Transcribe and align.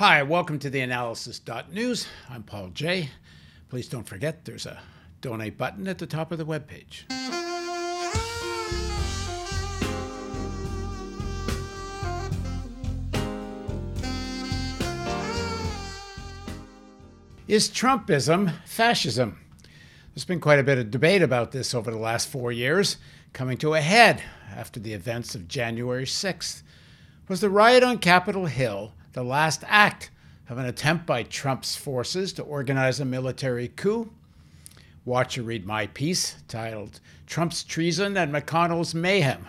Hi, 0.00 0.22
welcome 0.22 0.58
to 0.60 0.70
the 0.70 0.80
analysis.news. 0.80 2.06
I'm 2.30 2.42
Paul 2.42 2.68
Jay. 2.68 3.10
Please 3.68 3.86
don't 3.86 4.08
forget 4.08 4.46
there's 4.46 4.64
a 4.64 4.80
donate 5.20 5.58
button 5.58 5.86
at 5.86 5.98
the 5.98 6.06
top 6.06 6.32
of 6.32 6.38
the 6.38 6.46
webpage. 6.46 7.02
Is 17.46 17.68
Trumpism 17.68 18.54
fascism? 18.64 19.38
There's 20.14 20.24
been 20.24 20.40
quite 20.40 20.58
a 20.58 20.64
bit 20.64 20.78
of 20.78 20.90
debate 20.90 21.20
about 21.20 21.52
this 21.52 21.74
over 21.74 21.90
the 21.90 21.98
last 21.98 22.30
four 22.30 22.50
years, 22.50 22.96
coming 23.34 23.58
to 23.58 23.74
a 23.74 23.82
head 23.82 24.22
after 24.50 24.80
the 24.80 24.94
events 24.94 25.34
of 25.34 25.46
January 25.46 26.06
6th. 26.06 26.62
Was 27.28 27.42
the 27.42 27.50
riot 27.50 27.82
on 27.82 27.98
Capitol 27.98 28.46
Hill 28.46 28.94
the 29.12 29.24
last 29.24 29.64
act 29.66 30.10
of 30.48 30.58
an 30.58 30.66
attempt 30.66 31.06
by 31.06 31.22
Trump's 31.22 31.76
forces 31.76 32.32
to 32.34 32.42
organize 32.42 33.00
a 33.00 33.04
military 33.04 33.68
coup. 33.68 34.10
Watch 35.04 35.38
or 35.38 35.42
read 35.42 35.66
my 35.66 35.86
piece 35.88 36.36
titled 36.48 37.00
Trump's 37.26 37.64
Treason 37.64 38.16
and 38.16 38.32
McConnell's 38.32 38.94
Mayhem, 38.94 39.46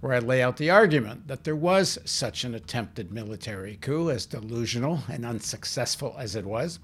where 0.00 0.12
I 0.12 0.18
lay 0.18 0.42
out 0.42 0.56
the 0.56 0.70
argument 0.70 1.28
that 1.28 1.44
there 1.44 1.56
was 1.56 1.98
such 2.04 2.44
an 2.44 2.54
attempted 2.54 3.12
military 3.12 3.76
coup, 3.80 4.10
as 4.10 4.26
delusional 4.26 5.02
and 5.08 5.24
unsuccessful 5.24 6.16
as 6.18 6.36
it 6.36 6.44
was. 6.44 6.80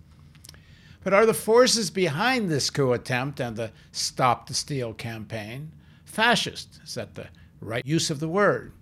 But 1.02 1.14
are 1.14 1.26
the 1.26 1.34
forces 1.34 1.90
behind 1.90 2.48
this 2.48 2.70
coup 2.70 2.92
attempt 2.92 3.40
and 3.40 3.56
the 3.56 3.70
Stop 3.92 4.48
the 4.48 4.54
Steal 4.54 4.92
campaign 4.92 5.72
fascist? 6.04 6.80
Is 6.84 6.94
that 6.94 7.14
the 7.14 7.28
right 7.60 7.86
use 7.86 8.10
of 8.10 8.20
the 8.20 8.28
word? 8.28 8.72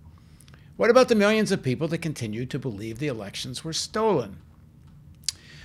What 0.77 0.89
about 0.89 1.07
the 1.07 1.15
millions 1.15 1.53
of 1.53 1.63
people 1.63 1.87
that 1.87 1.99
continue 1.99 2.45
to 2.47 2.59
believe 2.59 2.99
the 2.99 3.07
elections 3.07 3.63
were 3.63 3.71
stolen? 3.71 4.37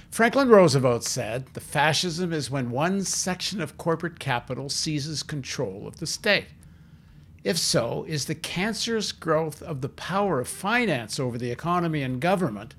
Franklin 0.09 0.49
Roosevelt 0.49 1.05
said 1.05 1.47
the 1.55 1.61
fascism 1.61 2.33
is 2.33 2.51
when 2.51 2.71
one 2.71 3.03
section 3.03 3.61
of 3.61 3.77
corporate 3.77 4.21
capital 4.21 4.69
seizes 4.69 5.25
control 5.25 5.89
of 5.89 5.99
the 5.99 6.07
state. 6.07 6.47
If 7.43 7.59
so, 7.59 8.05
is 8.07 8.27
the 8.27 8.35
cancerous 8.35 9.11
growth 9.11 9.63
of 9.63 9.81
the 9.81 9.89
power 9.89 10.41
of 10.41 10.49
finance 10.49 11.19
over 11.19 11.39
the 11.39 11.51
economy 11.51 12.03
and 12.03 12.21
government, 12.21 12.75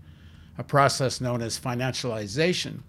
a 0.58 0.64
process 0.64 1.20
known 1.20 1.42
as 1.42 1.60
financialization, 1.60 2.82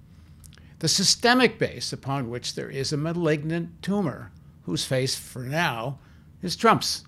the 0.80 0.88
systemic 0.88 1.58
base 1.58 1.92
upon 1.92 2.30
which 2.30 2.54
there 2.54 2.70
is 2.70 2.92
a 2.92 2.96
malignant 2.96 3.82
tumor 3.82 4.30
whose 4.64 4.84
face, 4.84 5.16
for 5.16 5.42
now, 5.42 5.98
is 6.42 6.54
Trump's? 6.54 7.04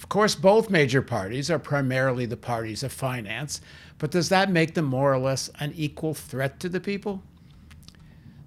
Of 0.00 0.08
course, 0.08 0.34
both 0.34 0.70
major 0.70 1.02
parties 1.02 1.50
are 1.50 1.58
primarily 1.58 2.24
the 2.24 2.38
parties 2.38 2.82
of 2.82 2.90
finance, 2.90 3.60
but 3.98 4.10
does 4.10 4.30
that 4.30 4.50
make 4.50 4.72
them 4.72 4.86
more 4.86 5.12
or 5.12 5.18
less 5.18 5.50
an 5.60 5.74
equal 5.76 6.14
threat 6.14 6.58
to 6.60 6.70
the 6.70 6.80
people? 6.80 7.22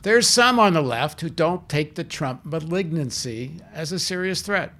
There's 0.01 0.27
some 0.27 0.57
on 0.57 0.73
the 0.73 0.81
left 0.81 1.21
who 1.21 1.29
don't 1.29 1.69
take 1.69 1.93
the 1.93 2.03
Trump 2.03 2.43
malignancy 2.43 3.57
as 3.71 3.91
a 3.91 3.99
serious 3.99 4.41
threat. 4.41 4.73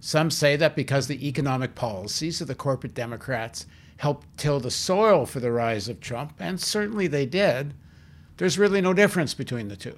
Some 0.00 0.30
say 0.30 0.56
that 0.56 0.74
because 0.74 1.08
the 1.08 1.28
economic 1.28 1.74
policies 1.74 2.40
of 2.40 2.48
the 2.48 2.54
corporate 2.54 2.94
Democrats 2.94 3.66
helped 3.98 4.26
till 4.38 4.60
the 4.60 4.70
soil 4.70 5.26
for 5.26 5.40
the 5.40 5.52
rise 5.52 5.90
of 5.90 6.00
Trump, 6.00 6.32
and 6.38 6.58
certainly 6.58 7.06
they 7.06 7.26
did, 7.26 7.74
there's 8.38 8.58
really 8.58 8.80
no 8.80 8.94
difference 8.94 9.34
between 9.34 9.68
the 9.68 9.76
two. 9.76 9.96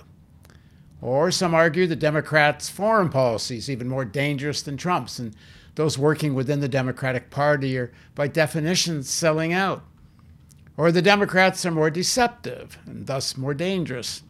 Or 1.03 1.31
some 1.31 1.55
argue 1.55 1.87
the 1.87 1.97
Democrats' 1.97 2.69
foreign 2.69 3.09
policy 3.09 3.57
is 3.57 3.71
even 3.71 3.89
more 3.89 4.05
dangerous 4.05 4.61
than 4.63 4.77
Trump's, 4.77 5.19
and 5.19 5.35
those 5.75 5.97
working 5.97 6.35
within 6.35 6.61
the 6.61 6.69
Democratic 6.69 7.31
Party 7.31 7.79
are, 7.79 7.91
by 8.15 8.29
definition, 8.29 9.03
selling 9.03 9.53
out. 9.53 9.83
Or 10.77 10.93
the 10.93 11.03
Democrats 11.03 11.65
are 11.65 11.71
more 11.71 11.91
deceptive 11.91 12.79
and 12.87 13.07
thus 13.07 13.37
more 13.37 13.55
dangerous. 13.55 14.23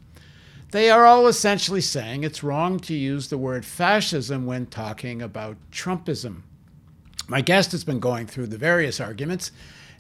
They 0.72 0.90
are 0.90 1.04
all 1.04 1.26
essentially 1.26 1.80
saying 1.80 2.22
it's 2.22 2.44
wrong 2.44 2.78
to 2.80 2.94
use 2.94 3.28
the 3.28 3.38
word 3.38 3.64
fascism 3.64 4.46
when 4.46 4.66
talking 4.66 5.20
about 5.20 5.56
Trumpism. 5.72 6.42
My 7.26 7.40
guest 7.40 7.72
has 7.72 7.82
been 7.82 7.98
going 7.98 8.26
through 8.26 8.48
the 8.48 8.58
various 8.58 9.00
arguments 9.00 9.50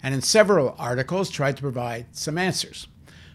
and 0.02 0.14
in 0.14 0.22
several 0.22 0.76
articles 0.78 1.30
tried 1.30 1.56
to 1.56 1.62
provide 1.62 2.06
some 2.12 2.38
answers. 2.38 2.86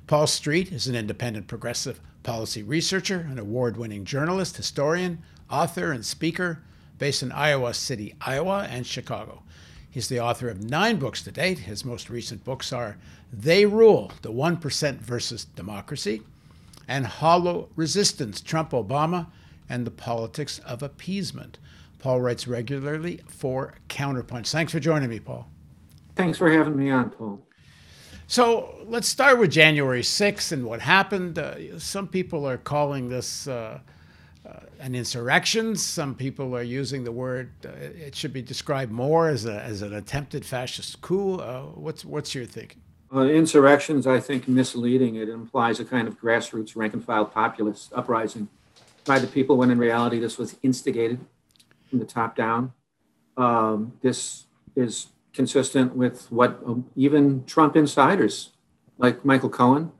Paul 0.07 0.27
Street 0.27 0.71
is 0.71 0.87
an 0.87 0.95
independent 0.95 1.47
progressive 1.47 1.99
policy 2.25 2.63
researcher, 2.63 3.19
an 3.29 3.39
award 3.39 3.77
winning 3.77 4.03
journalist, 4.03 4.57
historian, 4.57 5.19
author, 5.49 5.91
and 5.91 6.03
speaker 6.03 6.59
based 6.97 7.23
in 7.23 7.31
Iowa 7.31 7.73
City, 7.73 8.15
Iowa, 8.19 8.67
and 8.69 8.85
Chicago. 8.85 9.43
He's 9.89 10.09
the 10.09 10.19
author 10.19 10.49
of 10.49 10.63
nine 10.63 10.97
books 10.97 11.23
to 11.23 11.31
date. 11.31 11.59
His 11.59 11.85
most 11.85 12.09
recent 12.09 12.43
books 12.43 12.73
are 12.73 12.97
They 13.31 13.65
Rule 13.65 14.11
The 14.23 14.31
1% 14.31 14.97
versus 14.97 15.45
Democracy, 15.45 16.23
and 16.87 17.05
Hollow 17.05 17.69
Resistance 17.75 18.41
Trump 18.41 18.71
Obama 18.71 19.27
and 19.69 19.85
the 19.85 19.91
Politics 19.91 20.59
of 20.65 20.83
Appeasement. 20.83 21.59
Paul 21.99 22.21
writes 22.21 22.47
regularly 22.47 23.21
for 23.27 23.75
Counterpunch. 23.87 24.51
Thanks 24.51 24.71
for 24.71 24.79
joining 24.79 25.09
me, 25.09 25.19
Paul. 25.19 25.47
Thanks 26.15 26.37
for 26.37 26.51
having 26.51 26.75
me 26.75 26.89
on, 26.89 27.11
Paul. 27.11 27.47
So 28.27 28.75
let's 28.85 29.07
start 29.07 29.37
with 29.37 29.51
January 29.51 30.01
6th 30.01 30.51
and 30.51 30.65
what 30.65 30.81
happened. 30.81 31.37
Uh, 31.37 31.77
some 31.79 32.07
people 32.07 32.47
are 32.47 32.57
calling 32.57 33.09
this. 33.09 33.47
Uh, 33.47 33.79
uh, 34.45 34.59
an 34.79 34.93
insurrection. 34.93 35.75
Some 35.75 36.13
people 36.13 36.55
are 36.55 36.61
using 36.61 37.03
the 37.03 37.11
word. 37.11 37.49
Uh, 37.65 37.69
it 37.71 38.13
should 38.13 38.31
be 38.31 38.43
described 38.43 38.91
more 38.91 39.27
as, 39.27 39.45
a, 39.45 39.59
as 39.63 39.81
an 39.81 39.93
attempted 39.95 40.45
fascist 40.45 41.01
coup. 41.01 41.39
Uh, 41.39 41.63
what's 41.73 42.05
what's 42.05 42.35
your 42.35 42.45
thinking? 42.45 42.79
Insurrections, 43.11 44.05
I 44.05 44.19
think, 44.19 44.47
misleading. 44.47 45.15
It 45.15 45.29
implies 45.29 45.79
a 45.79 45.85
kind 45.85 46.07
of 46.07 46.19
grassroots, 46.19 46.75
rank 46.75 46.93
and 46.93 47.03
file 47.03 47.25
populist 47.25 47.91
uprising 47.93 48.49
by 49.05 49.17
the 49.17 49.25
people, 49.25 49.57
when 49.57 49.71
in 49.71 49.79
reality 49.79 50.19
this 50.19 50.37
was 50.37 50.57
instigated 50.61 51.19
from 51.89 51.97
the 51.97 52.05
top 52.05 52.35
down. 52.35 52.73
Um, 53.37 53.93
this 54.03 54.45
is 54.75 55.07
consistent 55.35 55.95
with 55.95 56.31
what 56.31 56.59
um, 56.65 56.89
even 56.95 57.43
Trump 57.45 57.75
insiders 57.75 58.51
like 58.97 59.25
Michael 59.25 59.49
Cohen 59.49 59.91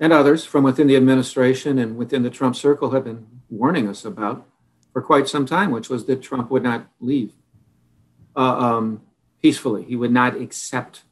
and 0.00 0.12
others 0.12 0.44
from 0.44 0.62
within 0.64 0.86
the 0.86 0.96
administration 0.96 1.78
and 1.78 1.96
within 1.96 2.22
the 2.22 2.30
Trump 2.30 2.54
circle 2.56 2.92
have 2.92 3.04
been 3.04 3.26
warning 3.50 3.88
us 3.88 4.04
about 4.04 4.46
for 4.92 5.02
quite 5.02 5.28
some 5.28 5.44
time, 5.44 5.70
which 5.70 5.88
was 5.88 6.06
that 6.06 6.22
Trump 6.22 6.50
would 6.50 6.62
not 6.62 6.88
leave 7.00 7.32
uh, 8.36 8.40
um, 8.40 9.02
peacefully. 9.42 9.84
He 9.84 9.96
would 9.96 10.12
not 10.12 10.40
accept 10.40 11.02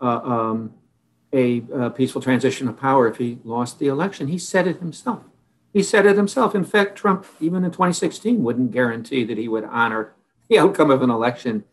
uh, 0.00 0.20
um, 0.22 0.74
a, 1.32 1.62
a, 1.72 1.90
peaceful 1.90 2.20
transition 2.20 2.68
of 2.68 2.78
power 2.78 3.08
if 3.08 3.16
he 3.16 3.38
lost 3.44 3.78
the 3.78 3.88
election. 3.88 4.28
He 4.28 4.38
said 4.38 4.66
it 4.66 4.78
himself. 4.78 5.22
He 5.72 5.82
said 5.82 6.06
it 6.06 6.16
himself. 6.16 6.54
In 6.54 6.64
fact, 6.64 6.96
Trump, 6.96 7.26
even 7.40 7.64
in 7.64 7.70
2016, 7.70 8.42
wouldn't 8.42 8.72
guarantee 8.72 9.24
that 9.24 9.38
he 9.38 9.48
would 9.48 9.64
honor 9.64 10.12
the 10.48 10.58
outcome 10.58 10.90
of 10.90 11.02
an 11.02 11.10
election 11.10 11.64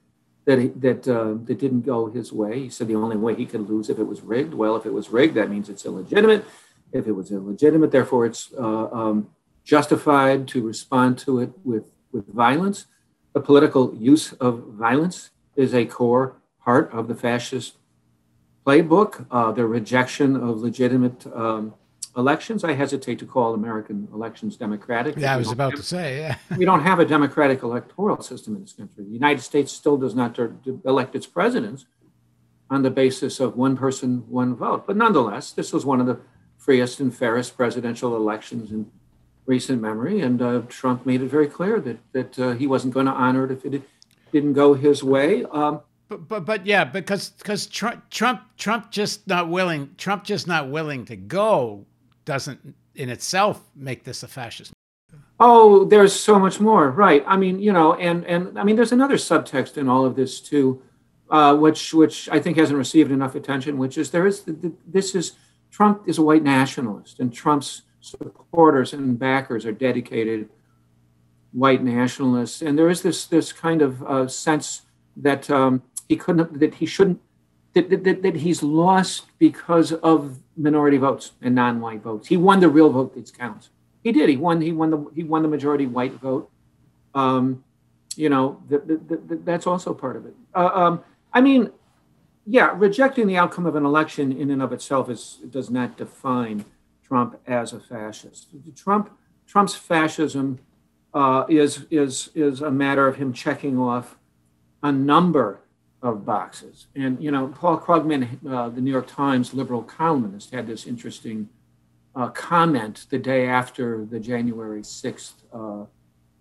that 0.46 0.82
that 0.82 1.08
uh, 1.08 1.36
that 1.46 1.60
didn't 1.60 1.82
go 1.82 2.10
his 2.10 2.32
way. 2.34 2.60
He 2.60 2.70
said 2.70 2.88
the 2.88 2.96
only 2.96 3.18
way 3.18 3.36
he 3.36 3.46
could 3.46 3.70
lose 3.70 3.90
if 3.90 4.00
it 4.00 4.04
was 4.04 4.22
rigged. 4.22 4.54
Well, 4.54 4.76
if 4.76 4.86
it 4.86 4.94
was 4.94 5.10
rigged, 5.10 5.36
that 5.36 5.50
means 5.50 5.70
it's 5.70 5.86
illegitimate. 5.86 6.46
If 6.92 7.08
it 7.08 7.14
was 7.14 7.32
illegitimate, 7.32 7.92
therefore 7.92 8.26
it's 8.26 8.54
uh, 8.58 8.90
um, 8.92 9.30
justified 9.64 10.48
to 10.50 10.62
respond 10.62 11.18
to 11.20 11.40
it 11.40 11.52
with, 11.64 11.92
with 12.12 12.28
violence. 12.28 12.86
The 13.34 13.40
political 13.40 13.96
use 13.96 14.34
of 14.34 14.60
violence 14.74 15.32
is 15.56 15.74
a 15.74 15.86
core 15.86 16.36
part 16.64 16.92
of 16.94 17.08
the 17.08 17.16
fascist 17.16 17.78
playbook. 18.66 19.26
Uh, 19.32 19.52
the 19.52 19.66
rejection 19.66 20.36
of 20.36 20.60
legitimate 20.60 21.26
um, 21.34 21.74
elections. 22.16 22.64
I 22.64 22.74
hesitate 22.74 23.20
to 23.20 23.26
call 23.26 23.54
American 23.54 24.08
elections 24.14 24.56
democratic. 24.56 25.16
Yeah, 25.18 25.34
I 25.34 25.38
was 25.38 25.52
about 25.52 25.72
have, 25.72 25.80
to 25.80 25.86
say. 25.86 26.20
Yeah. 26.20 26.38
we 26.58 26.66
don't 26.66 26.82
have 26.82 27.00
a 27.00 27.06
democratic 27.06 27.64
electoral 27.64 28.22
system 28.22 28.56
in 28.56 28.62
this 28.62 28.74
country. 28.74 29.04
The 29.04 29.12
United 29.12 29.42
States 29.42 29.72
still 29.72 29.98
does 29.98 30.16
not 30.16 30.38
elect 30.86 31.16
its 31.16 31.26
presidents 31.26 31.86
on 32.70 32.82
the 32.82 32.92
basis 32.92 33.40
of 33.40 33.56
one 33.56 33.78
person, 33.78 34.24
one 34.30 34.56
vote. 34.56 34.88
But 34.88 34.98
nonetheless, 34.98 35.52
this 35.52 35.74
was 35.74 35.86
one 35.86 36.00
of 36.00 36.08
the 36.08 36.20
freest 36.58 37.00
and 37.00 37.16
fairest 37.16 37.58
presidential 37.58 38.16
elections 38.16 38.72
in 38.72 38.90
recent 39.46 39.82
memory, 39.82 40.22
and 40.22 40.42
uh, 40.42 40.62
Trump 40.70 41.06
made 41.06 41.22
it 41.22 41.28
very 41.28 41.48
clear 41.48 41.80
that 41.82 41.98
that 42.14 42.40
uh, 42.40 42.52
he 42.54 42.68
wasn't 42.68 42.94
going 42.94 43.06
to 43.06 43.12
honor 43.12 43.46
it 43.46 43.52
if 43.52 43.66
it 43.66 43.84
didn't 44.32 44.54
go 44.54 44.74
his 44.74 45.04
way. 45.04 45.44
Um, 45.46 45.82
but, 46.08 46.28
but 46.28 46.46
but 46.46 46.66
yeah, 46.66 46.84
because 46.84 47.32
because 47.32 47.68
Trump 47.68 48.10
Trump 48.10 48.42
Trump 48.58 48.92
just 48.92 49.28
not 49.28 49.50
willing 49.50 49.94
Trump 49.98 50.24
just 50.24 50.48
not 50.48 50.70
willing 50.70 51.06
to 51.06 51.16
go 51.16 51.86
doesn't 52.26 52.76
in 52.96 53.10
itself 53.10 53.62
make 53.76 54.04
this 54.04 54.24
a 54.24 54.28
fascist. 54.28 54.72
Oh, 55.40 55.84
there's 55.86 56.14
so 56.14 56.40
much 56.40 56.60
more, 56.60 56.92
right? 56.92 57.24
I 57.28 57.38
mean, 57.38 57.60
you 57.60 57.74
know, 57.74 57.96
and 57.96 58.26
and 58.26 58.58
I 58.58 58.64
mean, 58.64 58.76
there's 58.76 58.92
another 58.92 59.16
subtext 59.18 59.78
in 59.78 59.90
all 59.90 60.06
of 60.06 60.16
this 60.16 60.40
too, 60.40 60.82
uh, 61.30 61.56
which 61.56 61.94
which 61.94 62.30
I 62.30 62.40
think 62.40 62.58
hasn't 62.58 62.78
received 62.78 63.12
enough 63.12 63.36
attention, 63.36 63.78
which 63.78 63.98
is 63.98 64.12
there 64.12 64.28
is 64.28 64.44
this 64.88 65.16
is 65.16 65.34
Trump 65.72 66.04
is 66.08 66.18
a 66.18 66.24
white 66.24 66.44
nationalist, 66.44 67.20
and 67.20 67.34
Trump's 67.34 67.84
supporters 68.00 68.94
and 68.94 69.18
backers 69.18 69.66
are 69.66 69.72
dedicated 69.72 70.50
white 71.52 71.84
nationalists, 71.84 72.62
and 72.62 72.78
there 72.78 72.90
is 72.90 73.02
this 73.02 73.26
this 73.26 73.52
kind 73.52 73.82
of 73.82 74.04
uh, 74.04 74.28
sense 74.28 74.84
that 75.18 75.50
um, 75.50 75.82
he 76.08 76.16
couldn't 76.16 76.60
that 76.60 76.76
he 76.76 76.86
shouldn't 76.86 77.22
that, 77.74 78.04
that, 78.04 78.22
that 78.22 78.36
he's 78.36 78.62
lost 78.62 79.26
because 79.40 79.92
of 79.94 80.40
minority 80.56 80.98
votes 80.98 81.32
and 81.42 81.56
non-white 81.56 82.02
votes. 82.02 82.28
He 82.28 82.38
won 82.38 82.60
the 82.60 82.70
real 82.70 82.90
vote 82.90 83.16
that 83.16 83.38
counts. 83.38 83.70
He 84.04 84.12
did. 84.12 84.30
He 84.30 84.38
won. 84.38 84.62
He 84.62 84.72
won 84.72 84.92
the 84.92 85.12
he 85.16 85.24
won 85.24 85.42
the 85.42 85.48
majority 85.48 85.86
white 85.86 86.14
vote. 86.14 86.52
Um, 87.16 87.64
you 88.16 88.30
know, 88.30 88.62
the, 88.70 88.80
the, 88.80 89.18
the, 89.18 89.36
that's 89.44 89.66
also 89.66 89.94
part 89.94 90.16
of 90.16 90.26
it. 90.26 90.36
Uh, 90.54 90.70
um, 90.74 91.04
I 91.34 91.42
mean, 91.42 91.72
yeah, 92.46 92.74
rejecting 92.76 93.28
the 93.28 93.38
outcome 93.38 93.66
of 93.66 93.76
an 93.76 93.86
election 93.86 94.32
in 94.32 94.52
and 94.52 94.62
of 94.62 94.72
itself 94.74 95.10
is 95.10 95.40
does 95.50 95.70
not 95.70 95.98
define 95.98 96.66
Trump 97.04 97.40
as 97.48 97.74
a 97.74 97.80
fascist. 97.80 98.50
Trump 98.76 99.18
Trump's 99.48 99.76
fascism 99.76 100.60
uh, 101.14 101.46
is 101.48 101.86
is 101.90 102.30
is 102.36 102.62
a 102.62 102.72
matter 102.72 103.08
of 103.08 103.16
him 103.16 103.32
checking 103.32 103.80
off 103.80 104.18
a 104.82 104.92
number 104.92 105.62
of 106.04 106.26
boxes. 106.26 106.88
And 106.96 107.24
you 107.24 107.32
know, 107.32 107.48
Paul 107.48 107.80
Krugman, 107.80 108.38
uh, 108.48 108.70
the 108.70 108.82
New 108.82 108.92
York 108.92 109.08
Times 109.08 109.54
liberal 109.54 109.82
columnist, 109.82 110.52
had 110.54 110.68
this 110.68 110.86
interesting 110.86 111.50
uh, 112.16 112.28
comment 112.28 113.08
the 113.10 113.18
day 113.18 113.48
after 113.48 114.06
the 114.06 114.20
January 114.20 114.84
sixth 114.84 115.44
uh, 115.52 115.86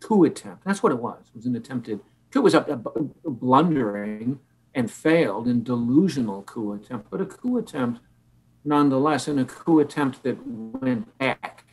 coup 0.01 0.25
attempt. 0.25 0.65
That's 0.65 0.83
what 0.83 0.93
it 0.93 0.99
was. 0.99 1.21
It 1.29 1.37
was 1.37 1.47
an 1.47 1.57
attempted 1.57 2.01
coup. 2.33 2.41
It 2.41 2.43
was 2.43 2.55
a, 2.55 2.61
a, 2.61 3.31
blundering 3.31 4.41
and 4.75 4.91
failed 4.91 5.47
and 5.47 5.65
delusional 5.65 6.43
coup 6.43 6.73
attempt, 6.73 7.09
but 7.09 7.21
a 7.21 7.27
coup 7.27 7.57
attempt 7.57 8.01
nonetheless, 8.65 9.29
and 9.29 9.41
a 9.41 9.45
coup 9.45 9.81
attempt 9.81 10.23
that 10.25 10.37
went 10.47 11.19
back 11.19 11.65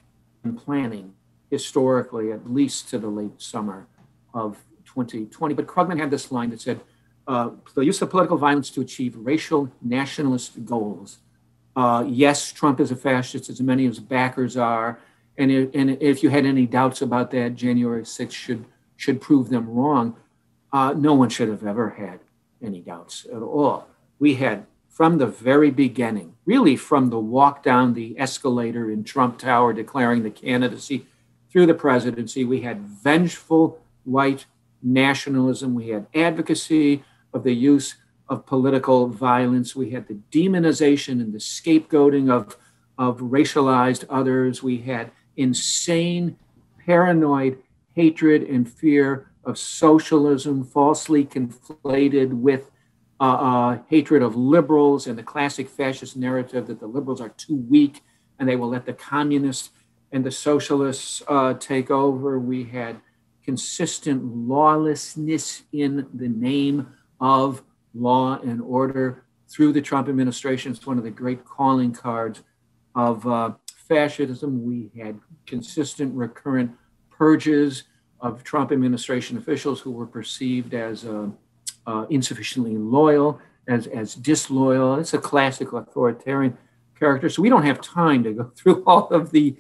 in 0.44 0.56
planning 0.56 1.14
historically, 1.50 2.32
at 2.32 2.52
least 2.52 2.90
to 2.90 3.00
the 3.00 3.08
late 3.08 3.42
summer 3.42 3.88
of 4.34 4.64
2020. 4.86 5.54
But 5.56 5.68
Krugman 5.68 6.00
had 6.00 6.12
this 6.12 6.32
line 6.32 6.52
that 6.52 6.62
said, 6.62 6.82
uh, 7.30 7.52
the 7.76 7.86
use 7.86 8.02
of 8.02 8.10
political 8.10 8.38
violence 8.38 8.72
to 8.72 8.82
achieve 8.82 9.16
racial 9.16 9.72
nationalist 9.84 10.66
goals. 10.66 11.20
Uh, 11.76 12.04
yes, 12.08 12.52
Trump 12.52 12.80
is 12.80 12.90
a 12.90 12.96
fascist, 12.96 13.50
as 13.50 13.62
many 13.62 13.86
of 13.86 13.92
his 13.92 14.00
backers 14.00 14.58
are. 14.58 15.00
And 15.38 15.52
if, 15.52 15.70
and 15.76 15.92
if 16.02 16.24
you 16.24 16.30
had 16.32 16.48
any 16.48 16.66
doubts 16.66 17.04
about 17.04 17.30
that, 17.32 17.54
January 17.54 18.02
6th 18.02 18.32
should, 18.32 18.66
should 18.98 19.22
prove 19.22 19.50
them 19.50 19.70
wrong. 19.70 20.16
Uh, 20.74 20.96
no 20.98 21.14
one 21.14 21.30
should 21.30 21.50
have 21.50 21.64
ever 21.64 21.92
had 21.92 22.20
any 22.64 22.82
doubts 22.82 23.28
at 23.32 23.44
all. 23.44 23.88
We 24.18 24.36
had 24.36 24.66
from 24.90 25.20
the 25.20 25.28
very 25.28 25.70
beginning, 25.70 26.34
really 26.46 26.76
from 26.76 27.12
the 27.12 27.20
walk 27.20 27.62
down 27.62 27.94
the 27.94 28.20
escalator 28.20 28.90
in 28.90 29.04
Trump 29.04 29.38
Tower 29.38 29.72
declaring 29.72 30.24
the 30.24 30.32
candidacy 30.32 31.06
through 31.52 31.68
the 31.68 31.76
presidency, 31.76 32.44
we 32.44 32.62
had 32.62 32.82
vengeful 32.82 33.80
white 34.04 34.46
nationalism, 34.82 35.76
we 35.76 35.90
had 35.90 36.08
advocacy 36.16 37.04
of 37.34 37.44
the 37.44 37.54
use 37.54 37.96
of 38.28 38.46
political 38.46 39.08
violence, 39.08 39.76
we 39.76 39.90
had 39.92 40.08
the 40.08 40.20
demonization 40.32 41.22
and 41.22 41.34
the 41.34 41.40
scapegoating 41.40 42.32
of, 42.32 42.58
of 42.98 43.20
racialized 43.20 44.06
others, 44.10 44.62
we 44.62 44.78
had 44.78 45.12
insane, 45.36 46.38
paranoid 46.86 47.58
hatred 47.96 48.44
and 48.44 48.72
fear 48.72 49.32
of 49.44 49.58
socialism, 49.58 50.64
falsely 50.64 51.26
conflated 51.26 52.30
with 52.30 52.70
uh, 53.20 53.24
uh, 53.24 53.80
hatred 53.90 54.22
of 54.22 54.36
liberals 54.36 55.08
and 55.08 55.18
the 55.18 55.24
classic 55.24 55.68
fascist 55.68 56.16
narrative 56.16 56.68
that 56.68 56.80
the 56.80 56.88
liberals 56.88 57.20
are 57.20 57.30
too 57.30 57.56
weak 57.56 58.02
and 58.38 58.48
they 58.48 58.56
will 58.56 58.70
let 58.70 58.86
the 58.86 58.94
communists 58.94 59.72
and 60.12 60.24
the 60.24 60.32
socialists 60.32 61.22
uh, 61.28 61.54
take 61.56 61.92
over. 61.92 62.40
We 62.40 62.64
had 62.64 63.02
consistent 63.44 64.24
lawlessness 64.24 65.64
in 65.74 66.08
the 66.14 66.30
name 66.30 66.88
of 67.20 67.64
law 67.94 68.40
and 68.40 68.62
order 68.62 69.24
through 69.50 69.74
the 69.74 69.82
Trump 69.82 70.08
administration. 70.08 70.72
It's 70.72 70.86
one 70.86 70.98
of 70.98 71.04
the 71.04 71.10
great 71.10 71.44
calling 71.44 71.92
cards 71.92 72.44
of 72.96 73.26
uh, 73.28 73.54
fascism. 73.88 74.64
We 74.64 74.92
had 75.02 75.20
consistent, 75.46 76.16
recurrent 76.16 76.72
purges 77.10 77.84
of 78.22 78.44
Trump 78.44 78.72
administration 78.72 79.38
officials 79.38 79.80
who 79.80 79.92
were 79.92 80.06
perceived 80.06 80.74
as 80.74 81.06
uh, 81.06 81.30
uh, 81.88 82.06
insufficiently 82.10 82.78
loyal, 82.78 83.40
as, 83.68 83.88
as 83.88 84.14
disloyal. 84.16 84.96
It's 84.96 85.14
a 85.14 85.18
classic 85.18 85.74
authoritarian 85.74 86.58
character. 86.98 87.30
So 87.30 87.42
we 87.42 87.50
don't 87.50 87.66
have 87.66 87.82
time 87.82 88.24
to 88.24 88.34
go 88.34 88.44
through 88.56 88.84
all 88.86 89.08
of 89.10 89.32
the 89.32 89.56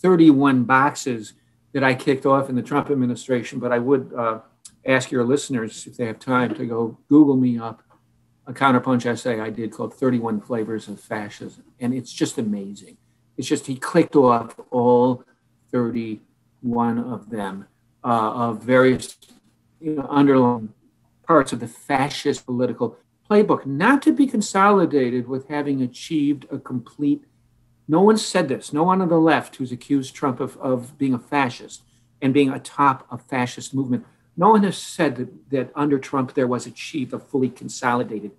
31 0.00 0.64
boxes 0.64 1.34
that 1.72 1.84
I 1.84 1.94
kicked 1.94 2.24
off 2.24 2.48
in 2.48 2.56
the 2.56 2.62
Trump 2.62 2.90
administration, 2.90 3.58
but 3.58 3.72
I 3.72 3.78
would 3.78 4.12
uh, 4.16 4.40
ask 4.86 5.10
your 5.10 5.24
listeners 5.24 5.86
if 5.86 5.96
they 5.96 6.06
have 6.06 6.18
time 6.18 6.54
to 6.54 6.66
go 6.66 6.98
Google 7.08 7.36
me 7.36 7.58
up 7.58 7.82
a 8.48 8.52
counterpunch 8.52 9.04
essay 9.04 9.38
I 9.38 9.50
did 9.50 9.72
called 9.72 9.94
31 9.94 10.40
Flavors 10.40 10.88
of 10.88 10.98
Fascism. 10.98 11.64
And 11.78 11.92
it's 11.92 12.12
just 12.12 12.38
amazing. 12.38 12.96
It's 13.36 13.46
just 13.46 13.66
he 13.66 13.76
clicked 13.76 14.16
off 14.16 14.58
all 14.70 15.22
31 15.70 16.98
of 16.98 17.28
them 17.28 17.66
uh, 18.02 18.32
of 18.32 18.62
various 18.62 19.18
you 19.80 19.96
know, 19.96 20.06
underlying 20.08 20.72
parts 21.26 21.52
of 21.52 21.60
the 21.60 21.68
fascist 21.68 22.46
political 22.46 22.96
playbook, 23.30 23.66
not 23.66 24.00
to 24.02 24.12
be 24.12 24.26
consolidated 24.26 25.28
with 25.28 25.48
having 25.48 25.82
achieved 25.82 26.46
a 26.50 26.58
complete. 26.58 27.24
No 27.86 28.00
one 28.00 28.16
said 28.16 28.48
this. 28.48 28.72
No 28.72 28.82
one 28.84 29.02
on 29.02 29.10
the 29.10 29.18
left 29.18 29.56
who's 29.56 29.72
accused 29.72 30.14
Trump 30.14 30.40
of, 30.40 30.56
of 30.56 30.96
being 30.96 31.12
a 31.12 31.18
fascist 31.18 31.82
and 32.22 32.32
being 32.32 32.50
atop 32.50 33.06
a 33.10 33.18
fascist 33.18 33.74
movement. 33.74 34.06
No 34.38 34.50
one 34.50 34.62
has 34.62 34.78
said 34.78 35.16
that, 35.16 35.50
that 35.50 35.72
under 35.74 35.98
Trump 35.98 36.34
there 36.34 36.46
was 36.46 36.64
achieved 36.64 37.12
a 37.12 37.18
fully 37.18 37.48
consolidated 37.48 38.30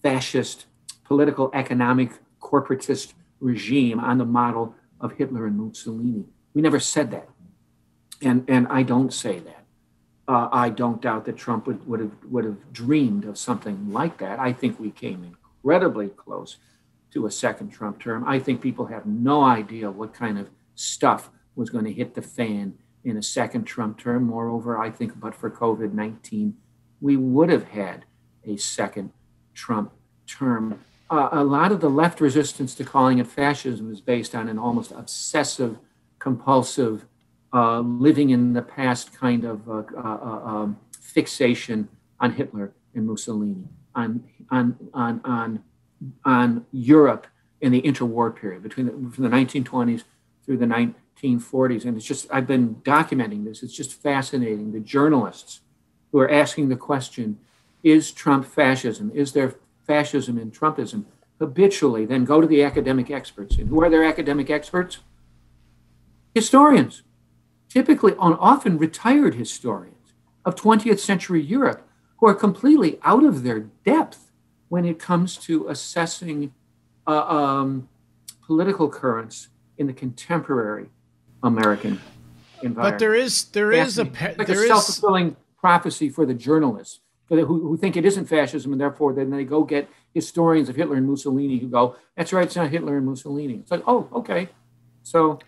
fascist 0.00 0.66
political, 1.04 1.50
economic, 1.52 2.12
corporatist 2.40 3.14
regime 3.40 3.98
on 3.98 4.18
the 4.18 4.24
model 4.24 4.74
of 5.00 5.12
Hitler 5.14 5.46
and 5.46 5.58
Mussolini. 5.58 6.26
We 6.54 6.62
never 6.62 6.78
said 6.78 7.10
that. 7.10 7.28
And, 8.22 8.48
and 8.48 8.68
I 8.68 8.84
don't 8.84 9.12
say 9.12 9.40
that. 9.40 9.64
Uh, 10.28 10.48
I 10.52 10.68
don't 10.68 11.02
doubt 11.02 11.24
that 11.24 11.36
Trump 11.36 11.66
would, 11.66 11.86
would, 11.88 11.98
have, 11.98 12.12
would 12.30 12.44
have 12.44 12.72
dreamed 12.72 13.24
of 13.24 13.36
something 13.36 13.92
like 13.92 14.18
that. 14.18 14.38
I 14.38 14.52
think 14.52 14.78
we 14.78 14.92
came 14.92 15.24
incredibly 15.24 16.08
close 16.08 16.58
to 17.10 17.26
a 17.26 17.30
second 17.32 17.70
Trump 17.70 18.00
term. 18.00 18.24
I 18.28 18.38
think 18.38 18.60
people 18.60 18.86
have 18.86 19.06
no 19.06 19.42
idea 19.42 19.90
what 19.90 20.14
kind 20.14 20.38
of 20.38 20.48
stuff 20.76 21.30
was 21.56 21.68
going 21.68 21.84
to 21.84 21.92
hit 21.92 22.14
the 22.14 22.22
fan 22.22 22.78
in 23.04 23.16
a 23.16 23.22
second 23.22 23.64
Trump 23.64 23.98
term. 23.98 24.24
Moreover, 24.24 24.78
I 24.78 24.90
think, 24.90 25.18
but 25.18 25.34
for 25.34 25.50
COVID 25.50 25.92
19, 25.92 26.54
we 27.00 27.16
would 27.16 27.50
have 27.50 27.68
had 27.68 28.04
a 28.44 28.56
second 28.56 29.12
Trump 29.54 29.92
term. 30.26 30.80
Uh, 31.10 31.28
a 31.32 31.44
lot 31.44 31.72
of 31.72 31.80
the 31.80 31.90
left 31.90 32.20
resistance 32.20 32.74
to 32.74 32.84
calling 32.84 33.18
it 33.18 33.26
fascism 33.26 33.92
is 33.92 34.00
based 34.00 34.34
on 34.34 34.48
an 34.48 34.58
almost 34.58 34.92
obsessive, 34.92 35.76
compulsive 36.18 37.04
uh, 37.52 37.80
living 37.80 38.30
in 38.30 38.54
the 38.54 38.62
past 38.62 39.12
kind 39.12 39.44
of 39.44 39.68
uh, 39.68 39.82
uh, 39.94 40.00
uh, 40.00 40.40
um, 40.46 40.78
fixation 41.00 41.88
on 42.18 42.32
Hitler 42.32 42.72
and 42.94 43.06
Mussolini, 43.06 43.68
on, 43.94 44.24
on, 44.50 44.76
on, 44.94 45.20
on, 45.24 45.64
on 46.24 46.66
Europe 46.72 47.26
in 47.60 47.72
the 47.72 47.82
interwar 47.82 48.34
period 48.34 48.62
between 48.62 48.86
the, 48.86 48.92
from 49.10 49.24
the 49.24 49.30
1920s 49.30 50.04
through 50.44 50.56
the 50.56 50.66
1940s. 51.22 51.84
And 51.84 51.96
it's 51.96 52.06
just, 52.06 52.26
I've 52.30 52.46
been 52.46 52.76
documenting 52.76 53.44
this. 53.44 53.62
It's 53.62 53.76
just 53.76 53.92
fascinating. 53.94 54.72
The 54.72 54.80
journalists 54.80 55.60
who 56.10 56.18
are 56.18 56.30
asking 56.30 56.68
the 56.68 56.76
question, 56.76 57.38
is 57.82 58.12
Trump 58.12 58.44
fascism? 58.44 59.10
Is 59.14 59.32
there 59.32 59.54
fascism 59.86 60.38
in 60.38 60.50
Trumpism? 60.50 61.04
Habitually, 61.38 62.04
then 62.06 62.24
go 62.24 62.40
to 62.40 62.46
the 62.46 62.62
academic 62.62 63.10
experts. 63.10 63.56
And 63.56 63.68
who 63.68 63.82
are 63.82 63.90
their 63.90 64.04
academic 64.04 64.50
experts? 64.50 64.98
Historians 66.34 67.02
typically 67.68 68.14
on 68.18 68.34
often 68.34 68.78
retired 68.78 69.34
historians 69.34 70.14
of 70.44 70.54
20th 70.54 70.98
century 70.98 71.42
Europe 71.42 71.88
who 72.18 72.26
are 72.26 72.34
completely 72.34 72.98
out 73.02 73.24
of 73.24 73.42
their 73.42 73.60
depth 73.84 74.30
when 74.68 74.84
it 74.84 74.98
comes 74.98 75.36
to 75.36 75.68
assessing 75.68 76.52
uh, 77.06 77.22
um, 77.26 77.88
political 78.46 78.88
currents 78.88 79.48
in 79.76 79.86
the 79.86 79.92
contemporary 79.92 80.88
American 81.42 82.00
environment. 82.62 82.94
But 82.94 82.98
there 82.98 83.14
is 83.14 83.44
there 83.46 83.72
is 83.72 83.98
a 83.98 84.04
like 84.04 84.48
a 84.48 84.54
self-fulfilling 84.54 85.36
prophecy 85.58 86.08
for 86.08 86.26
the 86.26 86.34
journalists 86.34 87.00
for 87.26 87.36
the, 87.36 87.44
who, 87.44 87.60
who 87.68 87.76
think 87.76 87.96
it 87.96 88.04
isn't 88.04 88.26
fascism, 88.26 88.72
and 88.72 88.80
therefore 88.80 89.12
then 89.12 89.30
they 89.30 89.44
go 89.44 89.64
get 89.64 89.88
historians 90.12 90.68
of 90.68 90.76
Hitler 90.76 90.96
and 90.96 91.08
Mussolini 91.08 91.58
who 91.58 91.68
go, 91.68 91.96
"That's 92.16 92.32
right, 92.32 92.44
it's 92.44 92.56
not 92.56 92.70
Hitler 92.70 92.96
and 92.96 93.06
Mussolini." 93.06 93.54
It's 93.54 93.70
like, 93.70 93.82
oh, 93.86 94.08
okay, 94.12 94.48
so 95.02 95.38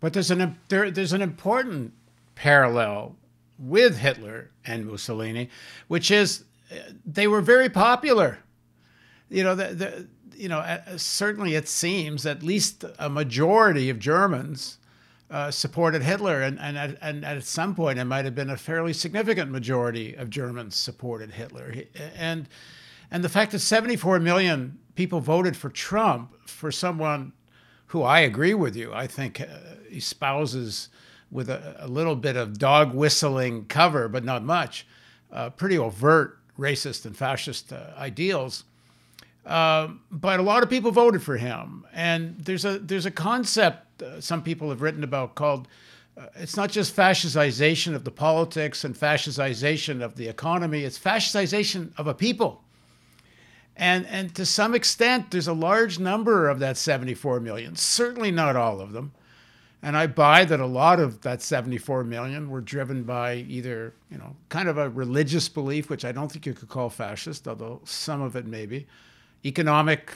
but 0.00 0.12
there's 0.12 0.30
an 0.30 0.58
there, 0.68 0.90
there's 0.90 1.12
an 1.12 1.22
important 1.22 1.92
parallel 2.34 3.16
with 3.58 3.98
Hitler 3.98 4.50
and 4.64 4.86
Mussolini, 4.86 5.48
which 5.88 6.10
is 6.10 6.44
uh, 6.70 6.76
they 7.06 7.26
were 7.28 7.40
very 7.40 7.68
popular. 7.68 8.38
You 9.30 9.44
know, 9.44 9.54
the, 9.54 9.68
the 9.68 10.06
you 10.36 10.48
know 10.48 10.80
certainly 10.96 11.54
it 11.54 11.68
seems 11.68 12.26
at 12.26 12.42
least 12.42 12.84
a 12.98 13.08
majority 13.08 13.88
of 13.90 13.98
Germans 13.98 14.78
uh, 15.32 15.50
supported 15.50 16.02
Hitler, 16.02 16.42
and 16.42 16.60
and 16.60 16.76
at, 16.76 16.98
and 17.00 17.24
at 17.24 17.42
some 17.42 17.74
point 17.74 17.98
it 17.98 18.04
might 18.04 18.26
have 18.26 18.34
been 18.34 18.50
a 18.50 18.56
fairly 18.56 18.92
significant 18.92 19.50
majority 19.50 20.14
of 20.14 20.28
Germans 20.28 20.76
supported 20.76 21.32
Hitler, 21.32 21.74
and 22.14 22.48
And 23.10 23.24
the 23.24 23.28
fact 23.28 23.52
that 23.52 23.60
74 23.60 24.20
million 24.20 24.78
people 24.94 25.20
voted 25.20 25.56
for 25.56 25.70
Trump 25.70 26.34
for 26.46 26.70
someone 26.70 27.32
who 27.86 28.02
I 28.02 28.20
agree 28.20 28.54
with 28.54 28.76
you, 28.76 28.92
I 28.92 29.06
think 29.06 29.40
uh, 29.40 29.46
espouses 29.90 30.88
with 31.30 31.48
a, 31.48 31.76
a, 31.80 31.88
little 31.88 32.16
bit 32.16 32.36
of 32.36 32.58
dog 32.58 32.94
whistling 32.94 33.66
cover, 33.66 34.08
but 34.08 34.24
not 34.24 34.42
much, 34.42 34.86
uh, 35.30 35.50
pretty 35.50 35.78
overt 35.78 36.38
racist 36.58 37.04
and 37.06 37.16
fascist 37.16 37.72
uh, 37.72 37.90
ideals. 37.96 38.64
Um, 39.44 40.00
but 40.10 40.40
a 40.40 40.42
lot 40.42 40.62
of 40.62 40.70
people 40.70 40.90
voted 40.90 41.22
for 41.22 41.36
him, 41.36 41.86
and 41.92 42.38
there's 42.38 42.64
a 42.64 42.78
there's 42.78 43.06
a 43.06 43.10
concept 43.10 43.91
uh, 44.02 44.20
some 44.20 44.42
people 44.42 44.70
have 44.70 44.82
written 44.82 45.04
about 45.04 45.34
called 45.34 45.68
uh, 46.16 46.26
it's 46.36 46.56
not 46.56 46.70
just 46.70 46.94
fascistization 46.94 47.94
of 47.94 48.04
the 48.04 48.10
politics 48.10 48.84
and 48.84 48.94
fascistization 48.94 50.02
of 50.02 50.16
the 50.16 50.28
economy; 50.28 50.84
it's 50.84 50.98
fascistization 50.98 51.90
of 51.96 52.06
a 52.06 52.14
people. 52.14 52.62
And 53.76 54.06
and 54.06 54.34
to 54.34 54.44
some 54.44 54.74
extent, 54.74 55.30
there's 55.30 55.48
a 55.48 55.54
large 55.54 55.98
number 55.98 56.48
of 56.48 56.58
that 56.58 56.76
74 56.76 57.40
million. 57.40 57.76
Certainly 57.76 58.32
not 58.32 58.56
all 58.56 58.80
of 58.80 58.92
them. 58.92 59.12
And 59.84 59.96
I 59.96 60.06
buy 60.06 60.44
that 60.44 60.60
a 60.60 60.66
lot 60.66 61.00
of 61.00 61.22
that 61.22 61.42
74 61.42 62.04
million 62.04 62.48
were 62.50 62.60
driven 62.60 63.02
by 63.02 63.34
either, 63.34 63.92
you 64.12 64.18
know, 64.18 64.36
kind 64.48 64.68
of 64.68 64.78
a 64.78 64.88
religious 64.88 65.48
belief, 65.48 65.90
which 65.90 66.04
I 66.04 66.12
don't 66.12 66.30
think 66.30 66.46
you 66.46 66.54
could 66.54 66.68
call 66.68 66.88
fascist, 66.88 67.48
although 67.48 67.80
some 67.84 68.22
of 68.22 68.36
it 68.36 68.46
may 68.46 68.64
be, 68.64 68.86
economic 69.44 70.12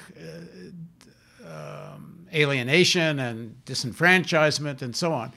uh, 1.45 1.49
um, 1.49 2.16
alienation 2.35 3.19
and 3.19 3.57
disenfranchisement 3.65 4.83
and 4.83 4.95
so 4.95 5.13
on. 5.13 5.33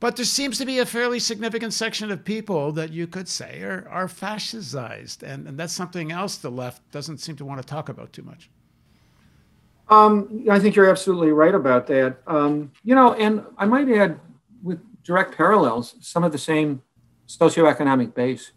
But 0.00 0.16
there 0.16 0.24
seems 0.24 0.58
to 0.58 0.66
be 0.66 0.80
a 0.80 0.86
fairly 0.86 1.18
significant 1.18 1.72
section 1.72 2.10
of 2.10 2.24
people 2.24 2.72
that 2.72 2.92
you 2.92 3.06
could 3.06 3.28
say 3.28 3.62
are, 3.62 3.88
are 3.90 4.06
fascized. 4.06 5.22
And, 5.22 5.46
and 5.46 5.58
that's 5.58 5.72
something 5.72 6.12
else 6.12 6.36
the 6.36 6.50
left 6.50 6.90
doesn't 6.90 7.18
seem 7.18 7.36
to 7.36 7.44
want 7.44 7.60
to 7.60 7.66
talk 7.66 7.88
about 7.88 8.12
too 8.12 8.22
much. 8.22 8.50
Um, 9.88 10.46
I 10.50 10.58
think 10.58 10.76
you're 10.76 10.90
absolutely 10.90 11.32
right 11.32 11.54
about 11.54 11.86
that. 11.88 12.18
Um, 12.26 12.72
you 12.82 12.94
know, 12.94 13.14
and 13.14 13.44
I 13.56 13.66
might 13.66 13.88
add, 13.90 14.18
with 14.62 14.80
direct 15.04 15.36
parallels, 15.36 15.94
some 16.00 16.24
of 16.24 16.32
the 16.32 16.38
same 16.38 16.82
socioeconomic 17.28 18.14
base 18.14 18.52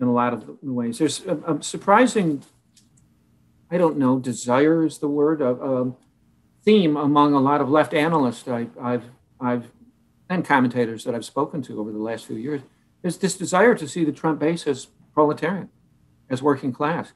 in 0.00 0.06
a 0.06 0.12
lot 0.12 0.32
of 0.32 0.44
ways. 0.62 0.98
There's 0.98 1.24
a, 1.26 1.36
a 1.54 1.62
surprising 1.62 2.42
I 3.70 3.78
don't 3.78 3.98
know, 3.98 4.18
desire 4.18 4.84
is 4.84 4.98
the 4.98 5.08
word, 5.08 5.40
a, 5.40 5.50
a 5.50 5.92
theme 6.64 6.96
among 6.96 7.34
a 7.34 7.40
lot 7.40 7.60
of 7.60 7.68
left 7.68 7.94
analysts 7.94 8.46
I, 8.48 8.68
have 8.82 9.04
I've, 9.40 9.70
and 10.28 10.44
commentators 10.44 11.04
that 11.04 11.14
I've 11.14 11.24
spoken 11.24 11.62
to 11.62 11.80
over 11.80 11.90
the 11.90 11.98
last 11.98 12.26
few 12.26 12.36
years, 12.36 12.62
is 13.02 13.18
this 13.18 13.36
desire 13.36 13.74
to 13.74 13.88
see 13.88 14.04
the 14.04 14.12
Trump 14.12 14.38
base 14.40 14.66
as 14.66 14.88
proletarian, 15.14 15.70
as 16.28 16.42
working 16.42 16.72
class. 16.72 17.12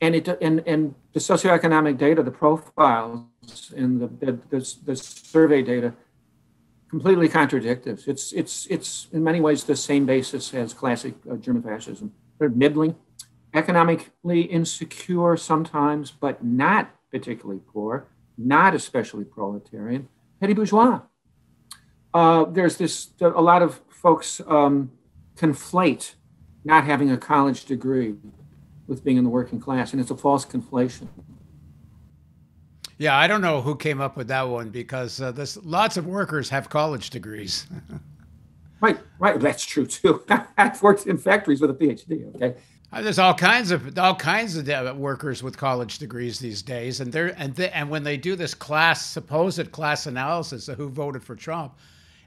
And 0.00 0.14
it 0.14 0.28
and, 0.42 0.62
and 0.66 0.94
the 1.14 1.20
socioeconomic 1.20 1.96
data, 1.96 2.22
the 2.22 2.30
profiles, 2.30 3.72
and 3.76 4.00
the, 4.00 4.08
the, 4.08 4.32
the, 4.50 4.74
the 4.84 4.96
survey 4.96 5.62
data 5.62 5.94
completely 6.88 7.28
contradict 7.28 7.84
this. 7.84 8.06
It's, 8.06 8.32
it's, 8.32 8.66
it's 8.66 9.08
in 9.12 9.24
many 9.24 9.40
ways 9.40 9.64
the 9.64 9.76
same 9.76 10.06
basis 10.06 10.54
as 10.54 10.72
classic 10.72 11.14
uh, 11.30 11.36
German 11.36 11.62
fascism. 11.62 12.12
They're 12.38 12.48
middling, 12.48 12.94
economically 13.54 14.42
insecure 14.42 15.36
sometimes, 15.36 16.10
but 16.10 16.44
not 16.44 16.90
particularly 17.10 17.60
poor, 17.72 18.06
not 18.38 18.74
especially 18.74 19.24
proletarian, 19.24 20.08
petty 20.40 20.54
bourgeois. 20.54 21.00
Uh, 22.12 22.44
there's 22.44 22.76
this, 22.76 23.10
a 23.20 23.28
lot 23.28 23.62
of 23.62 23.80
folks 23.88 24.40
um, 24.46 24.90
conflate 25.36 26.14
not 26.64 26.84
having 26.84 27.10
a 27.10 27.16
college 27.16 27.64
degree 27.64 28.14
with 28.86 29.04
being 29.04 29.16
in 29.16 29.24
the 29.24 29.30
working 29.30 29.60
class, 29.60 29.92
and 29.92 30.00
it's 30.00 30.10
a 30.10 30.16
false 30.16 30.44
conflation. 30.44 31.08
Yeah, 32.98 33.16
I 33.16 33.26
don't 33.26 33.42
know 33.42 33.60
who 33.60 33.76
came 33.76 34.00
up 34.00 34.16
with 34.16 34.28
that 34.28 34.48
one 34.48 34.70
because 34.70 35.20
uh, 35.20 35.30
there's 35.30 35.56
lots 35.64 35.96
of 35.96 36.06
workers 36.06 36.48
have 36.48 36.70
college 36.70 37.10
degrees. 37.10 37.66
right, 38.80 38.98
right, 39.18 39.38
that's 39.38 39.64
true 39.64 39.86
too. 39.86 40.24
I've 40.58 40.82
worked 40.82 41.06
in 41.06 41.18
factories 41.18 41.60
with 41.60 41.70
a 41.70 41.74
PhD. 41.74 42.34
Okay, 42.34 42.58
Uh, 42.92 43.02
there's 43.02 43.18
all 43.18 43.34
kinds 43.34 43.70
of 43.70 43.98
all 43.98 44.14
kinds 44.14 44.56
of 44.56 44.96
workers 44.96 45.42
with 45.42 45.56
college 45.56 45.98
degrees 45.98 46.38
these 46.38 46.62
days, 46.62 47.00
and 47.00 47.12
they're 47.12 47.34
and 47.38 47.54
they, 47.56 47.70
and 47.70 47.90
when 47.90 48.04
they 48.04 48.16
do 48.16 48.36
this 48.36 48.54
class 48.54 49.04
supposed 49.04 49.72
class 49.72 50.06
analysis 50.06 50.68
of 50.68 50.78
who 50.78 50.88
voted 50.88 51.22
for 51.22 51.34
Trump, 51.34 51.76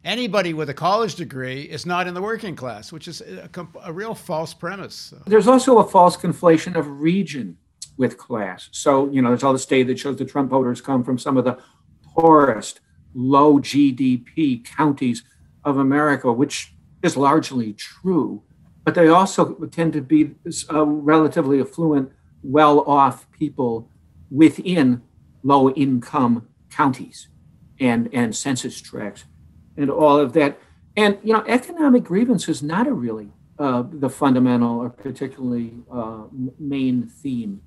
anybody 0.04 0.54
with 0.54 0.70
a 0.70 0.74
college 0.74 1.16
degree 1.16 1.62
is 1.62 1.86
not 1.86 2.08
in 2.08 2.13
the 2.13 2.22
working 2.22 2.56
class, 2.56 2.92
which 2.92 3.08
is 3.08 3.22
a, 3.22 3.50
a 3.84 3.94
real 3.94 4.13
false 4.13 4.54
premise. 4.54 5.13
There's 5.25 5.48
also 5.48 5.78
a 5.78 5.88
false 5.88 6.18
conflation 6.18 6.75
of 6.75 6.88
region 7.01 7.58
with 7.96 8.18
class. 8.18 8.68
So 8.72 9.10
you 9.12 9.22
know, 9.22 9.30
there's 9.30 9.44
all 9.44 9.54
the 9.54 9.66
data 9.66 9.88
that 9.88 10.00
shows 10.00 10.18
the 10.18 10.25
Trump 10.25 10.50
voters 10.50 10.82
come 10.82 11.06
from 11.06 11.18
some 11.18 11.38
of 11.38 11.46
the 11.46 11.58
poorest, 12.04 12.82
low 13.13 13.60
GDP 13.60 14.66
counties 14.66 15.24
of 15.63 15.78
America, 15.78 16.34
which 16.34 16.74
is 17.01 17.16
largely 17.16 17.72
true 17.74 18.44
but 18.89 18.96
they 18.96 19.08
also 19.08 19.53
tend 19.69 19.93
to 19.93 20.01
be 20.01 20.31
uh, 20.74 20.84
relatively 20.84 21.62
affluent, 21.62 22.12
well 22.41 22.79
off 22.89 23.29
people 23.29 23.88
within 24.31 25.03
low 25.43 25.69
income 25.69 26.48
counties 26.72 27.27
and, 27.79 28.10
and 28.12 28.36
census 28.36 28.81
tracts 28.81 29.25
and 29.77 29.91
all 29.91 30.17
of 30.17 30.34
that. 30.34 30.58
And, 30.98 31.19
you 31.24 31.34
know, 31.34 31.43
economic 31.48 32.03
grievance 32.03 32.50
is 32.50 32.63
not 32.63 32.88
a 32.88 32.91
really 32.91 33.31
uh, 33.60 33.84
the 33.88 34.10
fundamental 34.10 34.79
or 34.79 34.89
particularly 34.89 35.75
uh, 35.93 36.24
main 36.58 37.08
theme 37.08 37.62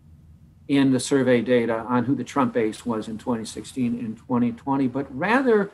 in 0.67 0.91
the 0.91 0.99
survey 0.99 1.41
data 1.41 1.85
on 1.88 2.05
who 2.05 2.17
the 2.17 2.25
Trump 2.25 2.52
base 2.52 2.85
was 2.85 3.07
in 3.07 3.17
2016 3.17 3.97
and 4.00 4.17
2020, 4.17 4.88
but 4.88 5.07
rather 5.17 5.71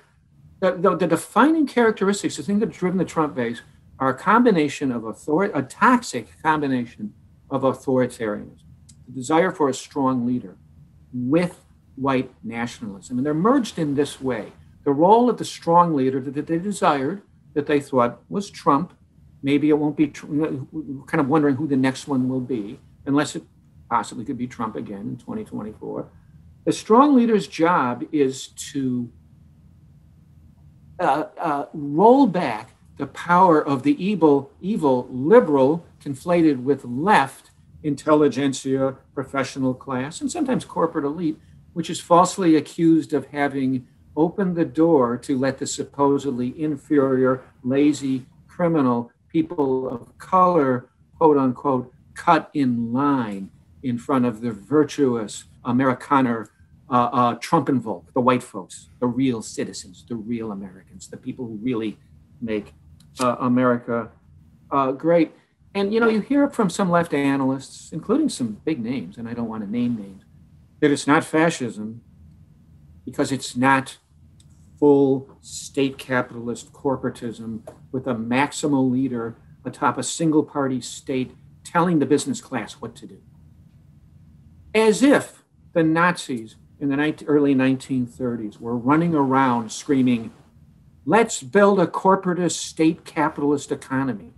the, 0.61 0.73
the, 0.73 0.95
the 0.95 1.07
defining 1.07 1.67
characteristics, 1.67 2.37
the 2.37 2.43
thing 2.43 2.59
that's 2.59 2.77
driven 2.77 2.99
the 2.99 3.05
Trump 3.07 3.35
base 3.35 3.63
are 3.99 4.11
a 4.11 4.15
combination 4.15 4.93
of 4.93 5.05
authority, 5.05 5.53
a 5.55 5.63
toxic 5.63 6.29
combination 6.43 7.13
of 7.51 7.63
authoritarianism, 7.63 8.63
the 9.07 9.13
desire 9.13 9.51
for 9.51 9.69
a 9.69 9.75
strong 9.75 10.27
leader 10.27 10.57
with 11.13 11.65
white 11.97 12.31
nationalism. 12.45 13.19
And 13.19 13.27
they're 13.27 13.35
merged 13.35 13.79
in 13.79 13.95
this 13.95 14.21
way. 14.21 14.53
The 14.85 14.93
role 14.93 15.29
of 15.29 15.39
the 15.39 15.45
strong 15.45 15.95
leader 15.95 16.21
that 16.21 16.47
they 16.47 16.59
desired, 16.59 17.23
that 17.55 17.67
they 17.67 17.81
thought 17.81 18.21
was 18.29 18.51
Trump, 18.51 18.95
maybe 19.43 19.69
it 19.69 19.79
won't 19.79 19.97
be, 19.97 20.09
kind 20.09 21.21
of 21.21 21.29
wondering 21.29 21.57
who 21.57 21.67
the 21.67 21.77
next 21.77 22.07
one 22.07 22.29
will 22.29 22.41
be, 22.41 22.79
unless 23.07 23.35
it 23.35 23.43
possibly 23.91 24.25
could 24.25 24.39
be 24.39 24.47
Trump 24.47 24.77
again 24.77 25.01
in 25.01 25.17
2024. 25.17 26.09
The 26.65 26.73
strong 26.73 27.17
leader's 27.17 27.49
job 27.49 28.05
is 28.13 28.49
to 28.73 29.11
uh, 31.01 31.25
uh, 31.39 31.67
roll 31.73 32.27
back 32.27 32.71
the 32.99 33.07
power 33.07 33.65
of 33.65 33.85
the 33.85 34.05
evil, 34.05 34.51
evil 34.61 35.09
liberal 35.11 35.87
conflated 36.05 36.63
with 36.63 36.85
left 36.85 37.51
intelligentsia, 37.83 38.97
professional 39.15 39.73
class, 39.73 40.21
and 40.21 40.31
sometimes 40.31 40.65
corporate 40.65 41.05
elite, 41.05 41.39
which 41.73 41.89
is 41.89 42.01
falsely 42.01 42.57
accused 42.57 43.13
of 43.13 43.27
having 43.27 43.87
opened 44.17 44.57
the 44.57 44.65
door 44.65 45.17
to 45.17 45.39
let 45.39 45.59
the 45.59 45.67
supposedly 45.67 46.61
inferior, 46.61 47.43
lazy, 47.63 48.27
criminal 48.49 49.13
people 49.29 49.89
of 49.89 50.19
color, 50.19 50.89
quote 51.17 51.37
unquote, 51.37 51.93
cut 52.15 52.51
in 52.53 52.93
line 52.93 53.49
in 53.85 53.97
front 53.97 54.25
of 54.25 54.41
the 54.41 54.51
virtuous 54.51 55.45
Amerikaner 55.65 56.49
uh, 56.91 56.95
uh, 57.13 57.35
Trumpenvolk, 57.37 58.13
the 58.13 58.21
white 58.21 58.43
folks, 58.43 58.89
the 58.99 59.07
real 59.07 59.41
citizens, 59.41 60.05
the 60.09 60.17
real 60.17 60.51
Americans, 60.51 61.07
the 61.07 61.17
people 61.17 61.47
who 61.47 61.55
really 61.63 61.97
make 62.41 62.73
uh, 63.21 63.37
America 63.41 64.11
uh, 64.71 64.93
great. 64.93 65.33
And 65.75 65.93
you 65.93 66.01
know, 66.01 66.09
you 66.09 66.21
hear 66.21 66.49
from 66.49 66.71
some 66.71 66.91
left 66.91 67.15
analysts, 67.15 67.93
including 67.93 68.29
some 68.29 68.61
big 68.65 68.83
names, 68.83 69.17
and 69.17 69.29
I 69.29 69.35
don't 69.35 69.49
want 69.49 69.65
to 69.65 69.71
name 69.71 69.97
names, 69.97 70.23
that 70.81 70.91
it's 70.91 71.07
not 71.07 71.25
fascism 71.25 72.03
because 73.05 73.33
it's 73.33 73.57
not 73.57 73.99
full 74.79 75.29
state 75.41 75.99
capitalist 75.99 76.73
corporatism 76.73 77.63
with 77.91 78.07
a 78.07 78.15
maximal 78.15 78.91
leader 78.91 79.37
atop 79.65 79.99
a 79.99 80.03
single 80.03 80.43
party 80.43 80.81
state 80.81 81.35
telling 81.65 81.99
the 81.99 82.07
business 82.07 82.41
class 82.41 82.75
what 82.75 82.95
to 82.97 83.07
do. 83.07 83.21
As 84.75 85.03
if 85.03 85.43
the 85.73 85.83
Nazis 85.83 86.57
in 86.81 86.91
the 86.91 87.25
early 87.27 87.55
1930s 87.55 88.61
were 88.61 88.77
running 88.77 89.15
around 89.15 89.73
screaming, 89.73 90.33
Let's 91.09 91.43
build 91.43 91.81
a 91.81 91.87
corporatist 91.87 92.59
state 92.59 93.07
capitalist 93.07 93.73
economy. 93.73 94.35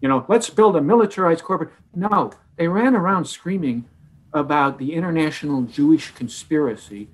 You 0.00 0.08
know, 0.08 0.24
let's 0.28 0.50
build 0.50 0.76
a 0.76 0.80
militarized 0.80 1.42
corporate. 1.42 1.70
No, 1.92 2.30
they 2.54 2.68
ran 2.68 2.94
around 2.94 3.24
screaming 3.24 3.86
about 4.32 4.78
the 4.78 4.94
international 4.94 5.62
Jewish 5.62 6.12
conspiracy 6.12 7.08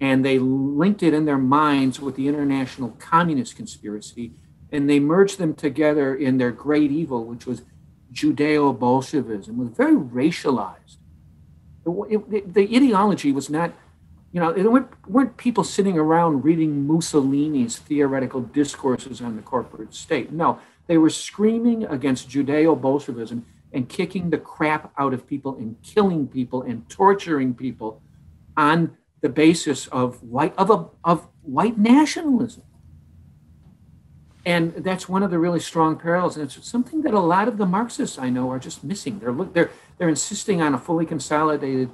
and 0.00 0.24
they 0.24 0.38
linked 0.38 1.02
it 1.02 1.12
in 1.12 1.24
their 1.24 1.36
minds 1.36 1.98
with 1.98 2.14
the 2.14 2.28
international 2.28 2.90
communist 3.00 3.56
conspiracy 3.56 4.34
and 4.70 4.88
they 4.88 5.00
merged 5.00 5.38
them 5.38 5.52
together 5.52 6.14
in 6.14 6.38
their 6.38 6.52
great 6.52 6.92
evil, 6.92 7.24
which 7.24 7.44
was 7.44 7.62
Judeo 8.12 8.78
Bolshevism 8.78 9.58
was 9.58 9.70
very 9.70 9.96
racialized. 9.96 10.98
It, 11.84 12.20
it, 12.30 12.54
the 12.54 12.76
ideology 12.76 13.32
was 13.32 13.50
not, 13.50 13.72
you 14.32 14.40
know, 14.40 14.52
there 14.52 14.70
weren't, 14.70 15.08
weren't 15.08 15.36
people 15.36 15.64
sitting 15.64 15.98
around 15.98 16.44
reading 16.44 16.86
Mussolini's 16.86 17.78
theoretical 17.78 18.42
discourses 18.42 19.20
on 19.20 19.36
the 19.36 19.42
corporate 19.42 19.94
state. 19.94 20.30
No, 20.32 20.60
they 20.86 20.98
were 20.98 21.10
screaming 21.10 21.84
against 21.84 22.28
Judeo 22.28 22.78
Bolshevism 22.78 23.46
and 23.72 23.88
kicking 23.88 24.30
the 24.30 24.38
crap 24.38 24.92
out 24.98 25.14
of 25.14 25.26
people 25.26 25.56
and 25.56 25.76
killing 25.82 26.26
people 26.26 26.62
and 26.62 26.88
torturing 26.88 27.54
people 27.54 28.02
on 28.56 28.96
the 29.20 29.28
basis 29.28 29.86
of 29.88 30.22
white 30.22 30.54
of, 30.56 30.70
a, 30.70 30.86
of 31.04 31.26
white 31.42 31.78
nationalism. 31.78 32.62
And 34.44 34.72
that's 34.76 35.08
one 35.08 35.22
of 35.22 35.30
the 35.30 35.38
really 35.38 35.60
strong 35.60 35.96
parallels. 35.98 36.36
And 36.36 36.46
it's 36.46 36.66
something 36.66 37.02
that 37.02 37.12
a 37.12 37.20
lot 37.20 37.48
of 37.48 37.58
the 37.58 37.66
Marxists 37.66 38.18
I 38.18 38.30
know 38.30 38.50
are 38.50 38.58
just 38.58 38.82
missing. 38.82 39.18
They're, 39.18 39.32
they're, 39.32 39.70
they're 39.98 40.08
insisting 40.08 40.62
on 40.62 40.72
a 40.74 40.78
fully 40.78 41.04
consolidated 41.04 41.90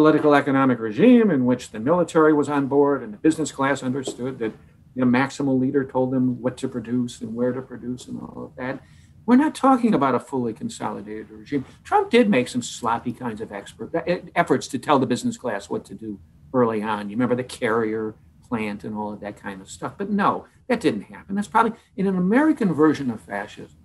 political 0.00 0.34
economic 0.34 0.78
regime 0.78 1.30
in 1.30 1.44
which 1.44 1.72
the 1.72 1.78
military 1.78 2.32
was 2.32 2.48
on 2.48 2.66
board 2.66 3.02
and 3.02 3.12
the 3.12 3.18
business 3.18 3.52
class 3.52 3.82
understood 3.82 4.38
that 4.38 4.50
the 4.96 5.04
maximal 5.04 5.60
leader 5.60 5.84
told 5.84 6.10
them 6.10 6.40
what 6.40 6.56
to 6.56 6.66
produce 6.66 7.20
and 7.20 7.34
where 7.34 7.52
to 7.52 7.60
produce 7.60 8.06
and 8.06 8.18
all 8.18 8.46
of 8.46 8.56
that. 8.56 8.82
We're 9.26 9.36
not 9.36 9.54
talking 9.54 9.92
about 9.92 10.14
a 10.14 10.18
fully 10.18 10.54
consolidated 10.54 11.30
regime. 11.30 11.66
Trump 11.84 12.08
did 12.08 12.30
make 12.30 12.48
some 12.48 12.62
sloppy 12.62 13.12
kinds 13.12 13.42
of 13.42 13.52
expert, 13.52 13.92
efforts 14.34 14.68
to 14.68 14.78
tell 14.78 14.98
the 14.98 15.04
business 15.04 15.36
class 15.36 15.68
what 15.68 15.84
to 15.84 15.94
do 15.94 16.18
early 16.54 16.82
on. 16.82 17.10
You 17.10 17.16
remember 17.16 17.36
the 17.36 17.44
carrier 17.44 18.14
plant 18.48 18.84
and 18.84 18.96
all 18.96 19.12
of 19.12 19.20
that 19.20 19.36
kind 19.36 19.60
of 19.60 19.68
stuff. 19.68 19.98
But 19.98 20.08
no, 20.08 20.46
that 20.68 20.80
didn't 20.80 21.02
happen. 21.02 21.34
That's 21.34 21.46
probably 21.46 21.78
in 21.98 22.06
an 22.06 22.16
American 22.16 22.72
version 22.72 23.10
of 23.10 23.20
fascism. 23.20 23.76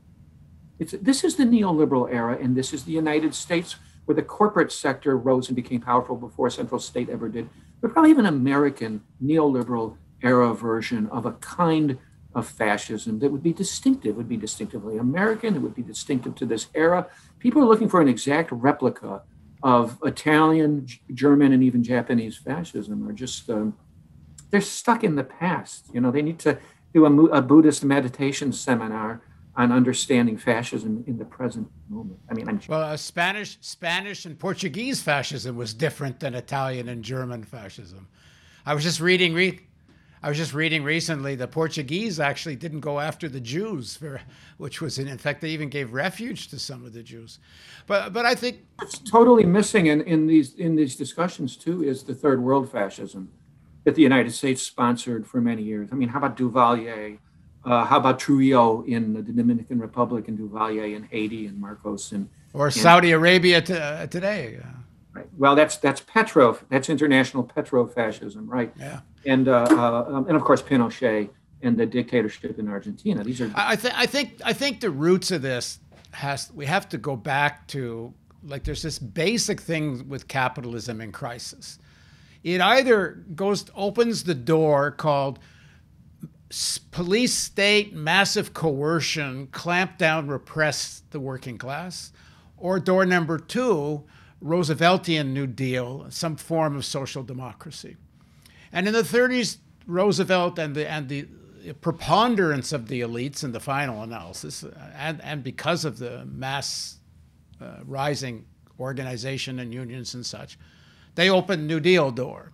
It's, 0.80 0.94
this 0.94 1.26
is 1.26 1.36
the 1.36 1.44
neoliberal 1.44 2.10
era, 2.10 2.38
and 2.42 2.56
this 2.56 2.74
is 2.74 2.86
the 2.86 2.94
United 2.94 3.36
States 3.36 3.76
where 4.06 4.16
the 4.16 4.22
corporate 4.22 4.72
sector 4.72 5.18
rose 5.18 5.48
and 5.48 5.56
became 5.56 5.82
powerful 5.82 6.16
before 6.16 6.48
a 6.48 6.52
central 6.52 6.80
state 6.80 7.10
ever 7.10 7.28
did. 7.28 7.50
But 7.82 7.92
probably 7.94 8.12
even 8.12 8.26
American 8.26 9.04
neoliberal 9.24 9.98
era 10.22 10.54
version 10.54 11.08
of 11.08 11.26
a 11.26 11.34
kind 11.34 11.98
of 12.34 12.48
fascism 12.48 13.20
that 13.20 13.32
would 13.32 13.44
be 13.44 13.54
distinctive, 13.54 14.16
would 14.16 14.30
be 14.30 14.38
distinctively 14.38 14.98
American, 14.98 15.56
it 15.56 15.60
would 15.60 15.76
be 15.76 15.82
distinctive 15.82 16.36
to 16.36 16.46
this 16.46 16.68
era. 16.76 17.08
People 17.40 17.62
are 17.64 17.66
looking 17.66 17.90
for 17.90 18.02
an 18.02 18.08
exact 18.08 18.52
replica 18.52 19.22
of 19.64 19.98
Italian, 20.04 20.86
German, 21.14 21.54
and 21.54 21.64
even 21.64 21.84
Japanese 21.84 22.38
fascism 22.38 23.08
are 23.08 23.14
just 23.14 23.50
um, 23.50 23.76
they're 24.52 24.62
stuck 24.62 25.04
in 25.04 25.16
the 25.16 25.24
past. 25.24 25.90
You 25.94 26.02
know, 26.02 26.12
they 26.12 26.22
need 26.22 26.40
to 26.40 26.60
do 26.94 27.06
a, 27.06 27.26
a, 27.38 27.42
Buddhist 27.42 27.84
meditation 27.84 28.54
seminar 28.54 29.22
on 29.58 29.72
understanding 29.72 30.38
fascism 30.38 31.04
in 31.08 31.18
the 31.18 31.26
present 31.26 31.68
moment. 31.90 32.20
I 32.30 32.34
mean, 32.34 32.50
I'm 32.50 32.60
well, 32.68 32.82
uh, 32.82 32.98
Spanish, 32.98 33.58
Spanish, 33.62 34.26
and 34.26 34.38
Portuguese 34.38 35.02
fascism 35.02 35.56
was 35.56 35.74
different 35.74 36.20
than 36.20 36.36
Italian 36.36 36.90
and 36.90 37.04
German 37.04 37.44
fascism. 37.44 38.08
I 38.66 38.74
was 38.74 38.84
just 38.84 39.00
reading. 39.00 39.34
Re- 39.34 39.62
I 40.24 40.30
was 40.30 40.38
just 40.38 40.56
reading 40.56 40.84
recently 40.84 41.36
the 41.36 41.48
Portuguese 41.48 42.20
actually 42.20 42.56
didn't 42.56 42.80
go 42.80 43.00
after 43.00 43.30
the 43.30 43.40
Jews, 43.40 43.96
for, 43.96 44.20
which 44.58 44.82
was 44.82 44.98
in, 44.98 45.08
in 45.08 45.20
fact 45.20 45.40
they 45.40 45.52
even 45.52 45.70
gave 45.70 45.94
refuge 45.94 46.48
to 46.48 46.58
some 46.58 46.84
of 46.84 46.94
the 46.94 47.04
Jews. 47.04 47.40
But 47.86 48.12
but 48.12 48.26
I 48.26 48.34
think 48.34 48.66
what's 48.78 48.98
totally 48.98 49.46
missing 49.46 49.86
in, 49.86 50.02
in 50.02 50.26
these 50.26 50.56
in 50.56 50.76
these 50.76 50.96
discussions 50.96 51.56
too 51.56 51.84
is 51.84 52.04
the 52.04 52.16
third 52.16 52.42
world 52.42 52.72
fascism 52.72 53.32
that 53.84 53.94
the 53.94 54.02
United 54.02 54.34
States 54.34 54.64
sponsored 54.64 55.28
for 55.28 55.40
many 55.40 55.62
years. 55.62 55.90
I 55.92 55.96
mean, 55.96 56.10
how 56.10 56.18
about 56.18 56.36
Duvalier? 56.36 57.20
Uh, 57.66 57.84
how 57.86 57.98
about 57.98 58.20
Trujillo 58.20 58.84
in 58.84 59.14
the 59.14 59.22
Dominican 59.22 59.80
Republic 59.80 60.28
and 60.28 60.38
Duvalier 60.38 60.96
in 60.96 61.04
Haiti 61.04 61.48
and 61.48 61.60
Marcos 61.60 62.12
and 62.12 62.30
or 62.54 62.72
Saudi 62.72 63.12
Arabia 63.12 63.58
uh, 63.58 64.08
today? 64.08 64.60
Right. 65.14 65.28
Well, 65.38 65.56
that's 65.56 65.78
that's 65.78 66.02
petro 66.02 66.60
that's 66.70 66.90
international 66.90 67.44
petro 67.44 67.88
fascism, 67.88 68.48
right? 68.48 68.72
Yeah. 68.78 69.00
And 69.26 69.48
uh, 69.48 69.66
uh, 69.70 70.06
um, 70.08 70.28
and 70.28 70.36
of 70.36 70.44
course 70.44 70.62
Pinochet 70.62 71.30
and 71.62 71.78
the 71.78 71.86
dictatorship 71.86 72.60
in 72.60 72.70
Argentina. 72.70 73.24
These 73.24 73.42
are. 73.42 73.52
I, 73.56 73.76
th- 73.76 73.94
I 73.96 74.06
think 74.06 74.42
I 74.46 74.54
think 74.54 74.82
the 74.82 74.92
roots 74.92 75.32
of 75.32 75.42
this 75.42 75.80
has 76.12 76.52
we 76.54 76.66
have 76.66 76.88
to 76.90 76.98
go 76.98 77.16
back 77.16 77.68
to 77.70 78.14
like 78.44 78.64
there's 78.64 78.84
this 78.84 79.00
basic 79.00 79.60
thing 79.60 80.08
with 80.08 80.28
capitalism 80.28 81.02
in 81.02 81.12
crisis 81.12 81.80
it 82.46 82.62
either 82.62 83.24
goes 83.34 83.66
opens 83.76 84.24
the 84.24 84.36
door 84.36 84.92
called 84.92 85.40
police 86.92 87.34
state 87.34 87.94
massive 87.94 88.54
coercion 88.54 89.48
clamp 89.48 89.98
down 89.98 90.28
repress 90.28 91.02
the 91.12 91.20
working 91.20 91.58
class 91.58 92.12
or 92.58 92.80
door 92.80 93.06
number 93.06 93.38
two 93.38 94.04
rooseveltian 94.44 95.28
new 95.28 95.48
deal 95.48 96.06
some 96.10 96.36
form 96.36 96.76
of 96.76 96.86
social 96.86 97.24
democracy 97.24 97.96
and 98.72 98.88
in 98.88 98.94
the 98.94 99.02
30s 99.02 99.58
roosevelt 99.88 100.60
and 100.60 100.76
the 100.76 100.90
and 100.90 101.10
the 101.10 101.28
preponderance 101.82 102.72
of 102.72 102.88
the 102.90 103.02
elites 103.02 103.44
in 103.44 103.52
the 103.52 103.60
final 103.60 104.04
analysis 104.04 104.64
and, 104.96 105.20
and 105.24 105.44
because 105.44 105.84
of 105.84 105.98
the 105.98 106.24
mass 106.26 107.00
uh, 107.60 107.78
rising 107.86 108.46
organization 108.80 109.58
and 109.60 109.74
unions 109.74 110.14
and 110.14 110.26
such 110.26 110.60
they 111.16 111.30
opened 111.30 111.66
New 111.66 111.80
Deal 111.80 112.12
door. 112.12 112.52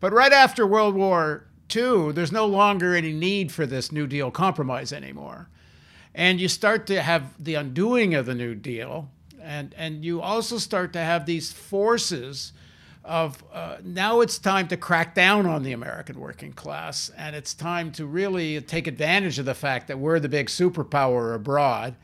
But 0.00 0.12
right 0.12 0.32
after 0.32 0.66
World 0.66 0.94
War 0.94 1.46
II, 1.74 2.12
there's 2.12 2.32
no 2.32 2.46
longer 2.46 2.94
any 2.94 3.12
need 3.12 3.52
for 3.52 3.66
this 3.66 3.92
New 3.92 4.06
Deal 4.06 4.30
compromise 4.30 4.92
anymore. 4.92 5.48
And 6.14 6.40
you 6.40 6.48
start 6.48 6.86
to 6.88 7.02
have 7.02 7.32
the 7.42 7.54
undoing 7.54 8.14
of 8.14 8.26
the 8.26 8.34
New 8.34 8.54
Deal, 8.54 9.10
and, 9.40 9.74
and 9.76 10.04
you 10.04 10.20
also 10.20 10.58
start 10.58 10.92
to 10.92 11.00
have 11.00 11.26
these 11.26 11.52
forces 11.52 12.52
of 13.04 13.42
uh, 13.52 13.78
now 13.82 14.20
it's 14.20 14.38
time 14.38 14.68
to 14.68 14.76
crack 14.76 15.14
down 15.14 15.46
on 15.46 15.62
the 15.62 15.72
American 15.72 16.20
working 16.20 16.52
class, 16.52 17.10
and 17.16 17.34
it's 17.34 17.54
time 17.54 17.90
to 17.92 18.06
really 18.06 18.60
take 18.60 18.86
advantage 18.86 19.38
of 19.38 19.44
the 19.44 19.54
fact 19.54 19.88
that 19.88 19.98
we're 19.98 20.20
the 20.20 20.28
big 20.28 20.46
superpower 20.46 21.34
abroad. 21.34 21.96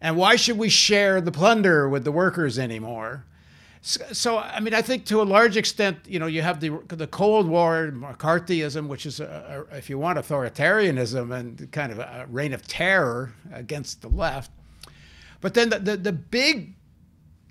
And 0.00 0.16
why 0.16 0.36
should 0.36 0.56
we 0.56 0.70
share 0.70 1.20
the 1.20 1.32
plunder 1.32 1.88
with 1.88 2.04
the 2.04 2.12
workers 2.12 2.58
anymore? 2.58 3.24
So, 3.82 4.38
I 4.38 4.60
mean, 4.60 4.74
I 4.74 4.82
think 4.82 5.06
to 5.06 5.22
a 5.22 5.24
large 5.24 5.56
extent, 5.56 6.00
you 6.06 6.18
know, 6.18 6.26
you 6.26 6.42
have 6.42 6.60
the 6.60 6.68
the 6.88 7.06
Cold 7.06 7.48
War, 7.48 7.90
McCarthyism, 7.90 8.88
which 8.88 9.06
is, 9.06 9.20
a, 9.20 9.66
a, 9.70 9.76
if 9.76 9.88
you 9.88 9.98
want, 9.98 10.18
authoritarianism 10.18 11.34
and 11.34 11.72
kind 11.72 11.90
of 11.90 11.98
a 11.98 12.26
reign 12.28 12.52
of 12.52 12.66
terror 12.66 13.32
against 13.52 14.02
the 14.02 14.08
left. 14.08 14.50
But 15.40 15.54
then 15.54 15.70
the 15.70 15.78
the, 15.78 15.96
the 15.96 16.12
big 16.12 16.74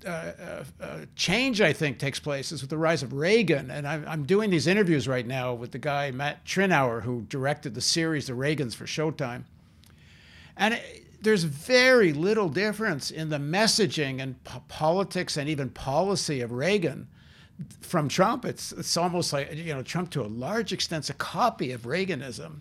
uh, 0.06 0.08
uh, 0.08 0.64
uh, 0.80 0.98
change, 1.16 1.60
I 1.60 1.72
think, 1.72 1.98
takes 1.98 2.20
place 2.20 2.52
is 2.52 2.60
with 2.60 2.70
the 2.70 2.78
rise 2.78 3.02
of 3.02 3.12
Reagan. 3.12 3.70
And 3.70 3.86
I'm, 3.86 4.04
I'm 4.06 4.24
doing 4.24 4.50
these 4.50 4.68
interviews 4.68 5.08
right 5.08 5.26
now 5.26 5.52
with 5.52 5.72
the 5.72 5.78
guy 5.78 6.12
Matt 6.12 6.44
Tyrnauer, 6.44 7.02
who 7.02 7.22
directed 7.22 7.74
the 7.74 7.80
series 7.80 8.28
The 8.28 8.34
Reagans 8.34 8.74
for 8.74 8.86
Showtime. 8.86 9.42
And 10.56 10.74
it, 10.74 11.06
there's 11.22 11.44
very 11.44 12.12
little 12.12 12.48
difference 12.48 13.10
in 13.10 13.28
the 13.28 13.38
messaging 13.38 14.20
and 14.20 14.42
po- 14.44 14.62
politics 14.68 15.36
and 15.36 15.48
even 15.48 15.70
policy 15.70 16.40
of 16.40 16.52
Reagan 16.52 17.08
from 17.80 18.08
Trump. 18.08 18.44
It's 18.44 18.72
it's 18.72 18.96
almost 18.96 19.32
like 19.32 19.54
you 19.54 19.74
know 19.74 19.82
Trump 19.82 20.10
to 20.10 20.22
a 20.22 20.26
large 20.28 20.72
extent 20.72 21.04
is 21.04 21.10
a 21.10 21.14
copy 21.14 21.72
of 21.72 21.82
Reaganism. 21.82 22.60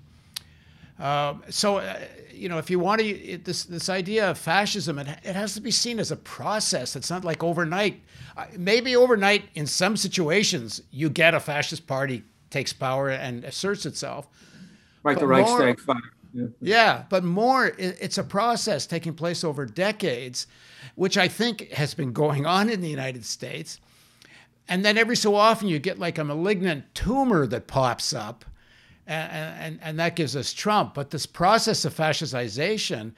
Um, 1.00 1.43
so 1.50 1.78
uh, 1.78 2.00
you 2.34 2.50
know 2.50 2.58
if 2.58 2.69
you 2.69 2.80
want 2.80 3.00
to 3.02 3.08
it, 3.08 3.45
this 3.45 3.63
this 3.63 3.89
idea 3.89 4.30
of 4.30 4.38
fascism, 4.38 5.00
it, 5.00 5.08
it 5.24 5.36
has 5.36 5.54
to 5.54 5.62
be 5.62 5.72
seen 5.72 6.00
as 6.00 6.12
a 6.12 6.17
process. 6.17 6.95
It's 6.95 7.10
not 7.10 7.24
like 7.24 7.43
overnight. 7.43 8.02
Uh, 8.36 8.45
maybe 8.58 8.95
overnight 8.95 9.45
in 9.56 9.65
some 9.65 9.95
situations 9.95 10.82
you 10.91 11.10
get 11.10 11.34
a 11.34 11.39
fascist 11.39 11.88
party 11.88 12.24
takes 12.50 12.74
power 12.74 13.10
and 13.10 13.45
asserts 13.45 13.86
itself. 13.86 14.28
Like 15.04 15.15
but 15.15 15.22
the 15.22 15.28
Reichstag 15.28 15.80
fire 15.80 16.02
yeah. 16.34 16.48
yeah, 16.62 17.04
but 17.10 17.24
more, 17.24 17.74
it's 17.78 18.18
a 18.18 18.24
process 18.24 18.86
taking 18.86 19.13
place 19.13 19.44
over 19.44 19.65
decades, 19.65 20.48
which 20.96 21.18
I 21.18 21.28
think 21.28 21.72
has 21.72 21.94
been 21.94 22.13
going 22.13 22.46
on 22.46 22.70
in 22.70 22.82
the 22.82 22.89
United 22.89 23.26
States. 23.26 23.80
And 24.68 24.86
then 24.86 24.98
every 24.98 25.15
so 25.15 25.36
often 25.36 25.68
you 25.68 25.80
get 25.80 25.98
like 25.98 26.18
a 26.18 26.24
malignant 26.24 26.94
tumor 26.94 27.48
that 27.48 27.68
pops 27.68 28.13
up, 28.13 28.46
and, 29.08 29.32
and, 29.32 29.80
and 29.82 30.00
that 30.00 30.15
gives 30.15 30.36
us 30.36 30.54
Trump. 30.54 30.94
But 30.94 31.10
this 31.10 31.26
process 31.26 31.86
of 31.86 31.96
fascization 31.96 33.13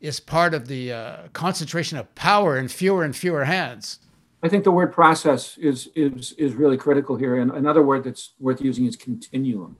is 0.00 0.18
part 0.18 0.52
of 0.52 0.66
the 0.66 0.92
uh, 0.92 1.16
concentration 1.32 1.98
of 1.98 2.12
power 2.16 2.58
in 2.58 2.68
fewer 2.68 3.04
and 3.04 3.14
fewer 3.14 3.44
hands. 3.44 4.00
I 4.42 4.48
think 4.48 4.64
the 4.64 4.72
word 4.72 4.92
process 4.92 5.56
is, 5.58 5.88
is, 5.94 6.32
is 6.32 6.54
really 6.54 6.76
critical 6.76 7.16
here. 7.16 7.36
And 7.36 7.50
another 7.52 7.82
word 7.82 8.04
that's 8.04 8.32
worth 8.38 8.60
using 8.60 8.86
is 8.86 8.96
continuum 8.96 9.76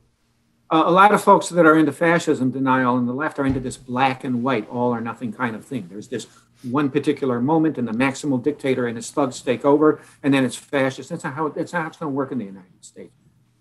uh, 0.71 0.83
a 0.87 0.91
lot 0.91 1.13
of 1.13 1.23
folks 1.23 1.49
that 1.49 1.65
are 1.65 1.79
into 1.79 1.93
fascism 1.93 2.51
denial 2.51 2.95
on 2.95 3.07
the 3.07 3.13
left 3.13 3.39
are 3.39 3.47
into 3.47 3.61
this 3.61 3.77
black 3.77 4.25
and 4.25 4.43
white, 4.43 4.69
all 4.69 4.93
or 4.93 5.01
nothing 5.01 5.33
kind 5.33 5.55
of 5.55 5.65
thing. 5.65 5.87
There's 5.89 6.09
this 6.09 6.27
one 6.63 6.91
particular 6.91 7.41
moment, 7.41 7.79
and 7.79 7.87
the 7.87 7.93
maximal 7.93 8.43
dictator 8.43 8.87
and 8.87 8.97
his 8.97 9.11
thugs 9.11 9.41
take 9.41 9.65
over, 9.65 10.01
and 10.23 10.35
then 10.35 10.45
it's 10.45 10.57
fascist. 10.57 11.11
That's 11.11 11.23
not 11.23 11.35
how 11.35 11.49
that's 11.49 11.73
not 11.73 11.83
how 11.83 11.89
it's 11.89 11.97
going 11.99 12.13
to 12.13 12.17
work 12.17 12.33
in 12.33 12.39
the 12.39 12.45
United 12.45 12.85
States. 12.85 13.13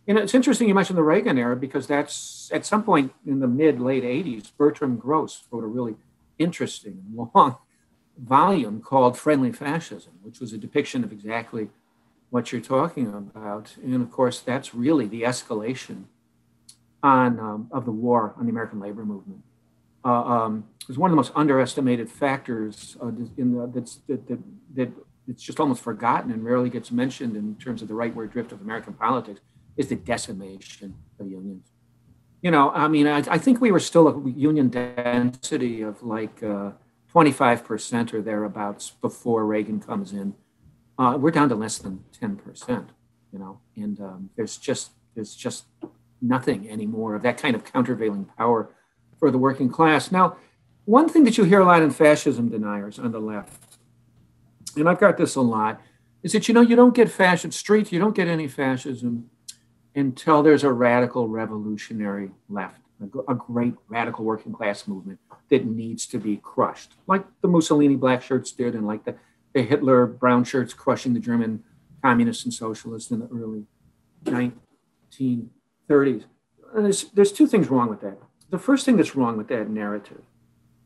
You 0.08 0.14
know, 0.14 0.22
it's 0.22 0.34
interesting 0.34 0.68
you 0.68 0.76
mentioned 0.76 0.98
the 0.98 1.04
Reagan 1.04 1.38
era 1.38 1.56
because 1.56 1.88
that's 1.88 2.50
at 2.54 2.66
some 2.66 2.84
point 2.84 3.14
in 3.26 3.40
the 3.40 3.48
mid 3.48 3.80
late 3.80 4.04
'80s, 4.04 4.52
Bertram 4.58 4.98
Gross 4.98 5.44
wrote 5.52 5.64
a 5.64 5.68
really 5.68 5.96
interesting, 6.40 7.04
long 7.14 7.58
volume 8.18 8.82
called 8.82 9.18
Friendly 9.18 9.52
Fascism, 9.52 10.14
which 10.24 10.40
was 10.40 10.54
a 10.54 10.58
depiction 10.58 11.04
of 11.04 11.12
exactly 11.12 11.70
what 12.30 12.52
you're 12.52 12.62
talking 12.62 13.08
about. 13.08 13.76
And 13.84 14.02
of 14.02 14.12
course, 14.12 14.40
that's 14.40 14.74
really 14.74 15.06
the 15.06 15.24
escalation 15.24 16.06
on 17.06 17.40
um, 17.40 17.68
of 17.72 17.86
the 17.86 17.92
war 17.92 18.34
on 18.36 18.46
the 18.46 18.52
American 18.52 18.80
labor 18.80 19.06
movement. 19.06 19.42
Uh, 20.04 20.24
um, 20.24 20.66
it 20.82 20.88
was 20.88 20.98
one 20.98 21.10
of 21.10 21.12
the 21.12 21.16
most 21.16 21.32
underestimated 21.36 22.10
factors 22.10 22.98
uh, 23.02 23.08
in 23.38 23.54
the, 23.54 23.72
that's, 23.74 24.00
that, 24.08 24.28
that, 24.28 24.40
that 24.74 24.92
it's 25.28 25.44
just 25.44 25.60
almost 25.60 25.84
forgotten 25.84 26.32
and 26.32 26.44
rarely 26.44 26.70
gets 26.70 26.92
mentioned 26.92 27.36
in 27.36 27.56
terms 27.56 27.84
of 27.84 27.88
the 27.88 27.94
rightward 27.94 28.32
drift 28.32 28.52
of 28.52 28.62
American 28.62 28.94
politics 28.94 29.40
is 29.78 29.88
the 29.88 29.96
decimation 29.96 30.96
of 31.20 31.30
unions. 31.30 31.68
You 32.42 32.50
know, 32.50 32.72
I 32.72 32.88
mean, 32.88 33.06
I, 33.06 33.18
I 33.30 33.38
think 33.38 33.62
we 33.62 33.72
were 33.72 33.80
still 33.80 34.08
a 34.08 34.30
union 34.30 34.70
density 34.70 35.82
of 35.82 36.02
like 36.02 36.42
uh, 36.42 36.72
25% 37.14 38.14
or 38.14 38.22
thereabouts 38.22 38.92
before 39.02 39.46
Reagan 39.46 39.80
comes 39.80 40.12
in. 40.12 40.34
Uh, 40.98 41.18
we're 41.20 41.32
down 41.32 41.50
to 41.50 41.56
less 41.56 41.78
than 41.78 42.04
10%, 42.20 42.88
you 43.32 43.40
know, 43.40 43.60
and 43.76 44.00
um, 44.00 44.30
there's 44.36 44.58
just 44.58 44.92
there's 45.16 45.34
just 45.34 45.66
nothing 46.28 46.70
anymore 46.70 47.16
of 47.16 47.22
that 47.24 47.38
kind 47.38 47.56
of 47.56 47.64
countervailing 47.64 48.26
power 48.38 48.70
for 49.20 49.32
the 49.32 49.38
working 49.38 49.70
class. 49.70 50.12
Now, 50.12 50.38
one 50.86 51.10
thing 51.10 51.24
that 51.24 51.38
you 51.38 51.44
hear 51.44 51.62
a 51.62 51.66
lot 51.66 51.82
in 51.82 51.92
fascism 51.92 52.50
deniers 52.50 53.00
on 53.00 53.12
the 53.12 53.20
left, 53.20 53.78
and 54.76 54.88
I've 54.88 55.00
got 55.00 55.18
this 55.18 55.36
a 55.36 55.42
lot, 55.42 55.82
is 56.24 56.32
that 56.34 56.48
you 56.48 56.54
know 56.54 56.62
you 56.62 56.76
don't 56.76 56.96
get 56.96 57.10
fascism 57.10 57.52
street, 57.52 57.92
you 57.92 58.00
don't 58.00 58.16
get 58.16 58.28
any 58.28 58.48
fascism 58.48 59.30
until 59.96 60.44
there's 60.44 60.64
a 60.64 60.72
radical 60.72 61.28
revolutionary 61.28 62.32
left, 62.50 62.82
a, 63.02 63.32
a 63.32 63.36
great 63.36 63.74
radical 63.88 64.26
working 64.26 64.52
class 64.52 64.88
movement 64.88 65.20
that 65.50 65.66
needs 65.66 66.06
to 66.08 66.18
be 66.18 66.38
crushed, 66.38 66.94
like 67.08 67.24
the 67.42 67.48
Mussolini 67.48 67.96
black 67.96 68.22
shirts 68.22 68.52
did, 68.52 68.76
and 68.76 68.86
like 68.86 69.06
the, 69.06 69.16
the 69.54 69.62
Hitler 69.62 70.06
brown 70.06 70.44
shirts 70.44 70.74
crushing 70.74 71.14
the 71.14 71.20
German 71.20 71.64
communists 72.02 72.44
and 72.44 72.54
socialists 72.54 73.12
in 73.12 73.20
the 73.20 73.28
early 73.28 73.66
1930s. 75.90 76.26
And 76.74 76.86
there's, 76.86 77.06
there's 77.12 77.32
two 77.32 77.48
things 77.48 77.70
wrong 77.70 77.90
with 77.90 78.02
that. 78.02 78.18
The 78.50 78.60
first 78.60 78.86
thing 78.86 78.98
that's 78.98 79.16
wrong 79.16 79.38
with 79.38 79.48
that 79.48 79.70
narrative, 79.70 80.22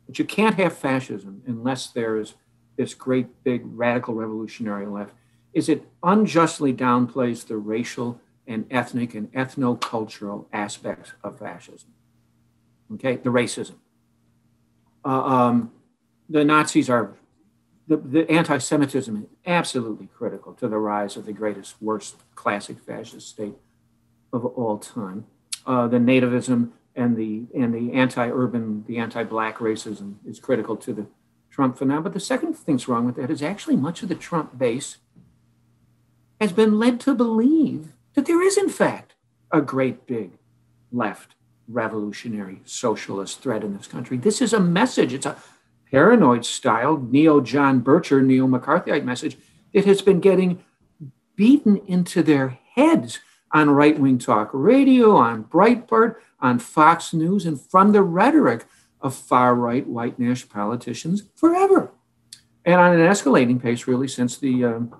that 0.07 0.19
you 0.19 0.25
can't 0.25 0.55
have 0.55 0.77
fascism 0.77 1.43
unless 1.45 1.87
there's 1.87 2.35
this 2.77 2.93
great 2.93 3.43
big 3.43 3.61
radical 3.65 4.13
revolutionary 4.13 4.85
left, 4.85 5.13
is 5.53 5.67
it 5.67 5.83
unjustly 6.03 6.73
downplays 6.73 7.45
the 7.47 7.57
racial 7.57 8.21
and 8.49 8.65
ethnic 8.71 9.13
and 9.13 9.31
ethno-cultural 9.31 10.49
aspects 10.51 11.13
of 11.23 11.37
fascism. 11.37 11.89
Okay, 12.95 13.17
the 13.17 13.29
racism. 13.29 13.75
Uh, 15.05 15.23
um, 15.23 15.71
the 16.27 16.43
Nazis 16.43 16.89
are 16.89 17.15
the, 17.87 17.97
the 17.97 18.29
anti-Semitism 18.29 19.15
is 19.17 19.29
absolutely 19.45 20.07
critical 20.07 20.53
to 20.53 20.67
the 20.67 20.77
rise 20.77 21.15
of 21.15 21.25
the 21.25 21.33
greatest, 21.33 21.75
worst 21.79 22.15
classic 22.35 22.79
fascist 22.79 23.29
state 23.29 23.55
of 24.31 24.45
all 24.45 24.77
time. 24.77 25.25
Uh, 25.65 25.87
the 25.87 25.97
nativism 25.97 26.71
and 26.95 27.15
the 27.15 27.45
and 27.55 27.73
the 27.73 27.93
anti-urban, 27.93 28.83
the 28.87 28.97
anti-black 28.97 29.57
racism 29.57 30.15
is 30.25 30.39
critical 30.39 30.75
to 30.77 30.93
the 30.93 31.05
Trump 31.49 31.77
phenomenon. 31.77 32.03
But 32.03 32.13
the 32.13 32.19
second 32.19 32.53
thing's 32.53 32.87
wrong 32.87 33.05
with 33.05 33.15
that 33.15 33.29
is 33.29 33.41
actually 33.41 33.75
much 33.75 34.01
of 34.03 34.09
the 34.09 34.15
Trump 34.15 34.57
base 34.57 34.97
has 36.39 36.51
been 36.51 36.79
led 36.79 36.99
to 37.01 37.13
believe 37.13 37.93
that 38.15 38.25
there 38.25 38.41
is, 38.41 38.57
in 38.57 38.69
fact, 38.69 39.15
a 39.51 39.61
great 39.61 40.07
big 40.07 40.31
left 40.91 41.35
revolutionary 41.67 42.61
socialist 42.65 43.41
threat 43.41 43.63
in 43.63 43.75
this 43.77 43.87
country. 43.87 44.17
This 44.17 44.41
is 44.41 44.53
a 44.53 44.59
message. 44.59 45.13
It's 45.13 45.25
a 45.25 45.35
paranoid 45.91 46.45
style, 46.45 46.97
neo 46.97 47.41
John 47.41 47.81
Bircher, 47.81 48.23
neo 48.23 48.47
McCarthyite 48.47 49.03
message 49.03 49.37
that 49.73 49.85
has 49.85 50.01
been 50.01 50.19
getting 50.19 50.63
beaten 51.35 51.77
into 51.87 52.23
their 52.23 52.59
heads 52.75 53.19
on 53.51 53.69
right 53.69 53.99
wing 53.99 54.17
talk 54.17 54.49
radio, 54.53 55.15
on 55.15 55.45
Breitbart, 55.45 56.15
on 56.39 56.59
Fox 56.59 57.13
News, 57.13 57.45
and 57.45 57.59
from 57.59 57.91
the 57.91 58.03
rhetoric 58.03 58.65
of 59.01 59.15
far 59.15 59.55
right 59.55 59.85
white 59.87 60.19
national 60.19 60.51
politicians 60.53 61.23
forever. 61.35 61.91
And 62.65 62.75
on 62.75 62.93
an 62.93 62.99
escalating 62.99 63.61
pace, 63.61 63.87
really, 63.87 64.07
since 64.07 64.37
the 64.37 64.65
um, 64.65 64.95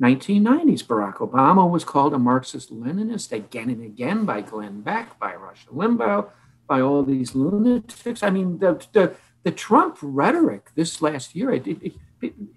1990s. 0.00 0.82
Barack 0.82 1.16
Obama 1.18 1.68
was 1.70 1.84
called 1.84 2.12
a 2.12 2.18
Marxist 2.18 2.72
Leninist 2.72 3.30
again 3.30 3.70
and 3.70 3.84
again 3.84 4.24
by 4.24 4.40
Glenn 4.40 4.80
Beck, 4.80 5.18
by 5.18 5.34
Rush 5.34 5.66
Limbaugh, 5.66 6.28
by 6.66 6.80
all 6.80 7.02
these 7.04 7.34
lunatics. 7.34 8.22
I 8.22 8.30
mean, 8.30 8.58
the, 8.58 8.84
the, 8.92 9.14
the 9.44 9.52
Trump 9.52 9.98
rhetoric 10.02 10.70
this 10.74 11.02
last 11.02 11.36
year, 11.36 11.52
it, 11.52 11.66
it, 11.66 11.94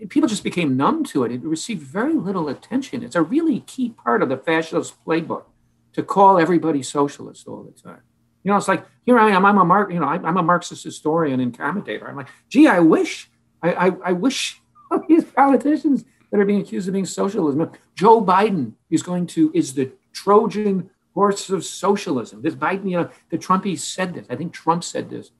people 0.10 0.30
just 0.30 0.44
became 0.44 0.78
numb 0.78 1.04
to 1.06 1.24
it. 1.24 1.32
It 1.32 1.42
received 1.44 1.82
very 1.82 2.14
little 2.14 2.50
attention. 2.50 3.04
It's 3.04 3.16
a 3.16 3.22
really 3.22 3.62
key 3.62 3.90
part 3.90 4.22
of 4.22 4.30
the 4.30 4.38
fascist 4.38 5.04
playbook 5.06 5.46
to 5.94 6.04
call 6.04 6.40
everybody 6.40 6.84
socialist 6.84 7.48
all 7.48 7.64
the 7.64 7.72
time. 7.72 8.02
You 8.44 8.52
know, 8.52 8.58
it's 8.58 8.68
like 8.68 8.86
here 9.06 9.18
I 9.18 9.32
am. 9.32 9.46
I'm 9.46 9.58
a 9.58 9.66
Mark. 9.66 9.92
You 9.92 10.00
know, 10.00 10.08
I'm 10.08 10.38
a 10.38 10.44
Marxist 10.44 10.84
historian 10.84 11.40
and 11.40 11.58
commentator. 11.58 12.08
I'm 12.08 12.16
like, 12.16 12.30
gee, 12.50 12.68
I 12.68 12.80
wish, 12.80 13.30
I, 13.64 13.88
I, 13.88 13.92
I 14.06 14.12
wish 14.12 14.62
these 15.08 15.24
politicians 15.24 16.06
that 16.32 16.40
are 16.40 16.46
being 16.46 16.62
accused 16.62 16.88
of 16.88 16.94
being 16.94 17.06
socialism. 17.06 17.72
Joe 17.96 18.24
Biden 18.24 18.74
is 18.90 19.02
going 19.02 19.26
to 19.28 19.52
is 19.54 19.74
the 19.74 19.92
Trojan 20.14 20.90
horse 21.14 21.50
of 21.50 21.66
socialism. 21.66 22.42
This 22.42 22.56
Biden, 22.56 22.90
you 22.90 22.98
know, 22.98 23.10
the 23.30 23.38
Trumpies 23.38 23.80
said 23.80 24.14
this. 24.14 24.28
I 24.30 24.36
think 24.36 24.54
Trump 24.54 24.84
said 24.84 25.10
this. 25.10 25.32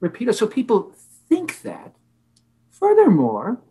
Repeat 0.00 0.28
it. 0.28 0.34
So 0.34 0.46
people 0.46 0.92
think 1.28 1.62
that. 1.62 1.94
Furthermore, 2.84 3.62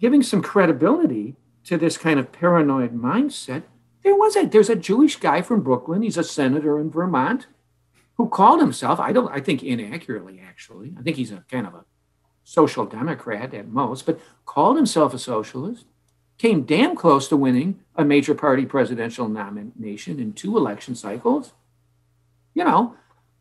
giving 0.00 0.22
some 0.22 0.40
credibility 0.40 1.36
to 1.64 1.76
this 1.76 1.98
kind 1.98 2.18
of 2.18 2.32
paranoid 2.32 2.94
mindset, 2.94 3.64
there 4.02 4.14
was 4.14 4.36
a 4.36 4.46
there's 4.46 4.70
a 4.70 4.74
Jewish 4.74 5.16
guy 5.16 5.42
from 5.42 5.60
Brooklyn. 5.62 6.00
He's 6.00 6.16
a 6.16 6.24
senator 6.24 6.78
in 6.78 6.90
Vermont 6.90 7.46
who 8.14 8.26
called 8.26 8.62
himself, 8.62 9.00
I 9.00 9.12
don't, 9.12 9.30
I 9.30 9.40
think 9.40 9.62
inaccurately 9.62 10.40
actually. 10.42 10.94
I 10.98 11.02
think 11.02 11.18
he's 11.18 11.30
a 11.30 11.44
kind 11.50 11.66
of 11.66 11.74
a 11.74 11.84
social 12.42 12.86
democrat 12.86 13.52
at 13.52 13.68
most, 13.68 14.06
but 14.06 14.18
called 14.46 14.78
himself 14.78 15.12
a 15.12 15.18
socialist, 15.18 15.84
came 16.38 16.62
damn 16.62 16.96
close 16.96 17.28
to 17.28 17.36
winning 17.36 17.80
a 17.96 18.04
major 18.04 18.34
party 18.34 18.64
presidential 18.64 19.28
nomination 19.28 20.18
in 20.18 20.32
two 20.32 20.56
election 20.56 20.94
cycles. 20.94 21.52
You 22.54 22.64
know, 22.64 22.96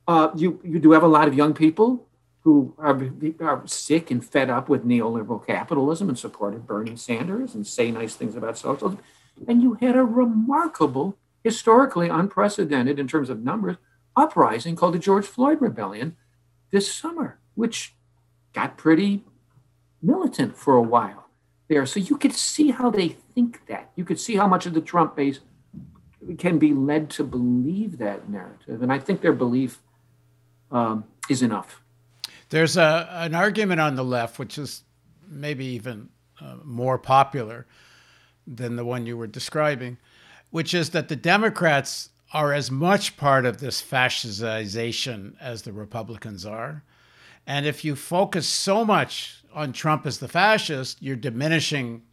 uh, 0.05 0.31
you, 0.35 0.59
you 0.65 0.79
do 0.79 0.91
have 0.91 1.03
a 1.03 1.07
lot 1.07 1.29
of 1.29 1.33
young 1.33 1.53
people 1.53 2.06
who 2.47 2.73
are, 2.77 2.97
are 3.41 3.67
sick 3.67 4.09
and 4.09 4.23
fed 4.23 4.49
up 4.49 4.69
with 4.69 4.85
neoliberal 4.85 5.45
capitalism 5.45 6.07
and 6.07 6.17
supported 6.17 6.65
Bernie 6.65 6.95
Sanders 6.95 7.53
and 7.53 7.67
say 7.67 7.91
nice 7.91 8.15
things 8.15 8.37
about 8.37 8.57
socialism. 8.57 8.99
And 9.49 9.61
you 9.61 9.73
had 9.81 9.97
a 9.97 10.03
remarkable, 10.05 11.17
historically 11.43 12.07
unprecedented 12.07 12.99
in 12.99 13.07
terms 13.09 13.29
of 13.29 13.43
numbers, 13.43 13.75
uprising 14.15 14.77
called 14.77 14.93
the 14.93 14.99
George 14.99 15.25
Floyd 15.25 15.59
Rebellion 15.59 16.15
this 16.71 16.89
summer, 16.89 17.37
which 17.55 17.93
got 18.53 18.77
pretty 18.77 19.25
militant 20.01 20.55
for 20.55 20.77
a 20.77 20.81
while 20.81 21.27
there. 21.67 21.85
So 21.85 21.99
you 21.99 22.15
could 22.15 22.33
see 22.33 22.71
how 22.71 22.89
they 22.89 23.09
think 23.35 23.67
that. 23.67 23.91
You 23.97 24.05
could 24.05 24.21
see 24.21 24.37
how 24.37 24.47
much 24.47 24.65
of 24.65 24.73
the 24.73 24.79
Trump 24.79 25.17
base 25.17 25.41
can 26.37 26.59
be 26.59 26.73
led 26.73 27.09
to 27.09 27.25
believe 27.25 27.97
that 27.97 28.29
narrative. 28.29 28.81
And 28.81 28.93
I 28.93 28.99
think 28.99 29.19
their 29.19 29.33
belief 29.33 29.79
um, 30.71 31.03
is 31.29 31.41
enough. 31.41 31.81
There's 32.49 32.77
a, 32.77 33.07
an 33.11 33.35
argument 33.35 33.81
on 33.81 33.95
the 33.95 34.03
left, 34.03 34.39
which 34.39 34.57
is 34.57 34.83
maybe 35.27 35.65
even 35.65 36.09
uh, 36.41 36.55
more 36.63 36.97
popular 36.97 37.65
than 38.45 38.75
the 38.75 38.85
one 38.85 39.05
you 39.05 39.17
were 39.17 39.27
describing, 39.27 39.97
which 40.49 40.73
is 40.73 40.91
that 40.91 41.09
the 41.09 41.15
Democrats 41.15 42.09
are 42.33 42.53
as 42.53 42.69
much 42.71 43.17
part 43.17 43.45
of 43.45 43.59
this 43.59 43.81
fascization 43.81 45.35
as 45.41 45.63
the 45.63 45.73
Republicans 45.73 46.45
are. 46.45 46.83
And 47.45 47.65
if 47.65 47.85
you 47.85 47.95
focus 47.95 48.47
so 48.47 48.83
much 48.83 49.43
on 49.53 49.73
Trump 49.73 50.05
as 50.05 50.19
the 50.19 50.27
fascist, 50.27 51.01
you're 51.01 51.15
diminishing 51.15 52.03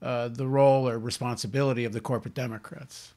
uh, 0.00 0.28
the 0.28 0.46
role 0.48 0.88
or 0.88 0.98
responsibility 0.98 1.84
of 1.84 1.92
the 1.92 2.00
corporate 2.00 2.34
Democrats. 2.34 3.14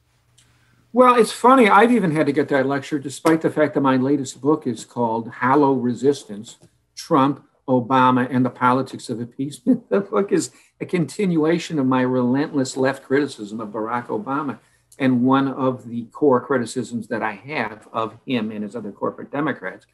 Well, 0.92 1.16
it's 1.16 1.32
funny. 1.32 1.68
I've 1.68 1.92
even 1.92 2.10
had 2.10 2.26
to 2.26 2.32
get 2.32 2.48
that 2.48 2.66
lecture, 2.66 2.98
despite 2.98 3.42
the 3.42 3.50
fact 3.50 3.74
that 3.74 3.80
my 3.80 3.96
latest 3.96 4.40
book 4.40 4.66
is 4.66 4.84
called 4.84 5.28
Hollow 5.28 5.74
Resistance 5.74 6.56
Trump, 6.94 7.44
Obama, 7.68 8.26
and 8.30 8.44
the 8.44 8.50
Politics 8.50 9.10
of 9.10 9.20
Appeasement. 9.20 9.84
The 9.90 10.00
book 10.00 10.32
is 10.32 10.50
a 10.80 10.86
continuation 10.86 11.78
of 11.78 11.86
my 11.86 12.02
relentless 12.02 12.76
left 12.76 13.02
criticism 13.02 13.60
of 13.60 13.68
Barack 13.68 14.06
Obama. 14.06 14.58
And 14.98 15.22
one 15.22 15.48
of 15.48 15.86
the 15.86 16.04
core 16.06 16.40
criticisms 16.40 17.08
that 17.08 17.22
I 17.22 17.32
have 17.32 17.86
of 17.92 18.16
him 18.26 18.50
and 18.50 18.62
his 18.62 18.74
other 18.74 18.92
corporate 18.92 19.30
Democrats 19.30 19.86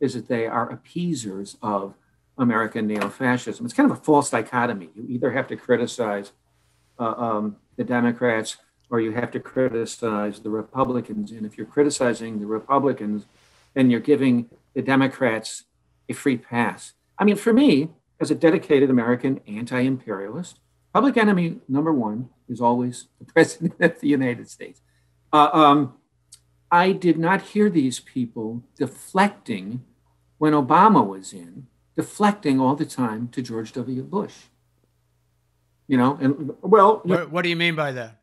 is 0.00 0.14
that 0.14 0.28
they 0.28 0.46
are 0.46 0.70
appeasers 0.70 1.56
of 1.62 1.94
American 2.36 2.86
neo-fascism. 2.86 3.64
It's 3.64 3.74
kind 3.74 3.90
of 3.90 3.96
a 3.96 4.00
false 4.00 4.30
dichotomy. 4.30 4.90
You 4.94 5.06
either 5.08 5.30
have 5.30 5.46
to 5.48 5.56
criticize 5.56 6.32
uh, 6.98 7.14
um, 7.16 7.56
the 7.76 7.84
Democrats 7.84 8.56
or 8.90 9.00
you 9.00 9.12
have 9.12 9.30
to 9.30 9.40
criticize 9.40 10.40
the 10.40 10.50
Republicans. 10.50 11.30
And 11.30 11.46
if 11.46 11.56
you're 11.56 11.66
criticizing 11.66 12.40
the 12.40 12.46
Republicans, 12.46 13.26
then 13.74 13.88
you're 13.88 14.00
giving 14.00 14.50
the 14.74 14.82
Democrats 14.82 15.64
a 16.08 16.12
free 16.12 16.36
pass. 16.36 16.94
I 17.18 17.24
mean, 17.24 17.36
for 17.36 17.52
me, 17.52 17.90
as 18.20 18.30
a 18.30 18.34
dedicated 18.34 18.90
American 18.90 19.40
anti 19.46 19.80
imperialist, 19.80 20.58
public 20.92 21.16
enemy 21.16 21.58
number 21.68 21.92
one 21.92 22.28
is 22.48 22.60
always 22.60 23.06
the 23.18 23.24
President 23.32 23.74
of 23.80 24.00
the 24.00 24.08
United 24.08 24.50
States. 24.50 24.82
Uh, 25.32 25.48
um, 25.52 25.94
I 26.70 26.92
did 26.92 27.18
not 27.18 27.42
hear 27.42 27.70
these 27.70 28.00
people 28.00 28.62
deflecting 28.76 29.84
when 30.38 30.52
Obama 30.52 31.06
was 31.06 31.32
in, 31.32 31.66
deflecting 31.96 32.60
all 32.60 32.74
the 32.74 32.86
time 32.86 33.28
to 33.28 33.42
George 33.42 33.72
W. 33.72 34.02
Bush. 34.02 34.34
You 35.86 35.96
know, 35.96 36.18
and 36.20 36.54
well, 36.62 37.00
what, 37.04 37.30
what 37.30 37.42
do 37.42 37.48
you 37.48 37.56
mean 37.56 37.74
by 37.74 37.92
that? 37.92 38.19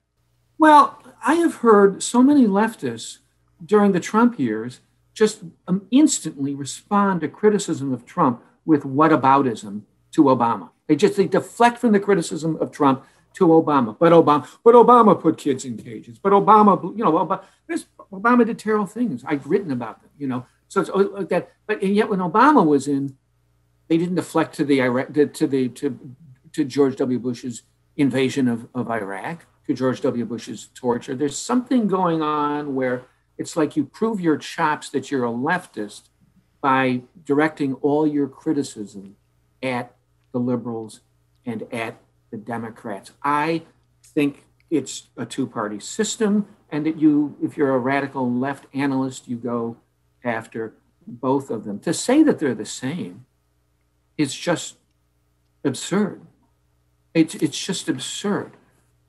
Well, 0.57 1.01
I 1.23 1.35
have 1.35 1.55
heard 1.55 2.01
so 2.01 2.23
many 2.23 2.47
leftists 2.47 3.19
during 3.63 3.91
the 3.91 3.99
Trump 3.99 4.39
years 4.39 4.81
just 5.13 5.43
um, 5.67 5.87
instantly 5.91 6.53
respond 6.53 7.21
to 7.21 7.27
criticism 7.27 7.91
of 7.91 8.05
Trump 8.05 8.43
with 8.65 8.83
whataboutism 8.83 9.81
to 10.11 10.23
Obama. 10.23 10.69
They 10.87 10.95
just 10.95 11.15
they 11.15 11.27
deflect 11.27 11.79
from 11.79 11.91
the 11.91 11.99
criticism 11.99 12.55
of 12.57 12.71
Trump 12.71 13.03
to 13.33 13.47
Obama. 13.47 13.95
But 13.97 14.13
Obama, 14.13 14.47
but 14.63 14.75
Obama 14.75 15.19
put 15.19 15.37
kids 15.37 15.65
in 15.65 15.77
cages. 15.77 16.17
But 16.19 16.33
Obama, 16.33 16.81
you 16.97 17.03
know, 17.03 17.11
Obama, 17.13 17.43
Obama 18.11 18.45
did 18.45 18.57
terrible 18.57 18.85
things. 18.85 19.23
I've 19.25 19.45
written 19.47 19.71
about 19.71 20.01
them, 20.01 20.11
you 20.17 20.27
know. 20.27 20.45
So 20.67 20.81
it's 20.81 20.89
like 20.89 21.29
that. 21.29 21.51
But 21.65 21.81
and 21.81 21.95
yet 21.95 22.09
when 22.09 22.19
Obama 22.19 22.65
was 22.65 22.87
in, 22.87 23.15
they 23.87 23.97
didn't 23.97 24.15
deflect 24.15 24.55
to 24.55 24.65
the 24.65 24.77
to 25.33 25.47
the 25.47 25.69
to 25.69 26.15
to 26.53 26.63
George 26.63 26.95
W. 26.95 27.19
Bush's 27.19 27.63
invasion 27.95 28.47
of, 28.47 28.67
of 28.73 28.89
Iraq, 28.89 29.45
to 29.67 29.73
George 29.73 30.01
W. 30.01 30.25
Bush's 30.25 30.69
torture. 30.73 31.13
There's 31.13 31.37
something 31.37 31.87
going 31.87 32.21
on 32.21 32.73
where 32.73 33.03
it's 33.37 33.55
like 33.55 33.75
you 33.75 33.85
prove 33.85 34.19
your 34.19 34.37
chops 34.37 34.89
that 34.89 35.11
you're 35.11 35.25
a 35.25 35.29
leftist 35.29 36.03
by 36.61 37.01
directing 37.23 37.75
all 37.75 38.07
your 38.07 38.27
criticism 38.27 39.15
at 39.61 39.93
the 40.31 40.39
liberals 40.39 41.01
and 41.45 41.71
at 41.71 42.01
the 42.31 42.37
Democrats. 42.37 43.11
I 43.23 43.63
think 44.03 44.45
it's 44.69 45.09
a 45.15 45.25
two-party 45.25 45.79
system, 45.79 46.47
and 46.69 46.85
that 46.85 46.99
you, 46.99 47.37
if 47.41 47.55
you're 47.55 47.73
a 47.73 47.79
radical 47.79 48.29
left 48.31 48.65
analyst, 48.73 49.27
you 49.27 49.37
go 49.37 49.77
after 50.23 50.73
both 51.05 51.49
of 51.49 51.63
them. 51.63 51.79
To 51.79 51.93
say 51.93 52.23
that 52.23 52.39
they're 52.39 52.55
the 52.55 52.65
same 52.65 53.25
is 54.17 54.33
just 54.33 54.75
absurd. 55.63 56.21
It's 57.13 57.35
it's 57.35 57.57
just 57.57 57.87
absurd. 57.87 58.57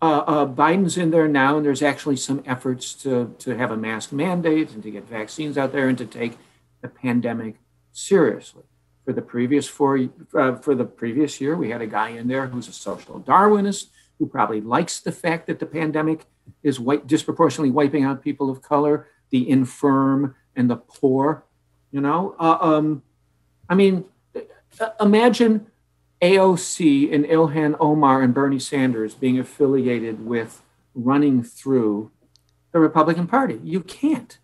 Uh, 0.00 0.22
uh, 0.26 0.46
Biden's 0.46 0.96
in 0.96 1.10
there 1.10 1.26
now, 1.26 1.56
and 1.56 1.66
there's 1.66 1.82
actually 1.82 2.16
some 2.16 2.42
efforts 2.46 2.94
to 3.02 3.34
to 3.40 3.56
have 3.56 3.72
a 3.72 3.76
mask 3.76 4.12
mandate 4.12 4.72
and 4.72 4.82
to 4.82 4.90
get 4.90 5.08
vaccines 5.08 5.58
out 5.58 5.72
there 5.72 5.88
and 5.88 5.98
to 5.98 6.06
take 6.06 6.38
the 6.82 6.88
pandemic 6.88 7.56
seriously. 7.92 8.62
For 9.04 9.12
the 9.12 9.22
previous 9.22 9.66
four, 9.66 10.08
uh, 10.34 10.56
for 10.56 10.74
the 10.74 10.84
previous 10.84 11.40
year, 11.40 11.56
we 11.56 11.70
had 11.70 11.80
a 11.80 11.86
guy 11.86 12.10
in 12.10 12.28
there 12.28 12.46
who's 12.46 12.68
a 12.68 12.72
social 12.72 13.20
Darwinist 13.20 13.86
who 14.18 14.26
probably 14.26 14.60
likes 14.60 15.00
the 15.00 15.12
fact 15.12 15.46
that 15.46 15.58
the 15.58 15.66
pandemic 15.66 16.26
is 16.62 16.78
white, 16.78 17.06
disproportionately 17.06 17.70
wiping 17.70 18.04
out 18.04 18.22
people 18.22 18.50
of 18.50 18.62
color, 18.62 19.08
the 19.30 19.48
infirm, 19.48 20.34
and 20.54 20.68
the 20.70 20.76
poor. 20.76 21.44
You 21.90 22.02
know, 22.02 22.36
uh, 22.38 22.58
um, 22.60 23.02
I 23.68 23.74
mean, 23.74 24.04
uh, 24.78 24.90
imagine 25.00 25.66
AOC 26.20 27.14
and 27.14 27.24
Ilhan 27.24 27.76
Omar 27.78 28.22
and 28.22 28.34
Bernie 28.34 28.58
Sanders 28.58 29.14
being 29.14 29.38
affiliated 29.38 30.26
with 30.26 30.62
running 30.94 31.42
through 31.42 32.10
the 32.72 32.80
Republican 32.80 33.26
Party. 33.26 33.60
You 33.62 33.80
can't. 33.80 34.38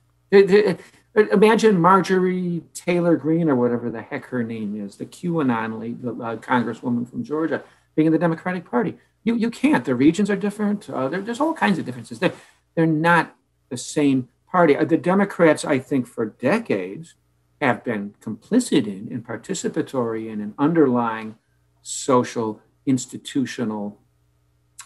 Imagine 1.14 1.80
Marjorie 1.80 2.62
Taylor 2.74 3.16
Greene 3.16 3.48
or 3.48 3.56
whatever 3.56 3.90
the 3.90 4.02
heck 4.02 4.26
her 4.26 4.42
name 4.42 4.80
is, 4.80 4.96
the 4.96 5.06
QAnon 5.06 5.80
lady, 5.80 5.94
the 5.94 6.10
uh, 6.10 6.37
congresswoman 6.37 7.08
from 7.08 7.22
Georgia, 7.22 7.62
being 7.94 8.06
in 8.06 8.12
the 8.12 8.18
Democratic 8.18 8.68
Party. 8.68 8.96
You, 9.22 9.37
you 9.37 9.50
can't. 9.50 9.84
The 9.84 9.94
regions 9.94 10.30
are 10.30 10.37
different. 10.37 10.90
Uh, 10.90 11.08
there, 11.08 11.20
there's 11.20 11.40
all 11.40 11.54
kinds 11.54 11.78
of 11.78 11.84
differences. 11.84 12.18
They're, 12.18 12.32
they're 12.74 12.87
not 12.87 13.37
the 13.68 13.76
same 13.76 14.28
party. 14.50 14.76
Uh, 14.76 14.84
the 14.84 14.96
Democrats, 14.96 15.64
I 15.64 15.78
think, 15.78 16.06
for 16.06 16.26
decades 16.26 17.14
have 17.60 17.84
been 17.84 18.14
complicit 18.20 18.87
in 18.87 19.08
and 19.10 19.26
participatory 19.26 20.30
in 20.30 20.40
an 20.40 20.54
underlying 20.58 21.37
social, 21.85 22.61
institutional, 22.87 24.01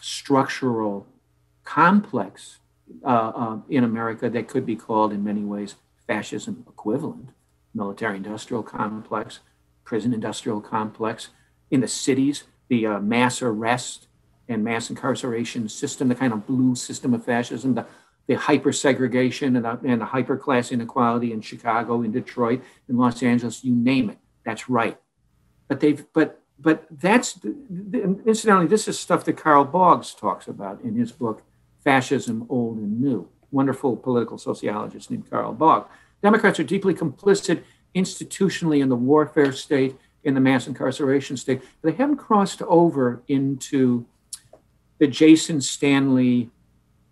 structural 0.01 1.07
complex 1.63 2.59
uh, 3.03 3.07
uh, 3.07 3.57
in 3.69 3.83
America 3.83 4.29
that 4.29 4.47
could 4.47 4.65
be 4.65 4.75
called, 4.75 5.13
in 5.13 5.23
many 5.23 5.43
ways, 5.43 5.75
fascism 6.05 6.65
equivalent 6.67 7.29
military 7.73 8.17
industrial 8.17 8.63
complex, 8.63 9.39
prison 9.83 10.13
industrial 10.13 10.59
complex. 10.59 11.29
In 11.71 11.79
the 11.79 11.87
cities, 11.87 12.43
the 12.67 12.85
uh, 12.85 12.99
mass 12.99 13.41
arrest 13.41 14.07
and 14.49 14.63
mass 14.63 14.89
incarceration 14.89 15.69
system, 15.69 16.09
the 16.09 16.15
kind 16.15 16.33
of 16.33 16.45
blue 16.45 16.75
system 16.75 17.13
of 17.13 17.23
fascism, 17.23 17.75
the, 17.75 17.85
the 18.27 18.33
hyper 18.35 18.73
segregation 18.73 19.55
and 19.55 19.63
the, 19.63 19.79
and 19.85 20.01
the 20.01 20.05
hyper 20.05 20.35
class 20.35 20.71
inequality 20.71 21.31
in 21.31 21.41
Chicago, 21.41 22.01
in 22.01 22.11
Detroit, 22.11 22.61
in 22.89 22.97
Los 22.97 23.21
Angeles, 23.23 23.63
you 23.63 23.73
name 23.73 24.09
it. 24.09 24.17
That's 24.43 24.67
right. 24.69 24.97
But 25.67 25.79
they've, 25.79 26.03
but 26.13 26.38
but 26.61 26.85
that's 26.91 27.39
incidentally, 27.93 28.67
this 28.67 28.87
is 28.87 28.99
stuff 28.99 29.23
that 29.25 29.37
Carl 29.37 29.63
Boggs 29.63 30.13
talks 30.13 30.47
about 30.47 30.81
in 30.81 30.95
his 30.95 31.11
book, 31.11 31.43
Fascism 31.83 32.45
Old 32.49 32.77
and 32.77 32.99
New. 32.99 33.29
Wonderful 33.51 33.95
political 33.95 34.37
sociologist 34.37 35.09
named 35.09 35.29
Carl 35.29 35.53
Boggs. 35.53 35.89
Democrats 36.21 36.59
are 36.59 36.63
deeply 36.63 36.93
complicit 36.93 37.63
institutionally 37.95 38.81
in 38.81 38.89
the 38.89 38.95
warfare 38.95 39.53
state, 39.53 39.95
in 40.23 40.33
the 40.33 40.41
mass 40.41 40.67
incarceration 40.67 41.37
state. 41.37 41.61
But 41.81 41.91
they 41.91 41.97
haven't 41.97 42.17
crossed 42.17 42.61
over 42.63 43.23
into 43.27 44.05
the 44.99 45.07
Jason 45.07 45.61
Stanley 45.61 46.49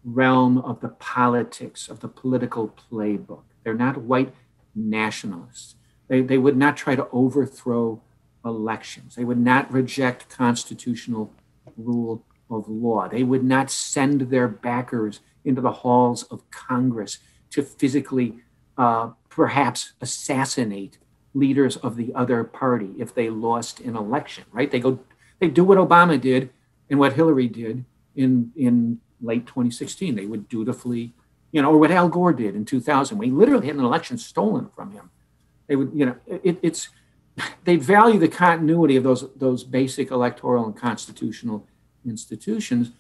realm 0.04 0.58
of 0.58 0.82
the 0.82 0.90
politics, 0.90 1.88
of 1.88 2.02
the 2.02 2.08
political 2.10 2.76
playbook. 2.92 3.44
They're 3.64 3.74
not 3.74 3.98
white 3.98 4.34
nationalists. 4.76 5.76
They, 6.08 6.22
they 6.22 6.38
would 6.38 6.58
not 6.58 6.78
try 6.78 6.96
to 6.96 7.08
overthrow 7.12 8.02
elections. 8.48 9.16
They 9.16 9.24
would 9.24 9.40
not 9.40 9.72
reject 9.72 10.30
constitutional 10.30 11.32
rule 11.78 12.24
of 12.50 12.68
law. 12.68 13.08
They 13.08 13.24
would 13.24 13.44
not 13.44 13.70
send 13.70 14.22
their 14.22 14.48
backers 14.48 15.20
into 15.44 15.62
the 15.62 15.72
halls 15.72 16.24
of 16.24 16.50
Congress 16.52 17.20
to 17.52 17.62
physically, 17.62 18.40
uh, 18.78 19.12
perhaps, 19.30 19.94
assassinate 20.02 20.98
leaders 21.34 21.78
of 21.78 21.96
the 21.96 22.14
other 22.16 22.44
party 22.44 22.92
if 22.98 23.14
they 23.14 23.30
lost 23.30 23.80
an 23.82 23.96
election. 23.96 24.46
Right? 24.52 24.72
They 24.72 24.80
go, 24.80 25.00
they 25.40 25.50
do 25.50 25.64
what 25.64 25.78
Obama 25.78 26.20
did 26.20 26.50
and 26.90 27.00
what 27.00 27.14
Hillary 27.14 27.48
did 27.48 27.86
in 28.16 28.52
in 28.56 29.00
late 29.22 29.46
2016. 29.48 30.16
They 30.16 30.26
would 30.26 30.50
dutifully, 30.50 31.14
you 31.52 31.62
know, 31.62 31.72
or 31.72 31.78
what 31.78 31.92
Al 31.92 32.10
Gore 32.10 32.34
did 32.34 32.56
in 32.56 32.66
2000 32.66 33.18
when 33.18 33.30
he 33.30 33.34
literally 33.34 33.68
had 33.68 33.76
an 33.76 33.84
election 33.84 34.18
stolen 34.18 34.70
from 34.76 34.92
him. 34.92 35.10
They 35.68 35.76
would, 35.76 35.92
you 35.94 36.06
know, 36.06 36.16
it, 36.26 36.58
it's 36.62 36.90
they 37.64 37.76
value 37.76 38.20
the 38.20 38.28
continuity 38.28 38.96
of 38.96 39.04
those 39.04 39.28
those 39.36 39.64
basic 39.64 40.12
electoral 40.12 40.66
and 40.66 40.76
constitutional 40.76 41.68
institutions. 42.06 42.92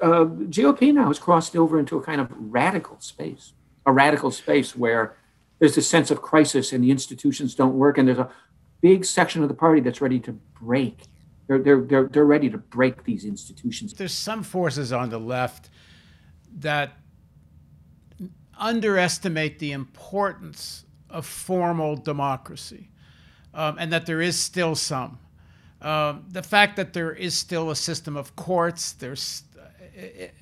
Uh, 0.00 0.24
GOP 0.50 0.94
now 0.94 1.08
has 1.08 1.18
crossed 1.18 1.56
over 1.56 1.78
into 1.78 1.96
a 1.96 2.02
kind 2.02 2.20
of 2.20 2.28
radical 2.32 3.00
space, 3.00 3.54
a 3.86 3.92
radical 3.92 4.30
space 4.30 4.76
where 4.76 5.16
there's 5.58 5.76
a 5.76 5.82
sense 5.82 6.10
of 6.10 6.22
crisis 6.22 6.72
and 6.72 6.84
the 6.84 6.90
institutions 6.90 7.54
don't 7.54 7.74
work, 7.74 7.98
and 7.98 8.06
there's 8.06 8.18
a 8.18 8.30
big 8.80 9.04
section 9.04 9.42
of 9.42 9.48
the 9.48 9.54
party 9.54 9.80
that's 9.80 10.00
ready 10.00 10.20
to 10.20 10.32
break. 10.60 11.02
They're, 11.48 11.58
they're, 11.58 11.80
they're, 11.80 12.08
they're 12.08 12.24
ready 12.24 12.48
to 12.50 12.58
break 12.58 13.04
these 13.04 13.24
institutions. 13.24 13.94
There's 13.94 14.14
some 14.14 14.44
forces 14.44 14.92
on 14.92 15.10
the 15.10 15.18
left 15.18 15.70
that 16.58 16.92
underestimate 18.58 19.58
the 19.58 19.72
importance 19.72 20.84
of 21.10 21.26
formal 21.26 21.96
democracy 21.96 22.91
um, 23.54 23.76
and 23.78 23.92
that 23.92 24.06
there 24.06 24.20
is 24.20 24.38
still 24.38 24.74
some. 24.74 25.18
Um, 25.80 26.24
the 26.30 26.42
fact 26.42 26.76
that 26.76 26.92
there 26.92 27.12
is 27.12 27.34
still 27.34 27.70
a 27.70 27.76
system 27.76 28.16
of 28.16 28.36
courts, 28.36 28.92
there's, 28.92 29.42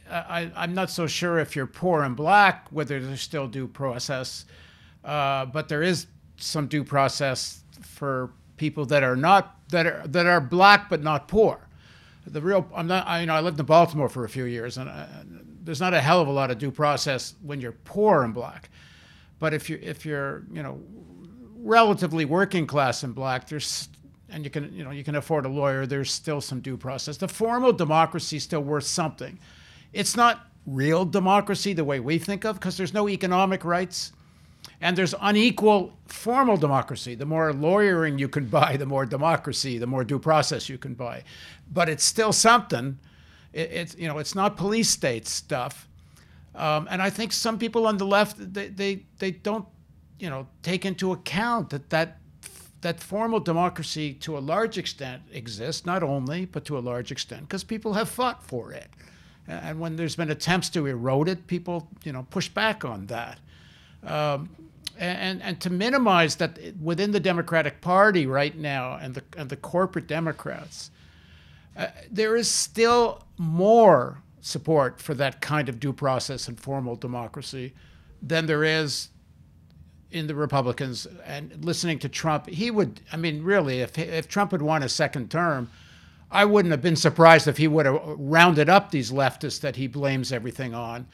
uh, 0.09 0.23
I, 0.29 0.51
am 0.55 0.75
not 0.75 0.91
so 0.91 1.07
sure 1.07 1.39
if 1.39 1.57
you're 1.57 1.67
poor 1.67 2.03
and 2.03 2.15
black 2.15 2.69
whether 2.71 3.01
there's 3.01 3.23
still 3.23 3.49
due 3.49 3.67
process, 3.67 4.45
uh, 5.05 5.47
but 5.47 5.69
there 5.69 5.83
is 5.83 6.07
some 6.37 6.67
due 6.67 6.85
process 6.85 7.63
for 7.81 8.31
people 8.59 8.85
that 8.87 9.03
are 9.03 9.17
not 9.17 9.57
that 9.71 9.87
are 9.87 10.07
that 10.07 10.27
are 10.27 10.41
black 10.41 10.91
but 10.91 11.03
not 11.03 11.27
poor. 11.27 11.67
The 12.27 12.41
real, 12.43 12.69
I'm 12.75 12.87
not, 12.87 13.07
I, 13.07 13.21
you 13.21 13.27
know, 13.27 13.35
I 13.35 13.41
lived 13.41 13.59
in 13.59 13.65
Baltimore 13.65 14.11
for 14.11 14.25
a 14.25 14.29
few 14.29 14.45
years, 14.45 14.77
and 14.77 14.91
uh, 14.91 15.07
there's 15.65 15.81
not 15.81 15.95
a 15.95 16.01
hell 16.01 16.21
of 16.21 16.29
a 16.29 16.31
lot 16.31 16.51
of 16.51 16.59
due 16.59 16.71
process 16.71 17.35
when 17.43 17.61
you're 17.61 17.73
poor 17.73 18.23
and 18.25 18.35
black. 18.35 18.69
But 19.39 19.55
if 19.55 19.71
you 19.71 19.79
if 19.83 20.05
you're 20.05 20.45
you 20.53 20.63
know 20.63 20.81
relatively 21.63 22.25
working 22.25 22.67
class 22.67 23.03
and 23.03 23.15
black, 23.15 23.49
there's 23.49 23.89
and 24.33 24.45
you 24.45 24.51
can 24.51 24.73
you 24.75 24.85
know 24.85 24.91
you 24.91 25.05
can 25.05 25.17
afford 25.17 25.47
a 25.47 25.49
lawyer. 25.49 25.87
There's 25.87 26.11
still 26.11 26.41
some 26.41 26.61
due 26.61 26.77
process. 26.77 27.17
The 27.17 27.29
formal 27.29 27.73
democracy 27.73 28.37
is 28.37 28.43
still 28.43 28.63
worth 28.63 28.85
something. 28.85 29.39
It's 29.93 30.17
not 30.17 30.47
real 30.67 31.05
democracy 31.05 31.73
the 31.73 31.85
way 31.85 32.01
we 32.01 32.19
think 32.19 32.45
of 32.45 32.57
because 32.57 32.77
there's 32.77 32.95
no 32.95 33.09
economic 33.09 33.65
rights. 33.65 34.13
And 34.83 34.97
there's 34.97 35.15
unequal 35.21 35.97
formal 36.07 36.57
democracy. 36.57 37.15
The 37.15 37.27
more 37.27 37.53
lawyering 37.53 38.19
you 38.19 38.29
can 38.29 38.47
buy, 38.59 38.77
the 38.77 38.87
more 38.87 39.07
democracy, 39.07 39.79
the 39.79 39.87
more 39.87 40.05
due 40.05 40.19
process 40.19 40.69
you 40.69 40.79
can 40.79 40.95
buy. 40.95 41.25
But 41.73 41.89
it's 41.89 42.05
still 42.05 42.33
something. 42.33 42.99
It, 43.53 43.71
it's 43.73 43.97
you 43.97 44.09
know 44.09 44.19
it's 44.19 44.35
not 44.35 44.57
police 44.57 44.91
state 44.91 45.27
stuff. 45.27 45.89
Um, 46.55 46.89
and 46.91 47.01
I 47.01 47.11
think 47.11 47.33
some 47.33 47.59
people 47.59 47.87
on 47.87 47.97
the 47.97 48.07
left 48.07 48.37
they, 48.53 48.69
they 48.69 49.03
they 49.19 49.31
don't 49.31 49.67
you 50.21 50.31
know 50.31 50.47
take 50.63 50.85
into 50.85 51.13
account 51.13 51.71
that 51.71 51.91
that 51.91 52.19
that 52.83 53.01
formal 53.01 53.41
democracy 53.41 54.15
to 54.15 54.39
a 54.39 54.41
large 54.41 54.79
extent 54.79 55.23
exists, 55.33 55.85
not 55.85 56.03
only, 56.03 56.47
but 56.47 56.65
to 56.65 56.79
a 56.79 56.81
large 56.81 57.13
extent, 57.13 57.43
because 57.43 57.63
people 57.63 57.93
have 57.93 58.09
fought 58.09 58.43
for 58.43 58.73
it. 58.73 58.89
And 59.47 59.81
when 59.81 59.97
there's 59.97 60.17
been 60.17 60.31
attempts 60.31 60.71
to 60.71 60.87
erode 60.87 61.29
it, 61.29 61.47
people, 61.47 61.89
you 62.05 62.13
know, 62.13 62.27
push 62.31 62.49
back 62.49 62.85
on 62.85 63.07
that. 63.07 63.39
Um, 64.03 64.49
and, 64.99 65.43
and 65.43 65.61
to 65.61 65.71
minimize 65.71 66.37
that 66.37 66.59
within 66.81 67.11
the 67.11 67.21
Democratic 67.21 67.81
Party 67.81 68.27
right 68.27 68.57
now 68.57 68.99
and 69.01 69.15
the, 69.15 69.23
and 69.37 69.51
the 69.51 69.57
corporate 69.57 70.07
Democrats, 70.07 70.91
uh, 71.77 71.89
there 72.11 72.37
is 72.37 72.51
still 72.51 73.25
more 73.37 74.23
support 74.41 75.01
for 75.01 75.15
that 75.15 75.41
kind 75.41 75.69
of 75.69 75.81
due 75.81 75.93
process 75.93 76.49
and 76.49 76.59
formal 76.59 76.97
democracy 76.97 77.75
than 78.23 78.47
there 78.47 78.65
is 78.65 79.09
in 80.13 80.27
the 80.27 80.35
Republicans 80.35 81.07
and 81.25 81.65
listening 81.65 81.99
to 82.01 82.09
Trump, 82.09 82.49
he 82.49 82.71
would. 82.71 83.01
I 83.13 83.17
mean, 83.17 83.43
really, 83.43 83.81
if 83.81 83.99
if 83.99 84.29
Trump 84.29 84.53
had 84.53 84.63
won 84.63 84.83
a 84.83 84.89
second 84.89 85.31
term, 85.31 85.71
I 86.31 86.45
wouldn't 86.45 86.73
have 86.73 86.83
been 86.83 86.97
surprised 86.97 87.49
if 87.49 87.57
he 87.57 87.69
would 87.69 87.87
have 87.87 88.01
rounded 88.05 88.69
up 88.69 88.91
these 88.91 89.11
leftists 89.11 89.61
that 89.61 89.77
he 89.77 89.87
blames 89.87 90.33
everything 90.33 90.75
on. 90.75 91.07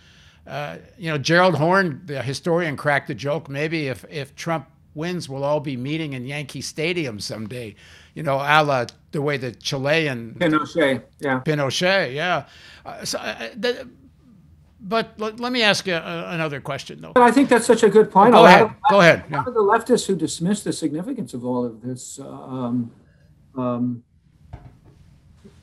Uh, 0.46 0.76
you 0.96 1.10
know, 1.10 1.18
Gerald 1.18 1.56
Horne, 1.56 2.02
the 2.04 2.22
historian, 2.22 2.76
cracked 2.76 3.08
the 3.08 3.14
joke. 3.14 3.48
Maybe 3.48 3.88
if 3.88 4.04
if 4.10 4.34
Trump 4.36 4.68
wins, 4.94 5.28
we'll 5.28 5.44
all 5.44 5.60
be 5.60 5.76
meeting 5.76 6.14
in 6.14 6.26
Yankee 6.26 6.60
Stadium 6.62 7.20
someday. 7.20 7.74
You 8.14 8.22
know, 8.22 8.36
a 8.36 8.62
la 8.62 8.86
the 9.12 9.20
way 9.20 9.36
the 9.36 9.52
Chilean 9.52 10.34
Pinochet, 10.38 11.02
yeah, 11.20 11.40
Pinochet, 11.44 12.14
yeah. 12.14 12.46
Uh, 12.84 13.04
so, 13.04 13.18
uh, 13.18 13.48
the, 13.56 13.88
but 14.80 15.14
let, 15.18 15.40
let 15.40 15.52
me 15.52 15.62
ask 15.62 15.86
you 15.86 15.94
a, 15.94 16.28
another 16.30 16.60
question, 16.60 17.00
though. 17.00 17.12
But 17.12 17.22
I 17.22 17.30
think 17.30 17.48
that's 17.48 17.66
such 17.66 17.82
a 17.82 17.88
good 17.88 18.10
point. 18.10 18.32
Go 18.32 18.44
ahead. 18.44 18.62
of- 18.62 18.72
Go 18.90 19.00
ahead. 19.00 19.24
Of 19.32 19.44
the 19.46 19.60
leftists 19.60 20.06
who 20.06 20.14
dismiss 20.16 20.62
the 20.62 20.72
significance 20.72 21.34
of 21.34 21.44
all 21.44 21.64
of 21.64 21.80
this, 21.82 22.18
uh, 22.18 22.28
um, 22.28 22.90
um, 23.56 24.02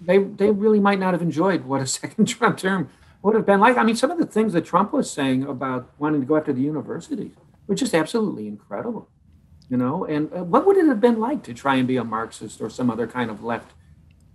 they 0.02 0.18
they 0.18 0.52
really 0.52 0.80
might 0.80 1.00
not 1.00 1.14
have 1.14 1.22
enjoyed 1.22 1.64
what 1.66 1.82
a 1.82 1.88
second 2.00 2.26
Trump 2.26 2.58
term 2.58 2.90
would 3.22 3.36
have 3.36 3.46
been 3.46 3.60
like. 3.60 3.78
I 3.78 3.84
mean, 3.84 3.96
some 3.96 4.12
of 4.12 4.18
the 4.18 4.26
things 4.26 4.54
that 4.54 4.66
Trump 4.66 4.92
was 4.94 5.10
saying 5.10 5.44
about 5.44 5.90
wanting 6.00 6.22
to 6.22 6.28
go 6.28 6.36
after 6.36 6.52
the 6.54 6.62
universities 6.62 7.32
were 7.68 7.76
just 7.76 7.94
absolutely 7.94 8.48
incredible, 8.48 9.08
you 9.70 9.78
know. 9.78 10.06
And 10.06 10.32
uh, 10.34 10.44
what 10.44 10.66
would 10.66 10.76
it 10.78 10.88
have 10.88 11.00
been 11.00 11.20
like 11.20 11.44
to 11.44 11.54
try 11.54 11.76
and 11.76 11.88
be 11.88 11.98
a 11.98 12.04
Marxist 12.04 12.60
or 12.62 12.70
some 12.70 12.90
other 12.90 13.08
kind 13.08 13.30
of 13.30 13.44
left 13.44 13.72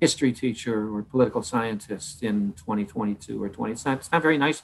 history 0.00 0.32
teacher 0.32 0.94
or 0.94 1.02
political 1.02 1.42
scientist 1.42 2.22
in 2.22 2.52
2022 2.54 3.42
or 3.42 3.48
20? 3.48 3.72
It's 3.72 3.84
not, 3.84 3.98
it's 3.98 4.12
not 4.12 4.22
very 4.22 4.38
nice 4.38 4.62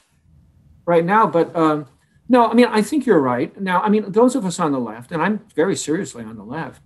right 0.87 1.05
now, 1.05 1.27
but. 1.27 1.55
Um, 1.55 1.87
no, 2.27 2.47
I 2.47 2.55
mean, 2.55 2.67
I 2.67 2.81
think 2.81 3.05
you're 3.05 3.21
right. 3.21 3.59
Now, 3.61 3.83
I 3.83 3.91
mean, 3.91 4.11
those 4.11 4.35
of 4.35 4.47
us 4.47 4.59
on 4.59 4.73
the 4.73 4.79
left, 4.79 5.13
and 5.13 5.21
I'm 5.21 5.41
very 5.55 5.77
seriously 5.77 6.25
on 6.25 6.37
the 6.37 6.43
left, 6.43 6.81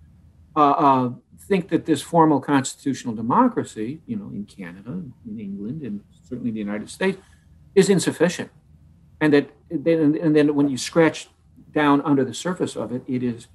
uh, 0.57 0.71
uh, 0.71 1.11
think 1.49 1.69
that 1.69 1.87
this 1.87 2.03
formal 2.03 2.41
constitutional 2.41 3.15
democracy, 3.15 4.01
you 4.07 4.17
know, 4.17 4.31
in 4.31 4.45
Canada, 4.45 5.03
in 5.27 5.39
England, 5.39 5.83
and 5.83 6.03
certainly 6.25 6.49
in 6.49 6.55
the 6.55 6.61
United 6.61 6.91
States, 6.91 7.19
is 7.75 7.89
insufficient. 7.89 8.51
And 9.21 9.33
that, 9.33 9.51
then, 9.71 10.19
and 10.21 10.35
then 10.35 10.55
when 10.55 10.69
you 10.69 10.77
scratch 10.77 11.29
down 11.73 12.03
under 12.03 12.25
the 12.25 12.35
surface 12.35 12.77
of 12.77 12.93
it, 12.93 13.03
it 13.07 13.23
is 13.23 13.47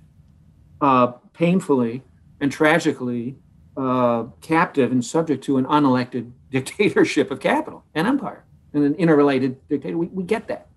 uh, 0.81 1.07
painfully 1.33 2.03
and 2.39 2.51
tragically 2.51 3.37
uh, 3.75 4.25
captive 4.41 4.91
and 4.91 5.03
subject 5.03 5.43
to 5.45 5.57
an 5.57 5.65
unelected 5.65 6.31
dictatorship 6.51 7.31
of 7.31 7.39
capital 7.39 7.83
and 7.95 8.07
empire 8.07 8.43
and 8.73 8.83
an 8.83 8.95
interrelated 8.95 9.67
dictator. 9.67 9.97
We, 9.97 10.07
we 10.07 10.23
get 10.23 10.47
that 10.47 10.67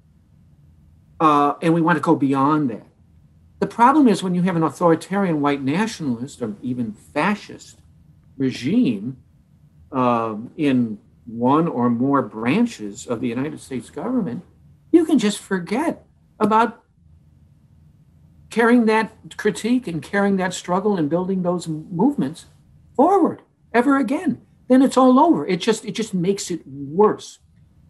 uh, 1.20 1.54
and 1.62 1.74
we 1.74 1.80
want 1.80 1.96
to 1.96 2.02
go 2.02 2.14
beyond 2.14 2.70
that. 2.70 2.86
The 3.58 3.66
problem 3.66 4.06
is 4.06 4.22
when 4.22 4.34
you 4.34 4.42
have 4.42 4.56
an 4.56 4.62
authoritarian 4.62 5.40
white 5.40 5.62
nationalist 5.62 6.42
or 6.42 6.54
even 6.62 6.92
fascist 6.92 7.78
regime 8.36 9.16
um, 9.92 10.50
in 10.56 10.98
one 11.24 11.66
or 11.66 11.88
more 11.88 12.22
branches 12.22 13.06
of 13.06 13.20
the 13.20 13.28
United 13.28 13.60
States 13.60 13.88
government, 13.88 14.44
you 14.92 15.06
can 15.06 15.18
just 15.18 15.38
forget 15.38 16.04
about 16.38 16.82
carrying 18.50 18.84
that 18.86 19.36
critique 19.36 19.88
and 19.88 20.02
carrying 20.02 20.36
that 20.36 20.52
struggle 20.52 20.96
and 20.96 21.08
building 21.08 21.42
those 21.42 21.66
movements 21.66 22.46
forward 22.96 23.42
ever 23.72 23.98
again. 23.98 24.42
Then 24.68 24.82
it's 24.82 24.96
all 24.96 25.20
over. 25.20 25.46
It 25.46 25.60
just 25.60 25.84
it 25.84 25.92
just 25.92 26.12
makes 26.12 26.50
it 26.50 26.66
worse, 26.66 27.38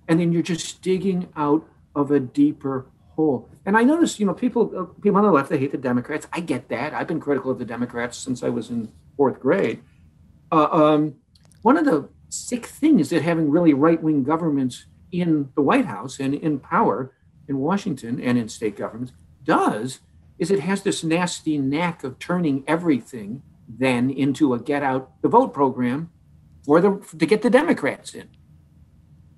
and 0.08 0.20
then 0.20 0.32
you're 0.32 0.42
just 0.42 0.82
digging 0.82 1.28
out 1.36 1.66
of 1.94 2.10
a 2.10 2.20
deeper 2.20 2.86
hole. 3.14 3.48
And 3.64 3.76
I 3.76 3.82
notice, 3.82 4.20
you 4.20 4.26
know, 4.26 4.34
people 4.34 4.72
uh, 4.76 4.84
people 5.00 5.16
on 5.16 5.24
the 5.24 5.32
left 5.32 5.48
they 5.48 5.58
hate 5.58 5.72
the 5.72 5.78
Democrats. 5.78 6.26
I 6.32 6.40
get 6.40 6.68
that. 6.68 6.92
I've 6.92 7.08
been 7.08 7.20
critical 7.20 7.50
of 7.50 7.58
the 7.58 7.64
Democrats 7.64 8.18
since 8.18 8.42
I 8.42 8.50
was 8.50 8.68
in 8.68 8.92
fourth 9.16 9.40
grade. 9.40 9.82
Uh, 10.52 10.68
um, 10.70 11.14
one 11.62 11.76
of 11.78 11.86
the 11.86 12.08
sick 12.28 12.66
things 12.66 13.10
that 13.10 13.22
having 13.22 13.50
really 13.50 13.72
right 13.72 14.02
wing 14.02 14.22
governments 14.22 14.86
in 15.10 15.50
the 15.54 15.62
White 15.62 15.86
House 15.86 16.20
and 16.20 16.34
in 16.34 16.58
power 16.58 17.12
in 17.48 17.58
Washington 17.58 18.20
and 18.20 18.36
in 18.36 18.48
state 18.48 18.76
governments 18.76 19.12
does 19.44 20.00
is 20.38 20.50
it 20.50 20.60
has 20.60 20.82
this 20.82 21.02
nasty 21.02 21.56
knack 21.56 22.04
of 22.04 22.18
turning 22.18 22.62
everything 22.66 23.42
then 23.68 24.10
into 24.10 24.54
a 24.54 24.58
get 24.58 24.82
out 24.82 25.20
the 25.22 25.28
vote 25.28 25.52
program 25.52 26.10
for 26.64 26.80
the 26.80 27.04
to 27.18 27.26
get 27.26 27.42
the 27.42 27.50
Democrats 27.50 28.14
in. 28.14 28.28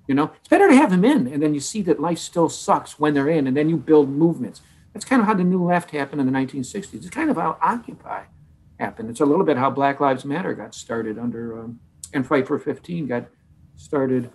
You 0.07 0.15
know, 0.15 0.31
it's 0.39 0.47
better 0.47 0.67
to 0.67 0.75
have 0.75 0.89
them 0.89 1.05
in, 1.05 1.27
and 1.27 1.41
then 1.41 1.53
you 1.53 1.59
see 1.59 1.83
that 1.83 1.99
life 1.99 2.17
still 2.17 2.49
sucks 2.49 2.99
when 2.99 3.13
they're 3.13 3.29
in, 3.29 3.45
and 3.45 3.55
then 3.55 3.69
you 3.69 3.77
build 3.77 4.09
movements. 4.09 4.61
That's 4.93 5.05
kind 5.05 5.21
of 5.21 5.27
how 5.27 5.35
the 5.35 5.43
New 5.43 5.63
Left 5.63 5.91
happened 5.91 6.19
in 6.19 6.25
the 6.25 6.33
1960s. 6.33 6.95
It's 6.95 7.09
kind 7.11 7.29
of 7.29 7.37
how 7.37 7.57
Occupy 7.61 8.23
happened. 8.79 9.11
It's 9.11 9.19
a 9.19 9.25
little 9.25 9.45
bit 9.45 9.57
how 9.57 9.69
Black 9.69 9.99
Lives 9.99 10.25
Matter 10.25 10.55
got 10.55 10.73
started 10.73 11.19
under, 11.19 11.59
um, 11.59 11.79
and 12.11 12.25
Fight 12.25 12.47
for 12.47 12.57
15 12.57 13.05
got 13.05 13.27
started 13.75 14.31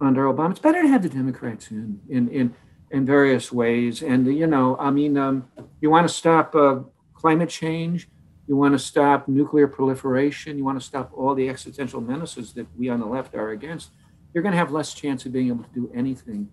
under 0.00 0.24
Obama. 0.24 0.52
It's 0.52 0.60
better 0.60 0.80
to 0.80 0.88
have 0.88 1.02
the 1.02 1.08
Democrats 1.10 1.70
in, 1.70 2.00
in, 2.08 2.28
in, 2.28 2.54
in 2.90 3.04
various 3.04 3.52
ways. 3.52 4.02
And, 4.02 4.26
you 4.34 4.46
know, 4.46 4.76
I 4.78 4.90
mean, 4.90 5.18
um, 5.18 5.48
you 5.80 5.90
want 5.90 6.08
to 6.08 6.14
stop 6.14 6.54
uh, 6.54 6.80
climate 7.12 7.50
change, 7.50 8.08
you 8.48 8.56
want 8.56 8.72
to 8.72 8.78
stop 8.78 9.28
nuclear 9.28 9.68
proliferation, 9.68 10.58
you 10.58 10.64
want 10.64 10.80
to 10.80 10.84
stop 10.84 11.12
all 11.14 11.34
the 11.34 11.48
existential 11.48 12.00
menaces 12.00 12.54
that 12.54 12.66
we 12.76 12.88
on 12.88 12.98
the 12.98 13.06
left 13.06 13.34
are 13.34 13.50
against 13.50 13.90
you're 14.32 14.42
going 14.42 14.52
to 14.52 14.58
have 14.58 14.70
less 14.70 14.94
chance 14.94 15.24
of 15.26 15.32
being 15.32 15.48
able 15.48 15.64
to 15.64 15.70
do 15.74 15.90
anything 15.94 16.48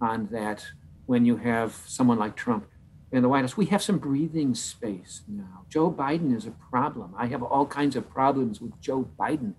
on 0.00 0.28
that 0.32 0.66
when 1.06 1.24
you 1.24 1.36
have 1.36 1.72
someone 1.86 2.18
like 2.18 2.36
Trump 2.36 2.66
in 3.12 3.22
the 3.22 3.28
White 3.28 3.42
House. 3.42 3.56
We 3.56 3.66
have 3.66 3.82
some 3.82 3.98
breathing 3.98 4.54
space 4.54 5.22
now. 5.28 5.64
Joe 5.68 5.90
Biden 5.90 6.36
is 6.36 6.46
a 6.46 6.50
problem. 6.50 7.14
I 7.16 7.26
have 7.26 7.42
all 7.42 7.66
kinds 7.66 7.94
of 7.96 8.10
problems 8.10 8.60
with 8.60 8.78
Joe 8.80 9.08
Biden, 9.18 9.54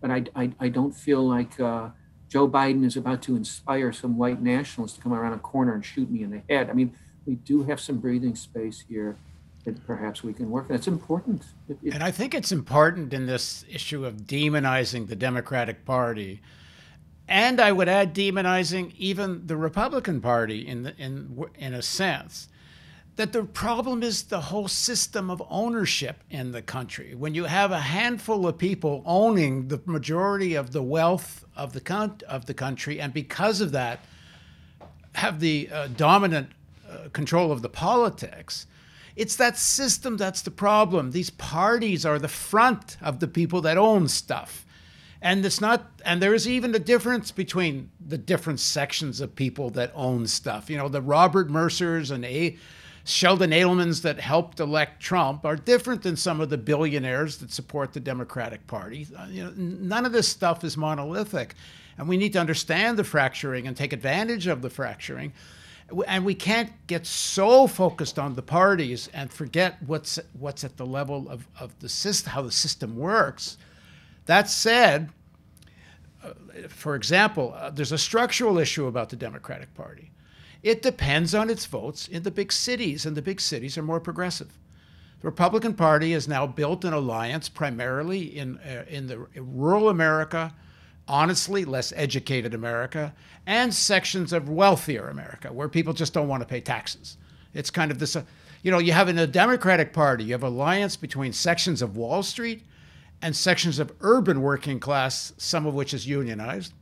but 0.00 0.10
I, 0.10 0.24
I, 0.36 0.52
I 0.60 0.68
don't 0.68 0.92
feel 0.92 1.26
like 1.26 1.58
uh, 1.58 1.90
Joe 2.28 2.48
Biden 2.48 2.84
is 2.84 2.96
about 2.96 3.22
to 3.22 3.36
inspire 3.36 3.92
some 3.92 4.16
white 4.16 4.40
nationalists 4.40 4.96
to 4.96 5.02
come 5.02 5.12
around 5.12 5.32
a 5.32 5.38
corner 5.38 5.74
and 5.74 5.84
shoot 5.84 6.10
me 6.10 6.22
in 6.22 6.30
the 6.30 6.42
head. 6.48 6.70
I 6.70 6.74
mean, 6.74 6.94
we 7.26 7.34
do 7.34 7.64
have 7.64 7.80
some 7.80 7.98
breathing 7.98 8.36
space 8.36 8.84
here 8.88 9.16
that 9.64 9.86
perhaps 9.86 10.24
we 10.24 10.32
can 10.32 10.50
work. 10.50 10.68
That's 10.68 10.88
important. 10.88 11.44
It, 11.68 11.78
it, 11.82 11.94
And 11.94 12.02
I 12.02 12.10
think 12.10 12.34
it's 12.34 12.52
important 12.52 13.12
in 13.12 13.26
this 13.26 13.64
issue 13.68 14.04
of 14.04 14.22
demonizing 14.22 15.08
the 15.08 15.16
Democratic 15.16 15.84
Party. 15.84 16.40
And 17.28 17.60
I 17.60 17.70
would 17.72 17.88
add 17.88 18.14
demonizing 18.14 18.94
even 18.96 19.46
the 19.46 19.56
Republican 19.56 20.20
Party 20.20 20.66
in, 20.66 20.82
the, 20.84 20.96
in, 20.96 21.44
in 21.58 21.74
a 21.74 21.82
sense. 21.82 22.48
That 23.16 23.32
the 23.32 23.44
problem 23.44 24.02
is 24.02 24.22
the 24.22 24.40
whole 24.40 24.68
system 24.68 25.30
of 25.30 25.42
ownership 25.50 26.24
in 26.30 26.52
the 26.52 26.62
country. 26.62 27.14
When 27.14 27.34
you 27.34 27.44
have 27.44 27.70
a 27.70 27.80
handful 27.80 28.46
of 28.46 28.56
people 28.56 29.02
owning 29.04 29.68
the 29.68 29.80
majority 29.84 30.54
of 30.54 30.72
the 30.72 30.82
wealth 30.82 31.44
of 31.54 31.74
the, 31.74 31.80
con- 31.80 32.20
of 32.26 32.46
the 32.46 32.54
country, 32.54 32.98
and 32.98 33.12
because 33.12 33.60
of 33.60 33.72
that, 33.72 34.00
have 35.12 35.40
the 35.40 35.68
uh, 35.70 35.88
dominant 35.88 36.50
uh, 36.88 37.08
control 37.12 37.52
of 37.52 37.62
the 37.62 37.68
politics, 37.68 38.66
it's 39.20 39.36
that 39.36 39.58
system 39.58 40.16
that's 40.16 40.40
the 40.40 40.50
problem. 40.50 41.10
These 41.10 41.28
parties 41.28 42.06
are 42.06 42.18
the 42.18 42.26
front 42.26 42.96
of 43.02 43.20
the 43.20 43.28
people 43.28 43.60
that 43.60 43.76
own 43.76 44.08
stuff. 44.08 44.64
And 45.20 45.44
it's 45.44 45.60
not, 45.60 46.00
and 46.06 46.22
there 46.22 46.32
is 46.32 46.48
even 46.48 46.74
a 46.74 46.78
difference 46.78 47.30
between 47.30 47.90
the 48.00 48.16
different 48.16 48.60
sections 48.60 49.20
of 49.20 49.36
people 49.36 49.68
that 49.72 49.92
own 49.94 50.26
stuff. 50.26 50.70
You 50.70 50.78
know, 50.78 50.88
the 50.88 51.02
Robert 51.02 51.50
Mercers 51.50 52.10
and 52.10 52.24
a, 52.24 52.56
Sheldon 53.04 53.50
Adelsons 53.50 54.00
that 54.02 54.20
helped 54.20 54.58
elect 54.58 55.02
Trump 55.02 55.44
are 55.44 55.56
different 55.56 56.02
than 56.02 56.16
some 56.16 56.40
of 56.40 56.48
the 56.48 56.56
billionaires 56.56 57.36
that 57.38 57.52
support 57.52 57.92
the 57.92 58.00
Democratic 58.00 58.66
Party. 58.66 59.06
Uh, 59.14 59.26
you 59.28 59.44
know, 59.44 59.52
none 59.54 60.06
of 60.06 60.12
this 60.12 60.28
stuff 60.28 60.64
is 60.64 60.78
monolithic. 60.78 61.54
And 61.98 62.08
we 62.08 62.16
need 62.16 62.32
to 62.32 62.38
understand 62.38 62.98
the 62.98 63.04
fracturing 63.04 63.66
and 63.66 63.76
take 63.76 63.92
advantage 63.92 64.46
of 64.46 64.62
the 64.62 64.70
fracturing. 64.70 65.34
And 66.06 66.24
we 66.24 66.34
can't 66.34 66.70
get 66.86 67.06
so 67.06 67.66
focused 67.66 68.18
on 68.18 68.34
the 68.34 68.42
parties 68.42 69.08
and 69.12 69.32
forget 69.32 69.76
what's 69.86 70.18
what's 70.38 70.64
at 70.64 70.76
the 70.76 70.86
level 70.86 71.28
of, 71.28 71.46
of 71.58 71.78
the 71.80 71.88
system, 71.88 72.32
how 72.32 72.42
the 72.42 72.52
system 72.52 72.96
works. 72.96 73.56
That 74.26 74.48
said, 74.48 75.10
uh, 76.22 76.32
for 76.68 76.94
example, 76.94 77.54
uh, 77.56 77.70
there's 77.70 77.92
a 77.92 77.98
structural 77.98 78.58
issue 78.58 78.86
about 78.86 79.08
the 79.08 79.16
Democratic 79.16 79.74
Party. 79.74 80.10
It 80.62 80.82
depends 80.82 81.34
on 81.34 81.48
its 81.48 81.66
votes 81.66 82.06
in 82.06 82.22
the 82.22 82.30
big 82.30 82.52
cities, 82.52 83.06
and 83.06 83.16
the 83.16 83.22
big 83.22 83.40
cities 83.40 83.78
are 83.78 83.82
more 83.82 84.00
progressive. 84.00 84.58
The 85.20 85.28
Republican 85.28 85.74
Party 85.74 86.12
has 86.12 86.28
now 86.28 86.46
built 86.46 86.84
an 86.84 86.92
alliance 86.92 87.48
primarily 87.48 88.36
in 88.38 88.58
uh, 88.58 88.84
in 88.88 89.06
the 89.06 89.26
in 89.34 89.56
rural 89.56 89.88
America 89.88 90.54
honestly 91.10 91.64
less 91.64 91.92
educated 91.96 92.54
America 92.54 93.12
and 93.44 93.74
sections 93.74 94.32
of 94.32 94.48
wealthier 94.48 95.08
America 95.08 95.52
where 95.52 95.68
people 95.68 95.92
just 95.92 96.14
don't 96.14 96.28
want 96.28 96.40
to 96.40 96.48
pay 96.48 96.60
taxes. 96.60 97.16
It's 97.52 97.68
kind 97.68 97.90
of 97.90 97.98
this, 97.98 98.14
uh, 98.14 98.22
you 98.62 98.70
know, 98.70 98.78
you 98.78 98.92
have 98.92 99.08
in 99.08 99.16
the 99.16 99.26
Democratic 99.26 99.92
Party, 99.92 100.22
you 100.22 100.32
have 100.32 100.44
alliance 100.44 100.96
between 100.96 101.32
sections 101.32 101.82
of 101.82 101.96
Wall 101.96 102.22
Street 102.22 102.62
and 103.22 103.34
sections 103.34 103.80
of 103.80 103.92
urban 104.00 104.40
working 104.40 104.78
class, 104.78 105.32
some 105.36 105.66
of 105.66 105.74
which 105.74 105.92
is 105.92 106.06
unionized. 106.06 106.72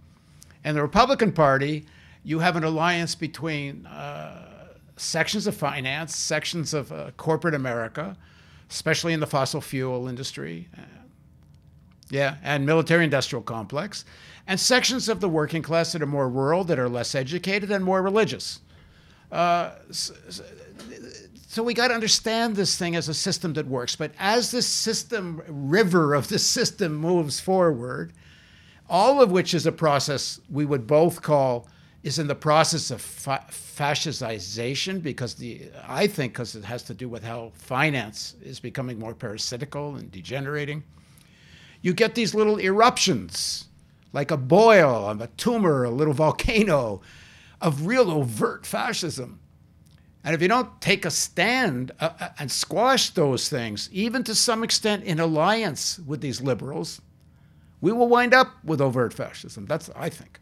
And 0.62 0.76
the 0.76 0.82
Republican 0.82 1.32
Party, 1.32 1.86
you 2.22 2.40
have 2.40 2.54
an 2.54 2.64
alliance 2.64 3.14
between 3.14 3.86
uh, 3.86 4.74
sections 4.96 5.46
of 5.46 5.56
finance, 5.56 6.14
sections 6.14 6.74
of 6.74 6.92
uh, 6.92 7.12
corporate 7.16 7.54
America, 7.54 8.14
especially 8.70 9.14
in 9.14 9.20
the 9.20 9.26
fossil 9.26 9.62
fuel 9.62 10.06
industry, 10.06 10.68
yeah, 12.10 12.36
and 12.42 12.64
military 12.64 13.04
industrial 13.04 13.42
complex, 13.42 14.04
and 14.46 14.58
sections 14.58 15.08
of 15.08 15.20
the 15.20 15.28
working 15.28 15.62
class 15.62 15.92
that 15.92 16.02
are 16.02 16.06
more 16.06 16.28
rural, 16.28 16.64
that 16.64 16.78
are 16.78 16.88
less 16.88 17.14
educated, 17.14 17.70
and 17.70 17.84
more 17.84 18.02
religious. 18.02 18.60
Uh, 19.30 19.72
so, 19.90 20.14
so 21.46 21.62
we 21.62 21.74
got 21.74 21.88
to 21.88 21.94
understand 21.94 22.56
this 22.56 22.78
thing 22.78 22.96
as 22.96 23.08
a 23.08 23.14
system 23.14 23.52
that 23.54 23.66
works. 23.66 23.96
But 23.96 24.12
as 24.18 24.50
this 24.50 24.66
system, 24.66 25.42
river 25.48 26.14
of 26.14 26.28
the 26.28 26.38
system 26.38 26.94
moves 26.94 27.40
forward, 27.40 28.12
all 28.88 29.20
of 29.20 29.30
which 29.30 29.54
is 29.54 29.66
a 29.66 29.72
process 29.72 30.40
we 30.50 30.64
would 30.64 30.86
both 30.86 31.20
call 31.20 31.68
is 32.02 32.18
in 32.18 32.26
the 32.26 32.34
process 32.34 32.90
of 32.90 33.00
fa- 33.00 33.44
because 35.00 35.34
the 35.34 35.62
I 35.86 36.06
think 36.06 36.32
because 36.32 36.54
it 36.54 36.64
has 36.64 36.82
to 36.84 36.94
do 36.94 37.08
with 37.08 37.24
how 37.24 37.52
finance 37.54 38.36
is 38.42 38.60
becoming 38.60 38.98
more 38.98 39.14
parasitical 39.14 39.96
and 39.96 40.10
degenerating 40.10 40.84
you 41.82 41.92
get 41.92 42.14
these 42.14 42.34
little 42.34 42.58
eruptions, 42.58 43.66
like 44.12 44.30
a 44.30 44.36
boil, 44.36 45.08
a 45.20 45.26
tumor, 45.36 45.84
a 45.84 45.90
little 45.90 46.14
volcano 46.14 47.00
of 47.60 47.86
real 47.86 48.10
overt 48.10 48.66
fascism. 48.66 49.40
And 50.24 50.34
if 50.34 50.42
you 50.42 50.48
don't 50.48 50.80
take 50.80 51.04
a 51.04 51.10
stand 51.10 51.92
uh, 52.00 52.10
uh, 52.20 52.28
and 52.38 52.50
squash 52.50 53.10
those 53.10 53.48
things, 53.48 53.88
even 53.92 54.24
to 54.24 54.34
some 54.34 54.64
extent 54.64 55.04
in 55.04 55.20
alliance 55.20 55.98
with 56.00 56.20
these 56.20 56.40
liberals, 56.40 57.00
we 57.80 57.92
will 57.92 58.08
wind 58.08 58.34
up 58.34 58.52
with 58.64 58.80
overt 58.80 59.14
fascism. 59.14 59.66
That's, 59.66 59.88
I 59.94 60.08
think. 60.08 60.40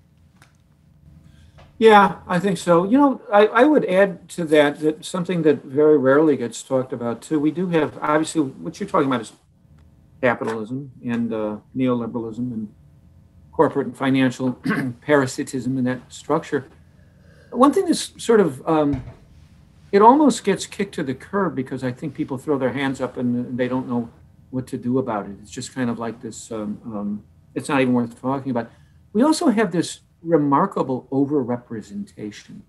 Yeah, 1.79 2.17
I 2.27 2.39
think 2.39 2.57
so. 2.57 2.85
You 2.85 2.97
know, 2.99 3.21
I, 3.31 3.47
I 3.49 3.65
would 3.65 3.85
add 3.85 4.31
to 4.31 4.45
that 4.47 4.81
that 4.81 5.05
something 5.05 5.43
that 5.43 5.63
very 5.63 5.99
rarely 5.99 6.37
gets 6.39 6.63
talked 6.63 6.93
about 6.93 7.21
too. 7.21 7.39
We 7.39 7.51
do 7.51 7.69
have 7.69 7.99
obviously 8.01 8.41
what 8.41 8.81
you're 8.81 8.89
talking 8.89 9.09
about 9.09 9.21
is 9.21 9.35
capitalism 10.23 10.93
and 11.05 11.33
uh, 11.33 11.57
neoliberalism 11.77 12.39
and 12.39 12.73
corporate 13.53 13.87
and 13.87 13.97
financial 13.97 14.53
parasitism 15.01 15.79
in 15.79 15.85
that 15.85 16.01
structure. 16.13 16.69
One 17.51 17.73
thing 17.73 17.87
that's 17.87 18.23
sort 18.23 18.41
of 18.41 18.67
um, 18.69 19.03
it 19.93 20.03
almost 20.03 20.45
gets 20.45 20.67
kicked 20.67 20.95
to 20.97 21.03
the 21.03 21.15
curb 21.15 21.55
because 21.55 21.85
I 21.85 21.93
think 21.93 22.15
people 22.15 22.39
throw 22.39 22.59
their 22.59 22.73
hands 22.73 23.01
up 23.01 23.17
and 23.17 23.57
they 23.57 23.69
don't 23.69 23.89
know 23.89 24.11
what 24.51 24.67
to 24.69 24.79
do 24.79 24.99
about 24.99 25.27
it. 25.27 25.37
It's 25.41 25.51
just 25.51 25.75
kind 25.75 25.89
of 25.89 25.99
like 25.99 26.21
this. 26.21 26.51
Um, 26.51 26.81
um, 26.85 27.25
it's 27.55 27.69
not 27.69 27.81
even 27.81 27.95
worth 27.95 28.21
talking 28.21 28.51
about. 28.51 28.71
We 29.13 29.23
also 29.23 29.49
have 29.49 29.73
this 29.73 30.01
remarkable 30.23 31.07
overrepresentation 31.11 32.61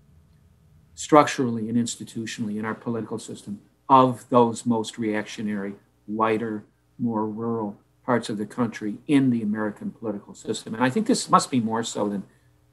structurally 0.94 1.68
and 1.68 1.76
institutionally 1.76 2.58
in 2.58 2.64
our 2.64 2.74
political 2.74 3.18
system 3.18 3.60
of 3.88 4.28
those 4.30 4.64
most 4.66 4.98
reactionary, 4.98 5.74
whiter, 6.06 6.64
more 6.98 7.26
rural 7.26 7.78
parts 8.04 8.28
of 8.28 8.38
the 8.38 8.46
country 8.46 8.98
in 9.06 9.30
the 9.30 9.42
American 9.42 9.90
political 9.90 10.34
system. 10.34 10.74
And 10.74 10.82
I 10.82 10.90
think 10.90 11.06
this 11.06 11.28
must 11.28 11.50
be 11.50 11.60
more 11.60 11.84
so 11.84 12.08
than 12.08 12.22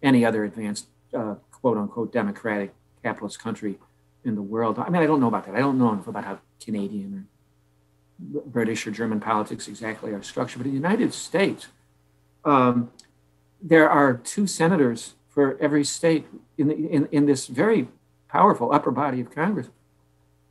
any 0.02 0.26
other 0.26 0.44
advanced, 0.44 0.88
uh, 1.14 1.36
quote 1.52 1.78
unquote, 1.78 2.12
democratic 2.14 2.74
capitalist 3.04 3.40
country 3.40 3.78
in 4.24 4.36
the 4.36 4.42
world. 4.42 4.80
I 4.80 4.90
mean, 4.90 5.02
I 5.02 5.06
don't 5.06 5.20
know 5.20 5.28
about 5.28 5.46
that. 5.46 5.56
I 5.56 5.60
don't 5.60 5.78
know 5.78 5.92
enough 5.92 6.08
about 6.08 6.26
how 6.26 6.40
Canadian 6.64 7.28
or 8.34 8.42
British 8.46 8.88
or 8.88 8.92
German 8.92 9.20
politics 9.20 9.68
exactly 9.68 10.12
are 10.12 10.24
structured. 10.24 10.60
But 10.60 10.68
in 10.68 10.72
the 10.72 10.78
United 10.78 11.14
States, 11.14 11.68
um, 12.44 12.92
there 13.62 13.90
are 13.90 14.14
two 14.14 14.48
senators 14.48 15.16
for 15.28 15.58
every 15.60 15.84
state 15.84 16.28
in, 16.58 16.68
the, 16.70 16.76
in, 16.76 17.08
in 17.12 17.26
this 17.26 17.48
very 17.48 17.90
powerful 18.30 18.72
upper 18.72 18.92
body 18.92 19.20
of 19.20 19.34
Congress, 19.34 19.68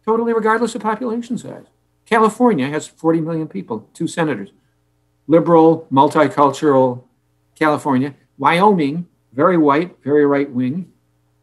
totally 0.04 0.32
regardless 0.32 0.74
of 0.74 0.82
population 0.82 1.38
size. 1.38 1.66
California 2.06 2.68
has 2.68 2.86
40 2.86 3.20
million 3.20 3.48
people, 3.48 3.88
two 3.94 4.06
senators. 4.06 4.50
Liberal, 5.26 5.86
multicultural 5.90 7.04
California. 7.54 8.14
Wyoming, 8.36 9.06
very 9.32 9.56
white, 9.56 9.96
very 10.02 10.26
right 10.26 10.50
wing, 10.50 10.92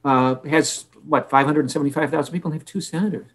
uh, 0.04 0.36
has 0.42 0.86
what, 1.06 1.30
575,000 1.30 2.34
people 2.34 2.52
and 2.52 2.60
have 2.60 2.66
two 2.66 2.82
senators. 2.82 3.28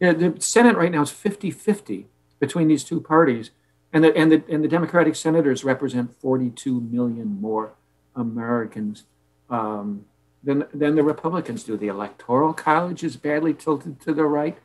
The 0.00 0.34
Senate 0.40 0.76
right 0.76 0.90
now 0.90 1.02
is 1.02 1.10
50 1.10 1.52
50 1.52 2.06
between 2.40 2.66
these 2.66 2.82
two 2.82 3.00
parties. 3.00 3.50
And 3.92 4.02
the, 4.02 4.16
and, 4.16 4.32
the, 4.32 4.42
and 4.48 4.64
the 4.64 4.68
Democratic 4.68 5.14
senators 5.14 5.62
represent 5.62 6.18
42 6.20 6.80
million 6.80 7.40
more 7.40 7.74
Americans 8.16 9.04
um, 9.48 10.06
than, 10.42 10.64
than 10.74 10.96
the 10.96 11.02
Republicans 11.02 11.62
do. 11.62 11.76
The 11.76 11.88
Electoral 11.88 12.52
College 12.52 13.04
is 13.04 13.16
badly 13.16 13.54
tilted 13.54 14.00
to 14.00 14.12
the 14.12 14.24
right 14.24 14.58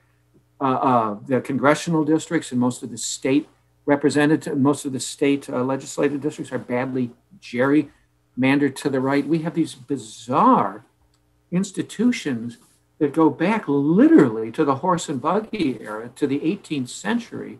the 0.59 1.41
congressional 1.43 2.03
districts 2.03 2.51
and 2.51 2.59
most 2.59 2.83
of 2.83 2.91
the 2.91 2.97
state 2.97 3.47
representative, 3.87 4.57
most 4.57 4.85
of 4.85 4.91
the 4.91 4.99
state 4.99 5.49
uh, 5.49 5.63
legislative 5.63 6.21
districts 6.21 6.51
are 6.51 6.59
badly 6.59 7.09
gerrymandered 7.39 8.75
to 8.75 8.89
the 8.89 8.99
right. 8.99 9.25
We 9.25 9.39
have 9.39 9.55
these 9.55 9.73
bizarre 9.73 10.85
institutions 11.51 12.57
that 12.99 13.13
go 13.13 13.29
back 13.29 13.63
literally 13.67 14.51
to 14.51 14.65
the 14.65 14.75
horse 14.75 15.07
and 15.07 15.21
buggy 15.21 15.77
era, 15.81 16.09
to 16.15 16.27
the 16.27 16.39
18th 16.39 16.89
century, 16.89 17.59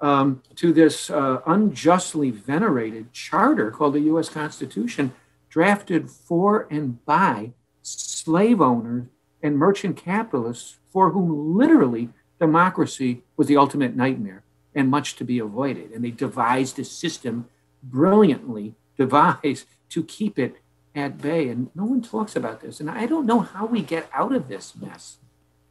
um, 0.00 0.42
to 0.56 0.72
this 0.72 1.10
uh, 1.10 1.40
unjustly 1.46 2.30
venerated 2.30 3.12
charter 3.12 3.70
called 3.70 3.94
the 3.94 4.00
U.S. 4.00 4.28
Constitution, 4.28 5.12
drafted 5.50 6.10
for 6.10 6.66
and 6.70 7.04
by 7.04 7.52
slave 7.82 8.60
owners 8.60 9.06
and 9.42 9.58
merchant 9.58 9.96
capitalists 9.96 10.78
for 10.88 11.10
whom 11.10 11.56
literally 11.56 12.08
democracy 12.40 13.22
was 13.36 13.46
the 13.46 13.56
ultimate 13.56 13.94
nightmare 13.94 14.42
and 14.74 14.88
much 14.88 15.16
to 15.16 15.24
be 15.24 15.38
avoided. 15.38 15.92
And 15.92 16.04
they 16.04 16.10
devised 16.10 16.78
a 16.78 16.84
system 16.84 17.48
brilliantly 17.82 18.74
devised 18.96 19.66
to 19.90 20.04
keep 20.04 20.38
it 20.38 20.56
at 20.94 21.18
bay. 21.18 21.48
And 21.48 21.70
no 21.74 21.84
one 21.84 22.02
talks 22.02 22.34
about 22.34 22.60
this. 22.60 22.80
And 22.80 22.90
I 22.90 23.06
don't 23.06 23.26
know 23.26 23.40
how 23.40 23.66
we 23.66 23.82
get 23.82 24.08
out 24.12 24.34
of 24.34 24.48
this 24.48 24.74
mess 24.74 25.18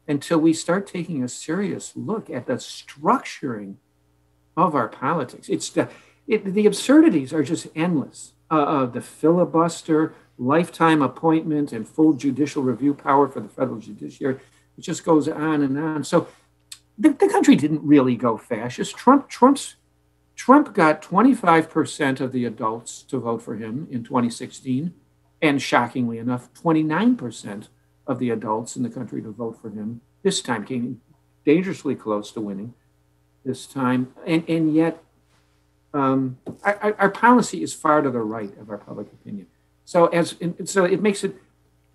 until 0.07 0.39
we 0.39 0.53
start 0.53 0.87
taking 0.87 1.23
a 1.23 1.27
serious 1.27 1.93
look 1.95 2.29
at 2.29 2.47
the 2.47 2.53
structuring 2.53 3.75
of 4.57 4.75
our 4.75 4.87
politics. 4.87 5.49
It's 5.49 5.69
the, 5.69 5.89
it, 6.27 6.53
the 6.53 6.65
absurdities 6.65 7.33
are 7.33 7.43
just 7.43 7.67
endless. 7.75 8.33
Uh, 8.51 8.63
uh, 8.63 8.85
the 8.87 9.01
filibuster, 9.01 10.15
lifetime 10.39 11.03
appointment, 11.03 11.71
and 11.71 11.87
full 11.87 12.13
judicial 12.13 12.63
review 12.63 12.95
power 12.95 13.27
for 13.27 13.39
the 13.39 13.47
federal 13.47 13.77
judiciary. 13.77 14.39
It 14.77 14.81
just 14.81 15.03
goes 15.03 15.27
on 15.27 15.61
and 15.61 15.77
on. 15.77 16.03
So 16.03 16.27
the, 16.99 17.09
the 17.09 17.29
country 17.29 17.55
didn't 17.55 17.81
really 17.83 18.15
go 18.15 18.37
fascist. 18.37 18.95
Trump 18.97 19.29
Trump's 19.29 19.75
Trump 20.35 20.73
got 20.73 21.01
25% 21.01 22.21
of 22.21 22.31
the 22.31 22.45
adults 22.45 23.03
to 23.03 23.19
vote 23.19 23.41
for 23.41 23.55
him 23.55 23.87
in 23.91 24.03
2016, 24.05 24.93
and 25.41 25.61
shockingly 25.61 26.17
enough, 26.17 26.53
29% 26.53 27.67
of 28.07 28.19
the 28.19 28.29
adults 28.29 28.77
in 28.77 28.83
the 28.83 28.89
country 28.89 29.21
to 29.21 29.31
vote 29.31 29.59
for 29.61 29.69
him 29.69 29.99
this 30.23 30.41
time 30.41 30.65
came 30.65 31.01
dangerously 31.45 31.95
close 31.95 32.31
to 32.31 32.41
winning 32.41 32.73
this 33.45 33.65
time. 33.65 34.13
And, 34.25 34.47
and 34.49 34.73
yet, 34.73 35.03
um, 35.93 36.37
our, 36.63 36.95
our, 36.99 37.09
policy 37.09 37.63
is 37.63 37.73
far 37.73 38.01
to 38.01 38.11
the 38.11 38.19
right 38.19 38.55
of 38.59 38.69
our 38.69 38.77
public 38.77 39.07
opinion. 39.11 39.47
So, 39.85 40.05
as 40.07 40.35
so 40.65 40.85
it 40.85 41.01
makes 41.01 41.23
it 41.23 41.35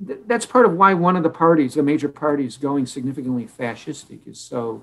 that's 0.00 0.46
part 0.46 0.66
of 0.66 0.74
why 0.74 0.94
one 0.94 1.16
of 1.16 1.22
the 1.22 1.30
parties, 1.30 1.74
the 1.74 1.82
major 1.82 2.09
parties, 2.09 2.57
going 2.57 2.86
significantly 2.86 3.46
fascistic 3.46 4.26
is 4.26 4.40
so 4.40 4.82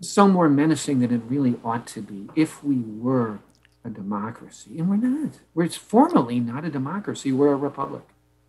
so 0.00 0.28
more 0.28 0.48
menacing 0.48 1.00
than 1.00 1.12
it 1.12 1.22
really 1.28 1.56
ought 1.64 1.86
to 1.88 2.02
be 2.02 2.28
if 2.34 2.62
we 2.62 2.76
were 2.76 3.38
a 3.84 3.90
democracy. 3.90 4.78
And 4.78 4.88
we're 4.90 4.96
not. 4.96 5.40
We're 5.54 5.68
formally 5.68 6.40
not 6.40 6.64
a 6.64 6.70
democracy, 6.70 7.32
we're 7.32 7.52
a 7.52 7.56
republic. 7.56 8.02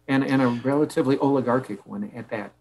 and, 0.08 0.24
and 0.24 0.42
a 0.42 0.48
relatively 0.48 1.18
oligarchic 1.20 1.86
one 1.86 2.12
at 2.16 2.30
that. 2.30 2.54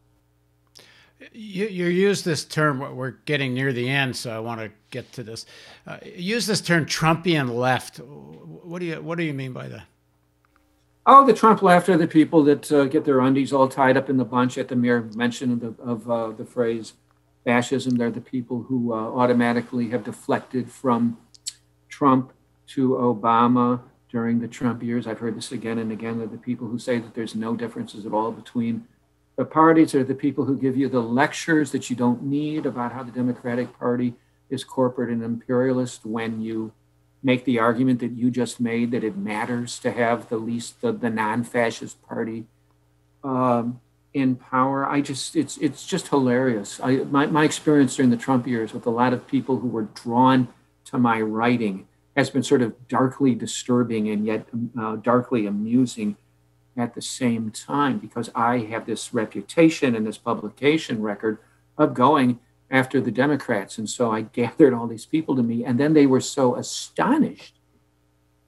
You, 1.33 1.67
you 1.67 1.87
use 1.87 2.25
this 2.25 2.45
term, 2.45 2.81
we're 2.95 3.13
getting 3.25 3.55
near 3.55 3.73
the 3.73 3.89
end, 3.89 4.17
so 4.17 4.31
I 4.37 4.39
want 4.39 4.61
to 4.61 4.71
get 4.91 5.13
to 5.13 5.23
this. 5.23 5.47
Uh, 5.87 5.99
use 6.05 6.47
this 6.47 6.61
term 6.61 6.85
Trumpian 6.85 7.55
left. 7.57 7.99
What 7.99 8.81
do 8.81 8.87
you, 8.87 9.01
what 9.01 9.17
do 9.17 9.25
you 9.25 9.33
mean 9.33 9.53
by 9.53 9.69
that? 9.69 9.85
Oh, 11.07 11.25
the 11.25 11.33
Trump 11.33 11.63
left 11.63 11.89
are 11.89 11.97
the 11.97 12.09
people 12.09 12.43
that 12.45 12.71
uh, 12.71 12.85
get 12.85 13.05
their 13.05 13.21
undies 13.21 13.53
all 13.53 13.69
tied 13.69 13.97
up 13.97 14.11
in 14.11 14.17
the 14.17 14.25
bunch 14.25 14.59
at 14.59 14.69
the 14.69 14.77
mere 14.77 15.03
mention 15.15 15.53
of 15.53 15.61
the, 15.61 15.83
of, 15.83 16.11
uh, 16.11 16.33
the 16.33 16.45
phrase 16.45 16.95
fascism. 17.47 17.95
They're 17.95 18.11
the 18.11 18.21
people 18.21 18.65
who 18.65 18.93
uh, 18.93 18.97
automatically 18.97 19.89
have 19.91 20.05
deflected 20.05 20.71
from 20.71 21.17
Trump 21.89 22.33
to 22.75 22.91
Obama 22.91 23.81
during 24.11 24.41
the 24.41 24.49
Trump 24.49 24.83
years. 24.83 25.07
I've 25.07 25.21
heard 25.21 25.37
this 25.37 25.53
again 25.53 25.79
and 25.79 25.93
again. 25.93 26.19
They're 26.19 26.27
the 26.27 26.37
people 26.37 26.67
who 26.67 26.79
say 26.79 26.99
that 26.99 27.15
there's 27.15 27.37
no 27.37 27.55
differences 27.55 28.05
at 28.05 28.13
all 28.13 28.33
between 28.33 28.87
the 29.37 29.45
parties. 29.45 29.93
They're 29.93 30.03
the 30.03 30.15
people 30.15 30.45
who 30.45 30.59
give 30.59 30.77
you 30.77 30.89
the 30.89 31.01
lectures 31.01 31.71
that 31.71 31.89
you 31.89 31.95
don't 31.95 32.25
need 32.25 32.67
about 32.67 32.93
how 32.93 33.05
the 33.05 33.13
Democratic 33.13 33.79
Party 33.79 34.15
is 34.51 34.65
corporate 34.65 35.11
and 35.11 35.23
imperialist 35.23 36.05
when 36.05 36.43
you 36.43 36.73
make 37.23 37.45
the 37.45 37.61
argument 37.61 38.01
that 38.01 38.13
you 38.13 38.31
just 38.31 38.61
made 38.61 38.91
that 38.91 39.05
it 39.05 39.17
matters 39.17 39.79
to 39.81 39.93
have 39.93 40.29
the 40.29 40.37
least 40.37 40.81
the, 40.81 40.93
the 40.93 41.11
non-fascist 41.11 42.01
party 42.03 42.45
um, 43.25 43.81
in 44.17 44.35
power. 44.35 44.89
I 44.89 45.03
just 45.03 45.37
it's 45.37 45.59
it's 45.59 45.87
just 45.87 46.09
hilarious. 46.09 46.81
I 46.83 46.97
my, 47.17 47.27
my 47.27 47.45
experience 47.45 47.95
during 47.97 48.11
the 48.11 48.17
Trump 48.17 48.47
years 48.47 48.73
with 48.73 48.87
a 48.87 48.91
lot 48.91 49.13
of 49.13 49.27
people 49.27 49.59
who 49.59 49.69
were 49.69 49.89
drawn 49.95 50.49
to 50.87 50.99
my 50.99 51.21
writing 51.21 51.87
has 52.17 52.31
been 52.31 52.43
sort 52.43 52.63
of 52.63 52.89
darkly 52.89 53.35
disturbing 53.35 54.09
and 54.09 54.25
yet 54.25 54.47
uh, 54.81 54.97
darkly 54.97 55.45
amusing 55.45 56.17
at 56.79 56.95
the 56.95 57.03
same 57.03 57.51
time 57.51 57.99
because 57.99 58.31
I 58.35 58.61
have 58.71 58.87
this 58.87 59.13
reputation 59.13 59.95
and 59.95 60.07
this 60.07 60.17
publication 60.17 61.03
record 61.03 61.37
of 61.77 61.93
going 61.93 62.39
after 62.71 63.03
the 63.03 63.11
Democrats. 63.11 63.77
And 63.77 63.89
so 63.89 64.11
I 64.11 64.23
gathered 64.41 64.73
all 64.73 64.87
these 64.87 65.05
people 65.05 65.37
to 65.37 65.43
me, 65.43 65.63
and 65.63 65.79
then 65.79 65.93
they 65.93 66.07
were 66.07 66.23
so 66.23 66.57
astonished 66.57 67.61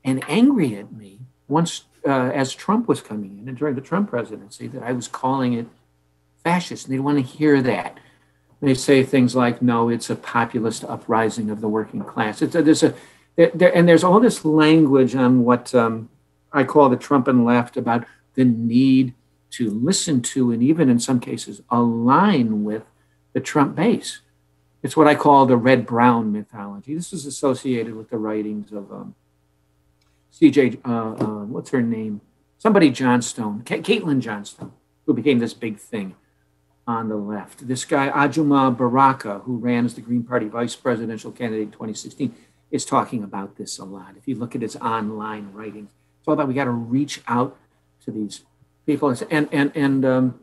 and 0.03 0.25
angry 0.31 0.77
at 0.77 0.95
me 0.95 1.21
once 1.47 1.85
uh, 2.07 2.31
as 2.35 2.55
Trump 2.55 2.89
was 2.89 3.01
coming 3.01 3.39
in 3.39 3.49
and 3.49 3.57
during 3.57 3.75
the 3.75 3.81
Trump 3.81 4.11
presidency 4.11 4.67
that 4.69 4.83
I 4.83 4.93
was 4.93 5.09
calling 5.09 5.55
it 5.55 5.67
fascist. 6.45 6.87
And 6.87 6.95
they 6.95 7.01
want 7.01 7.19
to 7.19 7.23
hear 7.23 7.61
that. 7.63 7.99
They 8.61 8.75
say 8.75 9.05
things 9.05 9.37
like, 9.37 9.63
no, 9.63 9.89
it's 9.89 10.11
a 10.11 10.17
populist 10.17 10.85
uprising 10.85 11.51
of 11.51 11.61
the 11.61 11.69
working 11.69 12.01
class. 12.01 12.43
It's 12.43 12.55
a, 12.55 12.63
there's 12.63 12.83
a, 12.83 12.95
there, 13.37 13.75
and 13.75 13.89
there's 13.89 14.03
all 14.03 14.19
this 14.19 14.45
language 14.45 15.15
on 15.15 15.45
what 15.45 15.73
um, 15.75 16.09
I 16.53 16.65
call 16.65 16.89
the 16.89 16.97
Trump 16.97 17.29
and 17.29 17.45
left 17.45 17.77
about 17.77 18.05
the 18.35 18.45
need 18.45 19.15
to 19.51 19.71
listen 19.71 20.23
to 20.23 20.51
and 20.51 20.63
even 20.63 20.89
in 20.89 20.99
some 20.99 21.21
cases 21.21 21.63
align 21.71 22.65
with 22.65 22.83
the 23.33 23.41
Trump 23.41 23.77
base. 23.77 24.21
It's 24.83 24.97
what 24.97 25.07
I 25.07 25.15
call 25.15 25.47
the 25.47 25.57
red 25.57 25.87
brown 25.87 26.33
mythology. 26.33 26.95
This 26.95 27.13
is 27.13 27.27
associated 27.27 27.95
with 27.95 28.11
the 28.11 28.19
writings 28.19 28.73
of 28.73 28.91
um, 28.93 29.15
CJ, 30.41 30.81
uh, 30.85 30.91
uh, 30.91 31.45
what's 31.45 31.71
her 31.71 31.83
name? 31.83 32.21
Somebody 32.59 32.91
Johnstone, 32.91 33.63
Caitlin 33.63 34.21
Johnstone, 34.21 34.73
who 35.07 35.15
became 35.15 35.39
this 35.39 35.55
big 35.55 35.79
thing 35.79 36.15
on 36.87 37.09
the 37.09 37.17
left. 37.17 37.67
This 37.67 37.85
guy, 37.85 38.09
Ajamu 38.09 38.77
Baraka, 38.77 39.41
who 39.41 39.57
ran 39.57 39.85
as 39.85 39.95
the 39.95 40.01
Green 40.01 40.23
Party 40.23 40.49
vice 40.49 40.75
presidential 40.75 41.33
candidate 41.33 41.67
in 41.67 41.71
2016, 41.73 42.35
is 42.71 42.85
talking 42.85 43.23
about 43.23 43.57
this 43.57 43.79
a 43.79 43.85
lot. 43.85 44.15
If 44.17 44.29
you 44.29 44.37
look 44.37 44.55
at 44.55 44.63
his 44.63 44.77
online 44.77 45.53
writings, 45.53 45.91
it's 46.19 46.29
all 46.29 46.35
about 46.35 46.49
we 46.49 46.55
got 46.55 46.65
to 46.65 46.71
reach 46.71 47.21
out 47.27 47.57
to 48.05 48.11
these 48.11 48.43
people. 48.87 49.15
And, 49.31 49.49
and, 49.53 49.73
and, 49.75 50.05
um, 50.05 50.41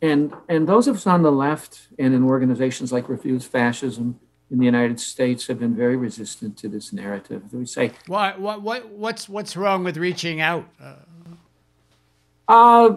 and 0.00 0.32
and 0.48 0.68
those 0.68 0.86
of 0.86 0.96
us 0.96 1.06
on 1.06 1.22
the 1.22 1.32
left 1.32 1.88
and 1.98 2.14
in 2.14 2.22
organizations 2.22 2.92
like 2.92 3.08
Refuse 3.08 3.44
Fascism 3.44 4.20
in 4.50 4.58
the 4.58 4.64
United 4.64 4.98
States 4.98 5.46
have 5.46 5.58
been 5.58 5.74
very 5.74 5.96
resistant 5.96 6.56
to 6.58 6.68
this 6.68 6.92
narrative. 6.92 7.42
We 7.52 7.66
say, 7.66 7.92
"Why? 8.06 8.34
What? 8.36 8.62
What? 8.62 8.88
What's 8.88 9.28
what's 9.28 9.56
wrong 9.56 9.84
with 9.84 9.96
reaching 9.96 10.40
out?" 10.40 10.66
Uh, 12.48 12.96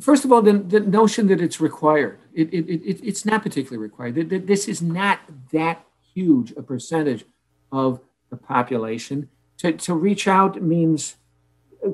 first 0.00 0.24
of 0.24 0.32
all, 0.32 0.40
the, 0.42 0.52
the 0.52 0.80
notion 0.80 1.26
that 1.28 1.40
it's 1.40 1.60
required. 1.60 2.18
It, 2.32 2.52
it, 2.52 2.68
it, 2.68 3.00
it's 3.02 3.24
not 3.24 3.42
particularly 3.42 3.78
required. 3.82 4.14
This 4.46 4.68
is 4.68 4.80
not 4.80 5.20
that 5.52 5.84
huge 6.14 6.52
a 6.52 6.62
percentage 6.62 7.24
of 7.72 8.00
the 8.30 8.36
population. 8.36 9.28
To, 9.58 9.72
to 9.72 9.94
reach 9.94 10.28
out 10.28 10.62
means 10.62 11.16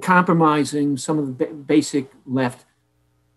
compromising 0.03 0.97
some 0.97 1.19
of 1.19 1.39
the 1.39 1.47
basic 1.47 2.11
left 2.27 2.65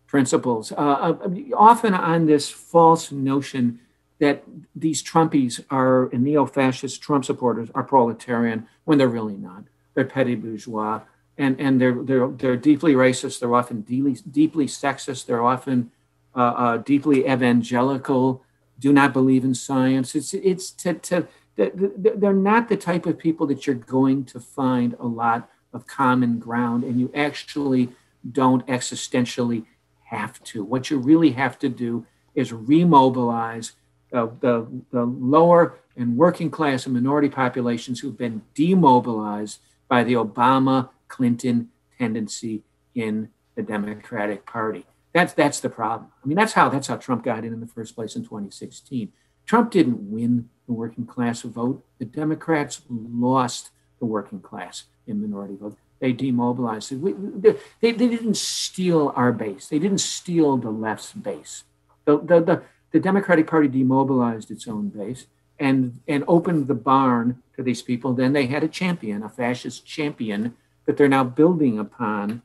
principles, 0.08 0.74
uh, 0.74 0.76
uh, 0.76 1.18
often 1.56 1.94
on 1.94 2.26
this 2.26 2.50
false 2.50 3.14
notion 3.14 3.80
that 4.22 4.44
these 4.76 5.02
Trumpies 5.04 5.66
are 5.72 6.06
and 6.10 6.24
neo-fascist 6.24 7.02
Trump 7.02 7.26
supporters 7.26 7.70
are 7.74 7.82
proletarian 7.84 8.68
when 8.84 9.00
they're 9.00 9.08
really 9.08 9.36
not. 9.36 9.64
They're 9.96 10.06
petty 10.06 10.36
bourgeois, 10.36 11.02
and 11.40 11.60
and 11.60 11.82
they're 11.82 12.02
they're 12.04 12.28
they're 12.28 12.56
deeply 12.56 12.94
racist. 12.94 13.40
They're 13.40 13.56
often 13.56 13.82
deeply 13.82 14.16
deeply 14.30 14.68
sexist. 14.68 15.26
They're 15.26 15.44
often 15.44 15.92
uh, 16.36 16.54
uh, 16.64 16.78
deeply 16.78 17.28
evangelical. 17.28 18.44
Do 18.80 18.94
not 18.94 19.12
believe 19.12 19.44
in 19.44 19.56
science. 19.56 20.14
It's 20.14 20.36
it's 20.36 20.70
to, 20.72 20.94
to 20.94 21.28
they're 21.56 22.32
not 22.32 22.70
the 22.70 22.78
type 22.78 23.08
of 23.08 23.18
people 23.18 23.48
that 23.48 23.66
you're 23.66 23.76
going 23.76 24.26
to 24.26 24.40
find 24.40 24.96
a 25.00 25.08
lot 25.08 25.50
of 25.74 25.88
common 25.88 26.38
ground, 26.38 26.84
and 26.84 27.00
you 27.00 27.12
actually 27.16 27.90
don't 28.32 28.66
existentially 28.68 29.66
have 30.06 30.42
to. 30.44 30.64
What 30.64 30.92
you 30.92 31.00
really 31.00 31.32
have 31.32 31.58
to 31.60 31.70
do 31.70 32.06
is 32.36 32.52
remobilize 32.52 33.72
uh, 34.14 34.28
the, 34.40 34.68
the 34.92 35.04
lower 35.04 35.80
and 35.96 36.18
working 36.18 36.50
class 36.50 36.86
and 36.86 36.94
minority 36.94 37.30
populations 37.30 38.00
who've 38.00 38.18
been 38.18 38.42
demobilized 38.56 39.60
by 39.88 40.04
the 40.04 40.14
Obama 40.14 40.90
Clinton 41.08 41.70
tendency 41.98 42.64
in 42.96 43.30
the 43.56 43.62
Democratic 43.62 44.46
Party. 44.46 44.86
That's 45.14 45.34
that's 45.34 45.60
the 45.60 45.70
problem. 45.70 46.10
I 46.24 46.28
mean, 46.28 46.38
that's 46.38 46.54
how 46.54 46.70
that's 46.70 46.88
how 46.88 46.96
Trump 46.96 47.24
got 47.24 47.44
in 47.44 47.54
in 47.54 47.60
the 47.60 47.68
first 47.68 47.96
place 47.96 48.16
in 48.16 48.24
2016. 48.24 49.12
Trump 49.46 49.72
didn't 49.72 50.10
win 50.10 50.50
the 50.68 50.74
working 50.74 51.06
class 51.06 51.42
vote. 51.42 51.84
The 52.00 52.06
Democrats 52.06 52.82
lost 52.90 53.72
the 54.00 54.06
working 54.06 54.40
class 54.40 54.86
in 55.06 55.22
minority 55.22 55.58
vote 55.60 55.78
they 56.02 56.12
demobilized. 56.12 56.92
We, 57.00 57.14
they, 57.14 57.56
they 57.80 57.92
didn't 57.92 58.36
steal 58.36 59.14
our 59.16 59.32
base. 59.32 59.68
They 59.68 59.80
didn't 59.80 60.00
steal 60.00 60.58
the 60.58 60.72
left's 60.72 61.14
base. 61.14 61.64
The, 62.06 62.18
the, 62.18 62.42
the, 62.42 62.64
the 62.92 63.00
Democratic 63.00 63.48
Party 63.48 63.68
demobilized 63.68 64.52
its 64.52 64.68
own 64.68 64.90
base 64.90 65.28
and, 65.60 66.00
and 66.08 66.24
opened 66.28 66.68
the 66.68 66.76
barn 66.76 67.42
to 67.56 67.64
these 67.64 67.82
people. 67.82 68.14
Then 68.14 68.34
they 68.34 68.48
had 68.48 68.64
a 68.64 68.68
champion, 68.68 69.24
a 69.24 69.30
fascist 69.30 69.86
champion 69.86 70.56
that 70.86 70.98
they're 70.98 71.08
now 71.08 71.24
building 71.24 71.80
upon 71.80 72.42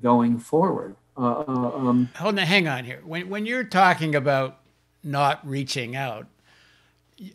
going 0.00 0.38
forward. 0.38 0.96
Uh, 1.16 1.44
uh 1.46 1.72
um, 1.74 2.08
Hold 2.16 2.38
on, 2.38 2.46
hang 2.46 2.68
on 2.68 2.84
here. 2.84 3.02
When, 3.04 3.28
when 3.28 3.46
you're 3.46 3.64
talking 3.64 4.14
about 4.14 4.58
not 5.04 5.46
reaching 5.46 5.96
out, 5.96 6.26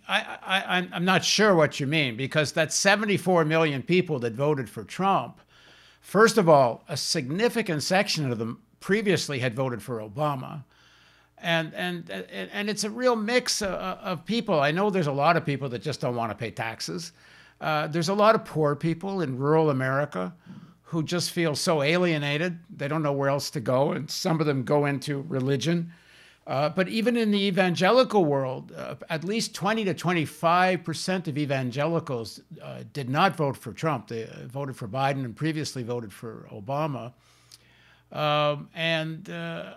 I, 0.08 0.38
I, 0.42 0.88
I'm 0.92 1.06
not 1.06 1.24
sure 1.24 1.56
what 1.56 1.80
you 1.80 1.88
mean 1.88 2.18
because 2.18 2.52
that's 2.52 2.76
74 2.76 3.46
million 3.46 3.84
people 3.84 4.20
that 4.20 4.34
voted 4.34 4.70
for 4.70 4.84
Trump 4.84 5.40
First 6.08 6.38
of 6.38 6.48
all, 6.48 6.86
a 6.88 6.96
significant 6.96 7.84
section 7.84 8.32
of 8.32 8.38
them 8.38 8.62
previously 8.80 9.40
had 9.40 9.54
voted 9.54 9.84
for 9.84 10.00
Obama. 10.00 10.64
And, 11.40 11.74
and, 11.76 12.10
and 12.10 12.70
it's 12.70 12.84
a 12.84 12.90
real 12.90 13.16
mix 13.16 13.62
of, 13.62 13.70
of 13.70 14.26
people. 14.26 14.60
I 14.60 14.72
know 14.72 14.90
there's 14.90 15.08
a 15.08 15.12
lot 15.12 15.38
of 15.38 15.46
people 15.46 15.70
that 15.70 15.84
just 15.84 16.02
don't 16.02 16.16
want 16.16 16.32
to 16.32 16.36
pay 16.36 16.50
taxes. 16.50 17.12
Uh, 17.62 17.88
there's 17.88 18.10
a 18.10 18.14
lot 18.14 18.36
of 18.36 18.44
poor 18.44 18.76
people 18.76 19.22
in 19.22 19.38
rural 19.38 19.70
America 19.70 20.34
who 20.84 21.04
just 21.04 21.32
feel 21.32 21.56
so 21.56 21.84
alienated. 21.84 22.58
They 22.76 22.88
don't 22.88 23.04
know 23.04 23.12
where 23.12 23.30
else 23.30 23.50
to 23.52 23.60
go. 23.60 23.92
And 23.92 24.10
some 24.10 24.40
of 24.40 24.46
them 24.46 24.64
go 24.64 24.86
into 24.86 25.26
religion. 25.28 25.92
Uh, 26.48 26.70
but 26.70 26.88
even 26.88 27.18
in 27.18 27.30
the 27.30 27.46
evangelical 27.46 28.24
world, 28.24 28.72
uh, 28.72 28.96
at 29.10 29.26
least 29.26 29.54
20 29.54 29.84
to 29.84 29.94
25 29.94 30.82
percent 30.82 31.28
of 31.28 31.38
evangelicals 31.38 32.40
uh, 32.64 32.84
did 32.94 33.10
not 33.10 33.36
vote 33.36 33.58
for 33.58 33.74
Trump. 33.74 34.08
They 34.08 34.24
uh, 34.24 34.48
voted 34.48 34.78
for 34.78 34.88
Biden 34.88 35.26
and 35.26 35.36
previously 35.36 35.84
voted 35.84 36.14
for 36.14 36.48
Obama. 36.54 37.12
Um, 38.14 38.70
and 38.74 39.30
uh, 39.30 39.74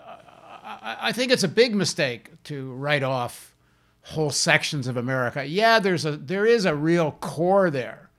I, 0.83 1.12
think 1.12 1.33
it's 1.33 1.43
a 1.43 1.49
big 1.49 1.75
mistake 1.75 2.31
to 2.45 2.73
write 2.73 3.03
off 3.03 3.55
whole 4.03 4.31
sections 4.31 4.87
of 4.87 4.97
America. 4.97 5.45
Yeah, 5.45 5.79
there's 5.79 6.05
a 6.05 6.12
there 6.12 6.47
is 6.47 6.64
a 6.64 6.75
real 6.75 7.12
core 7.12 7.71
there. 7.71 8.11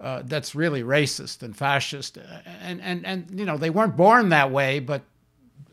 Uh, 0.00 0.22
that's 0.24 0.54
really 0.54 0.82
racist 0.82 1.42
and 1.42 1.54
fascist, 1.54 2.18
and 2.62 2.80
and 2.80 3.04
and 3.04 3.38
you 3.38 3.44
know 3.44 3.56
they 3.56 3.70
weren't 3.70 3.96
born 3.96 4.30
that 4.30 4.50
way, 4.50 4.80
but 4.80 5.02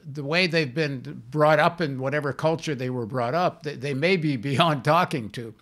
the 0.06 0.24
way 0.24 0.48
they've 0.48 0.74
been 0.74 1.24
brought 1.30 1.60
up 1.60 1.82
in 1.82 2.00
whatever 2.00 2.32
culture 2.34 2.76
they 2.76 2.90
were 2.90 3.06
brought 3.06 3.34
up, 3.34 3.64
they, 3.64 3.76
they 3.76 3.94
may 3.94 4.18
be 4.18 4.38
beyond 4.38 4.84
talking 4.84 5.30
to. 5.32 5.54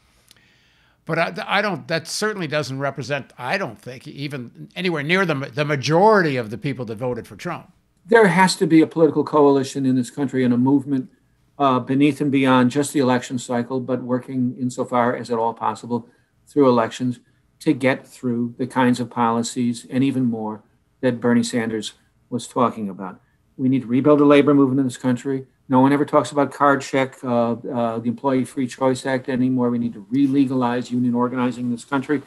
But 1.05 1.19
I, 1.19 1.33
I, 1.45 1.61
don't. 1.61 1.87
That 1.87 2.07
certainly 2.07 2.47
doesn't 2.47 2.79
represent. 2.79 3.31
I 3.37 3.59
don't 3.59 3.79
think 3.79 4.07
even 4.07 4.69
anywhere 4.75 5.03
near 5.03 5.25
the 5.25 5.35
the 5.35 5.65
majority 5.65 6.37
of 6.37 6.49
the 6.49 6.57
people 6.57 6.85
that 6.85 6.95
voted 6.95 7.27
for 7.27 7.35
Trump. 7.35 7.71
There 8.07 8.27
has 8.27 8.55
to 8.57 8.67
be 8.67 8.81
a 8.81 8.87
political 8.87 9.23
coalition 9.23 9.85
in 9.85 9.95
this 9.95 10.11
country 10.11 10.43
and 10.43 10.53
a 10.53 10.57
movement 10.57 11.09
uh, 11.57 11.79
beneath 11.79 12.21
and 12.21 12.31
beyond 12.31 12.69
just 12.69 12.93
the 12.93 12.99
election 12.99 13.39
cycle, 13.39 13.79
but 13.79 14.03
working 14.03 14.55
insofar 14.59 15.15
as 15.15 15.31
at 15.31 15.39
all 15.39 15.53
possible 15.53 16.07
through 16.47 16.69
elections 16.69 17.19
to 17.59 17.73
get 17.73 18.05
through 18.05 18.53
the 18.59 18.67
kinds 18.67 18.99
of 18.99 19.09
policies 19.09 19.87
and 19.89 20.03
even 20.03 20.25
more 20.25 20.61
that 21.01 21.19
Bernie 21.19 21.41
Sanders 21.41 21.93
was 22.29 22.47
talking 22.47 22.89
about. 22.89 23.19
We 23.57 23.69
need 23.69 23.81
to 23.81 23.87
rebuild 23.87 24.19
the 24.19 24.25
labor 24.25 24.53
movement 24.53 24.81
in 24.81 24.85
this 24.85 24.97
country. 24.97 25.47
No 25.67 25.79
one 25.79 25.91
ever 25.91 26.05
talks 26.05 26.31
about 26.31 26.51
card 26.51 26.81
check, 26.81 27.15
uh, 27.23 27.53
uh, 27.53 27.99
the 27.99 28.09
Employee 28.09 28.45
Free 28.45 28.67
Choice 28.67 29.03
Act 29.05 29.29
anymore. 29.29 29.71
We 29.71 29.79
need 29.79 29.93
to 29.93 30.05
re-legalize 30.11 30.91
union 30.91 31.15
organizing 31.15 31.65
in 31.65 31.71
this 31.71 31.85
country. 31.85 32.21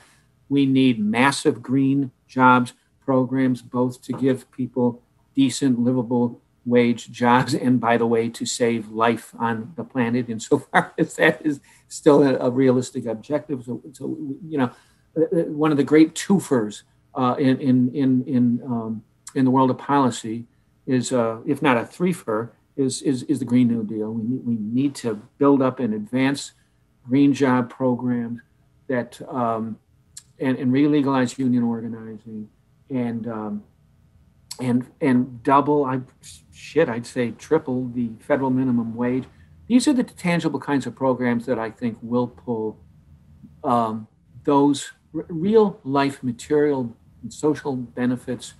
We 0.49 0.67
need 0.67 0.99
massive 0.99 1.63
green 1.63 2.11
jobs 2.27 2.73
programs, 3.05 3.63
both 3.63 4.03
to 4.03 4.13
give 4.13 4.51
people 4.51 5.03
decent, 5.39 5.79
livable 5.79 6.43
wage 6.67 7.13
jobs, 7.13 7.55
and 7.55 7.81
by 7.81 7.97
the 7.97 8.07
way, 8.15 8.29
to 8.29 8.45
save 8.45 8.91
life 8.91 9.33
on 9.39 9.73
the 9.77 9.85
planet, 9.85 10.29
insofar 10.29 10.93
as 10.99 11.15
that 11.21 11.41
is 11.47 11.61
still 11.87 12.23
a, 12.25 12.35
a 12.47 12.51
realistic 12.51 13.07
objective. 13.07 13.63
So, 13.65 13.81
so, 13.93 14.05
you 14.53 14.59
know, 14.59 14.71
uh, 15.17 15.23
uh, 15.23 15.45
one 15.65 15.71
of 15.71 15.77
the 15.77 15.85
great 15.85 16.15
twofers 16.15 16.83
uh, 17.15 17.37
in 17.39 17.55
in 17.61 17.95
in 17.95 18.11
in, 18.27 18.45
um, 18.65 19.05
in 19.37 19.45
the 19.45 19.53
world 19.53 19.71
of 19.71 19.79
policy 19.79 20.47
is, 20.87 21.13
uh, 21.13 21.39
if 21.47 21.63
not 21.63 21.77
a 21.77 21.83
threefer, 21.83 22.51
is, 22.77 23.03
is, 23.03 23.23
is 23.25 23.39
the 23.39 23.45
Green 23.45 23.69
New 23.69 23.85
Deal. 23.85 24.11
We 24.13 24.23
need, 24.23 24.47
we 24.47 24.57
need 24.57 24.95
to 24.97 25.15
build 25.39 25.61
up 25.61 25.79
and 25.81 25.93
advance 25.95 26.53
green 27.07 27.33
job 27.33 27.71
programs 27.71 28.41
that 28.89 29.21
um, 29.29 29.79
and, 30.41 30.57
and 30.59 30.73
re-legalize 30.73 31.39
union 31.39 31.63
organizing 31.63 32.49
and 32.91 33.27
um, 33.29 33.63
and 34.61 34.87
and 35.01 35.43
double 35.43 35.85
I 35.85 36.01
shit 36.53 36.89
I'd 36.89 37.07
say 37.07 37.31
triple 37.33 37.89
the 37.89 38.11
federal 38.21 38.51
minimum 38.51 38.95
wage. 38.95 39.25
These 39.69 39.87
are 39.87 39.93
the 39.93 40.05
tangible 40.05 40.61
kinds 40.61 40.87
of 40.87 40.95
programs 40.95 41.47
that 41.47 41.59
I 41.59 41.71
think 41.71 41.99
will 42.01 42.27
pull 42.27 42.79
um, 43.63 44.09
those 44.45 44.93
r- 45.15 45.27
real 45.29 45.79
life 45.85 46.23
material 46.23 46.97
and 47.23 47.33
social 47.33 47.77
benefits 47.77 48.55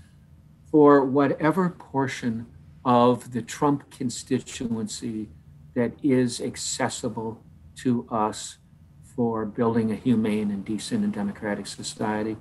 for 0.71 1.05
whatever 1.05 1.71
portion 1.71 2.47
of 2.85 3.33
the 3.33 3.43
Trump 3.43 3.91
constituency 3.91 5.29
that 5.75 5.93
is 6.03 6.41
accessible 6.41 7.43
to 7.77 8.07
us 8.11 8.59
for 9.15 9.47
building 9.47 9.91
a 9.91 9.95
humane 9.95 10.51
and 10.51 10.65
decent 10.65 11.05
and 11.05 11.13
democratic 11.13 11.67
society. 11.67 12.37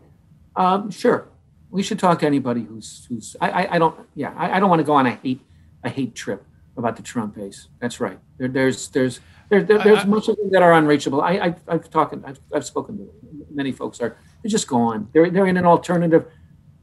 Um, 0.56 0.92
sure, 0.92 1.30
we 1.70 1.84
should 1.84 2.00
talk 2.00 2.20
to 2.20 2.26
anybody 2.26 2.64
who's 2.64 3.06
who's. 3.10 3.36
I, 3.42 3.50
I, 3.50 3.76
I 3.76 3.80
don't. 3.80 3.96
Yeah, 4.16 4.34
I, 4.38 4.58
I 4.58 4.60
don't 4.60 4.70
want 4.70 4.80
to 4.80 4.86
go 4.86 4.94
on 4.94 5.06
a 5.06 5.12
hate 5.12 5.42
a 5.84 5.90
hate 5.90 6.16
trip 6.16 6.46
about 6.78 6.96
the 6.96 7.04
Trump 7.04 7.36
base. 7.36 7.68
That's 7.80 8.00
right. 8.00 8.20
There, 8.38 8.48
there's 8.48 8.90
there's 8.90 9.20
there, 9.50 9.64
there, 9.64 9.80
there's 9.80 10.00
I, 10.00 10.06
much 10.06 10.28
of 10.28 10.38
them 10.38 10.50
that 10.52 10.62
are 10.62 10.74
unreachable. 10.74 11.22
I, 11.22 11.32
I 11.34 11.56
I've 11.68 11.90
talked 11.90 12.14
I've, 12.26 12.40
I've 12.54 12.66
spoken 12.66 12.98
to 12.98 13.10
many 13.52 13.72
folks 13.72 14.00
are 14.00 14.18
they're 14.42 14.50
just 14.50 14.68
gone. 14.68 15.10
They're 15.14 15.30
they're 15.30 15.48
in 15.48 15.58
an 15.58 15.66
alternative 15.66 16.26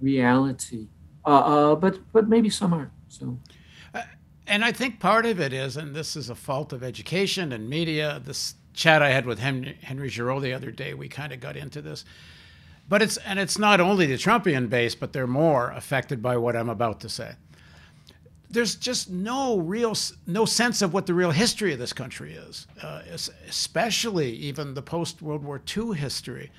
reality. 0.01 0.89
Uh, 1.25 1.29
uh, 1.29 1.75
but 1.77 1.99
but 2.13 2.29
maybe 2.29 2.51
some 2.51 2.75
aren't. 2.75 2.91
So. 3.09 3.39
Uh, 3.95 4.03
and 4.47 4.65
I 4.65 4.73
think 4.73 5.01
part 5.01 5.25
of 5.25 5.41
it 5.41 5.53
is, 5.53 5.77
and 5.77 5.95
this 5.95 6.17
is 6.17 6.29
a 6.29 6.35
fault 6.35 6.73
of 6.73 6.83
education 6.83 7.53
and 7.53 7.69
media. 7.69 8.21
This 8.25 8.57
chat 8.75 9.03
I 9.03 9.11
had 9.11 9.25
with 9.25 9.39
Henry, 9.39 9.79
Henry 9.83 10.09
Giroux 10.09 10.41
the 10.41 10.53
other 10.53 10.71
day, 10.71 10.95
we 10.95 11.09
kind 11.09 11.33
of 11.33 11.41
got 11.41 11.57
into 11.57 11.81
this. 11.81 12.05
But 12.89 13.03
it's 13.03 13.17
and 13.19 13.39
it's 13.39 13.59
not 13.59 13.81
only 13.81 14.07
the 14.07 14.15
Trumpian 14.15 14.69
base, 14.69 14.95
but 14.95 15.13
they're 15.13 15.27
more 15.27 15.71
affected 15.71 16.23
by 16.23 16.37
what 16.37 16.55
I'm 16.57 16.69
about 16.69 17.01
to 17.01 17.09
say. 17.09 17.33
There's 18.51 18.77
just 18.77 19.11
no 19.11 19.59
real 19.59 19.95
no 20.27 20.45
sense 20.45 20.83
of 20.83 20.93
what 20.93 21.07
the 21.07 21.15
real 21.15 21.31
history 21.31 21.73
of 21.73 21.79
this 21.79 21.93
country 21.93 22.35
is, 22.35 22.67
uh, 22.83 23.03
especially 23.49 24.33
even 24.33 24.75
the 24.75 24.83
post 24.83 25.23
World 25.23 25.43
War 25.43 25.61
II 25.77 25.97
history 25.97 26.51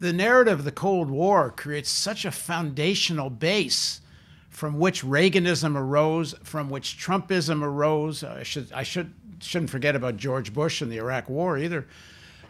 the 0.00 0.12
narrative 0.12 0.60
of 0.60 0.64
the 0.64 0.72
Cold 0.72 1.10
War 1.10 1.50
creates 1.50 1.90
such 1.90 2.24
a 2.24 2.30
foundational 2.30 3.30
base 3.30 4.00
from 4.48 4.78
which 4.78 5.04
Reaganism 5.04 5.76
arose, 5.76 6.34
from 6.42 6.70
which 6.70 6.98
Trumpism 6.98 7.62
arose. 7.62 8.22
I 8.24 8.42
should 8.42 8.72
I 8.72 8.82
should 8.82 9.12
shouldn't 9.40 9.70
forget 9.70 9.94
about 9.94 10.16
George 10.16 10.52
Bush 10.52 10.80
and 10.80 10.90
the 10.90 10.96
Iraq 10.98 11.28
War 11.28 11.58
either. 11.58 11.86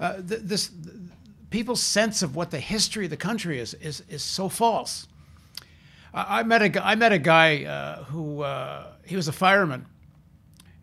Uh, 0.00 0.16
th- 0.16 0.42
this 0.42 0.68
th- 0.68 0.94
people's 1.50 1.82
sense 1.82 2.22
of 2.22 2.36
what 2.36 2.50
the 2.50 2.60
history 2.60 3.04
of 3.04 3.10
the 3.10 3.16
country 3.16 3.58
is 3.58 3.74
is 3.74 4.02
is 4.08 4.22
so 4.22 4.48
false. 4.48 5.08
I, 6.12 6.40
I 6.40 6.42
met 6.42 6.62
a 6.62 6.86
I 6.86 6.94
met 6.94 7.12
a 7.12 7.18
guy 7.18 7.64
uh, 7.64 8.04
who 8.04 8.42
uh, 8.42 8.86
he 9.04 9.16
was 9.16 9.28
a 9.28 9.32
fireman, 9.32 9.86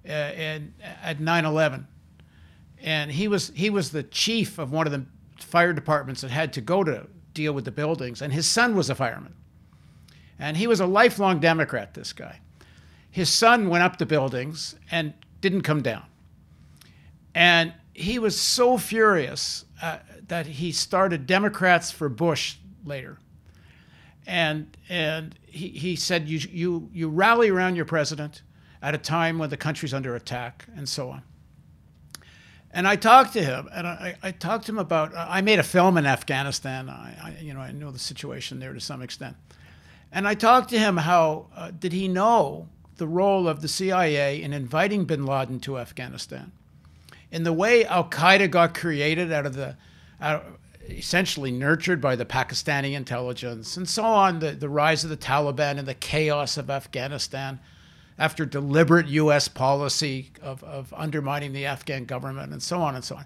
uh, 0.08 0.12
and 0.12 0.74
at 1.04 1.20
9/11, 1.20 1.86
and 2.82 3.12
he 3.12 3.28
was 3.28 3.52
he 3.56 3.70
was 3.70 3.92
the 3.92 4.04
chief 4.04 4.58
of 4.58 4.72
one 4.72 4.88
of 4.88 4.92
the 4.92 5.06
fire 5.40 5.74
departments 5.74 6.22
that 6.22 6.32
had 6.32 6.54
to 6.54 6.62
go 6.62 6.84
to 6.84 7.08
deal 7.34 7.54
with 7.54 7.66
the 7.66 7.72
buildings, 7.72 8.22
and 8.22 8.34
his 8.34 8.48
son 8.48 8.76
was 8.76 8.90
a 8.90 8.96
fireman. 8.96 9.34
And 10.38 10.58
he 10.58 10.68
was 10.68 10.82
a 10.82 10.86
lifelong 10.86 11.40
Democrat, 11.40 11.94
this 11.94 12.12
guy. 12.12 12.40
His 13.10 13.30
son 13.30 13.70
went 13.70 13.84
up 13.84 13.98
the 13.98 14.06
buildings 14.06 14.76
and 14.92 15.14
didn't 15.40 15.62
come 15.62 15.82
down. 15.82 16.04
And 17.34 17.74
he 17.94 18.20
was 18.20 18.38
so 18.40 18.78
furious 18.78 19.64
uh, 19.82 20.00
that 20.28 20.46
he 20.46 20.72
started 20.72 21.28
Democrats 21.28 21.92
for 21.92 22.10
Bush 22.10 22.58
later. 22.84 23.18
And, 24.28 24.76
and 24.90 25.36
he, 25.46 25.70
he 25.70 25.96
said, 25.96 26.28
you, 26.28 26.40
you, 26.52 26.90
you 26.94 27.10
rally 27.10 27.50
around 27.50 27.76
your 27.76 27.86
president 27.86 28.42
at 28.82 28.96
a 28.96 28.98
time 28.98 29.38
when 29.38 29.50
the 29.50 29.58
country's 29.58 29.94
under 29.94 30.16
attack, 30.16 30.66
and 30.76 30.88
so 30.88 31.10
on. 31.10 31.24
And 32.72 32.88
I 32.88 32.98
talked 32.98 33.34
to 33.34 33.44
him, 33.44 33.70
and 33.72 33.88
I, 33.88 34.16
I 34.22 34.32
talked 34.32 34.66
to 34.66 34.74
him 34.74 34.80
about. 34.80 35.14
I 35.16 35.40
made 35.42 35.60
a 35.60 35.64
film 35.64 35.98
in 35.98 36.06
Afghanistan. 36.06 36.90
I, 36.90 37.16
I, 37.24 37.38
you 37.42 37.54
know, 37.54 37.62
I 37.62 37.72
know 37.72 37.90
the 37.90 38.00
situation 38.00 38.60
there 38.60 38.74
to 38.74 38.82
some 38.82 39.02
extent. 39.02 39.38
And 40.12 40.28
I 40.28 40.34
talked 40.34 40.70
to 40.72 40.80
him 40.80 40.98
how 40.98 41.48
uh, 41.56 41.72
did 41.72 41.94
he 41.94 42.08
know 42.10 42.68
the 42.98 43.08
role 43.08 43.48
of 43.48 43.62
the 43.62 43.68
CIA 43.68 44.42
in 44.42 44.54
inviting 44.54 45.06
Bin 45.06 45.26
Laden 45.26 45.62
to 45.62 45.78
Afghanistan, 45.78 46.52
in 47.32 47.44
the 47.44 47.54
way 47.54 47.86
Al 47.86 48.10
Qaeda 48.10 48.52
got 48.52 48.74
created 48.74 49.32
out 49.32 49.46
of 49.46 49.56
the, 49.56 49.78
out, 50.26 50.46
essentially 50.90 51.52
nurtured 51.52 52.02
by 52.02 52.16
the 52.16 52.26
Pakistani 52.26 52.94
intelligence, 52.94 53.78
and 53.78 53.88
so 53.88 54.04
on. 54.04 54.40
The 54.40 54.52
the 54.52 54.70
rise 54.70 55.04
of 55.04 55.10
the 55.10 55.18
Taliban 55.18 55.78
and 55.78 55.88
the 55.88 55.94
chaos 55.94 56.58
of 56.58 56.70
Afghanistan 56.70 57.60
after 58.18 58.46
deliberate 58.46 59.08
U.S. 59.08 59.48
policy 59.48 60.32
of, 60.42 60.64
of 60.64 60.94
undermining 60.96 61.54
the 61.54 61.66
Afghan 61.66 62.06
government 62.06 62.54
and 62.54 62.64
so 62.64 62.82
on 62.82 62.96
and 62.96 63.04
so 63.04 63.18
on. 63.18 63.26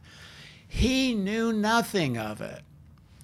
He 0.68 1.14
knew 1.14 1.54
nothing 1.54 2.18
of 2.18 2.42
it. 2.42 2.62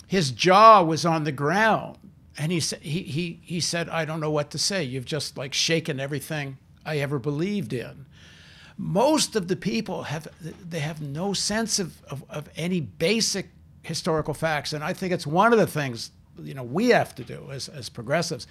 His 0.07 0.31
jaw 0.31 0.83
was 0.83 1.05
on 1.05 1.23
the 1.23 1.31
ground. 1.31 1.97
And 2.37 2.51
he, 2.51 2.59
he, 2.59 3.03
he, 3.03 3.39
he 3.43 3.59
said, 3.61 3.87
I 3.89 4.05
don't 4.05 4.19
know 4.19 4.31
what 4.31 4.51
to 4.51 4.57
say. 4.57 4.83
You've 4.83 5.05
just 5.05 5.37
like 5.37 5.53
shaken 5.53 5.99
everything 5.99 6.57
I 6.85 6.97
ever 6.97 7.17
believed 7.17 7.71
in. 7.71 8.05
Most 8.77 9.35
of 9.35 9.47
the 9.47 9.55
people 9.55 10.03
have, 10.03 10.27
they 10.41 10.79
have 10.79 11.01
no 11.01 11.31
sense 11.31 11.79
of, 11.79 12.03
of, 12.05 12.25
of 12.29 12.49
any 12.57 12.81
basic 12.81 13.49
historical 13.85 14.33
facts. 14.33 14.73
And 14.73 14.83
I 14.83 14.93
think 14.93 15.13
it's 15.13 15.27
one 15.27 15.53
of 15.53 15.59
the 15.59 15.67
things, 15.67 16.11
you 16.41 16.53
know, 16.53 16.63
we 16.63 16.89
have 16.89 17.15
to 17.15 17.23
do 17.23 17.49
as, 17.51 17.69
as 17.69 17.89
progressives. 17.89 18.47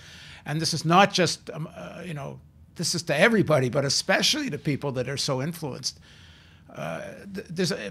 And 0.47 0.61
this 0.61 0.75
is 0.75 0.85
not 0.85 1.13
just, 1.13 1.51
um, 1.51 1.69
uh, 1.77 2.03
you 2.05 2.15
know, 2.15 2.41
this 2.77 2.95
is 2.95 3.03
to 3.05 3.19
everybody, 3.19 3.69
but 3.69 3.85
especially 3.85 4.51
to 4.51 4.59
people 4.59 4.93
that 4.93 5.09
are 5.09 5.17
so 5.17 5.43
influenced 5.43 6.01
uh, 6.75 7.03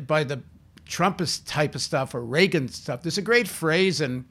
by 0.08 0.24
the 0.24 0.42
Trumpist 0.86 1.44
type 1.46 1.76
of 1.76 1.82
stuff 1.82 2.14
or 2.14 2.22
Reagan 2.22 2.68
stuff. 2.68 3.02
There's 3.02 3.18
a 3.18 3.22
great 3.22 3.48
phrase 3.48 4.02
in, 4.02 4.26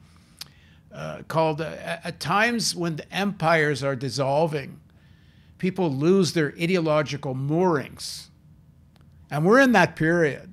uh, 0.93 1.23
called 1.27 1.61
uh, 1.61 1.75
at 2.03 2.19
times 2.19 2.75
when 2.75 2.97
the 2.97 3.11
empires 3.13 3.83
are 3.83 3.95
dissolving, 3.95 4.79
people 5.57 5.91
lose 5.91 6.33
their 6.33 6.53
ideological 6.61 7.33
moorings. 7.33 8.29
And 9.31 9.45
we're 9.45 9.61
in 9.61 9.71
that 9.71 9.95
period. 9.95 10.52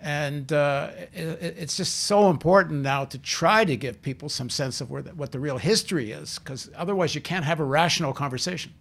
And 0.00 0.52
uh, 0.52 0.90
it, 1.12 1.56
it's 1.58 1.76
just 1.76 2.04
so 2.04 2.30
important 2.30 2.82
now 2.82 3.04
to 3.06 3.18
try 3.18 3.64
to 3.64 3.76
give 3.76 4.00
people 4.00 4.28
some 4.28 4.48
sense 4.48 4.80
of 4.80 4.90
where 4.90 5.02
the, 5.02 5.10
what 5.10 5.32
the 5.32 5.40
real 5.40 5.58
history 5.58 6.12
is, 6.12 6.38
because 6.38 6.70
otherwise 6.76 7.14
you 7.14 7.20
can't 7.20 7.44
have 7.44 7.60
a 7.60 7.64
rational 7.64 8.12
conversation. 8.12 8.72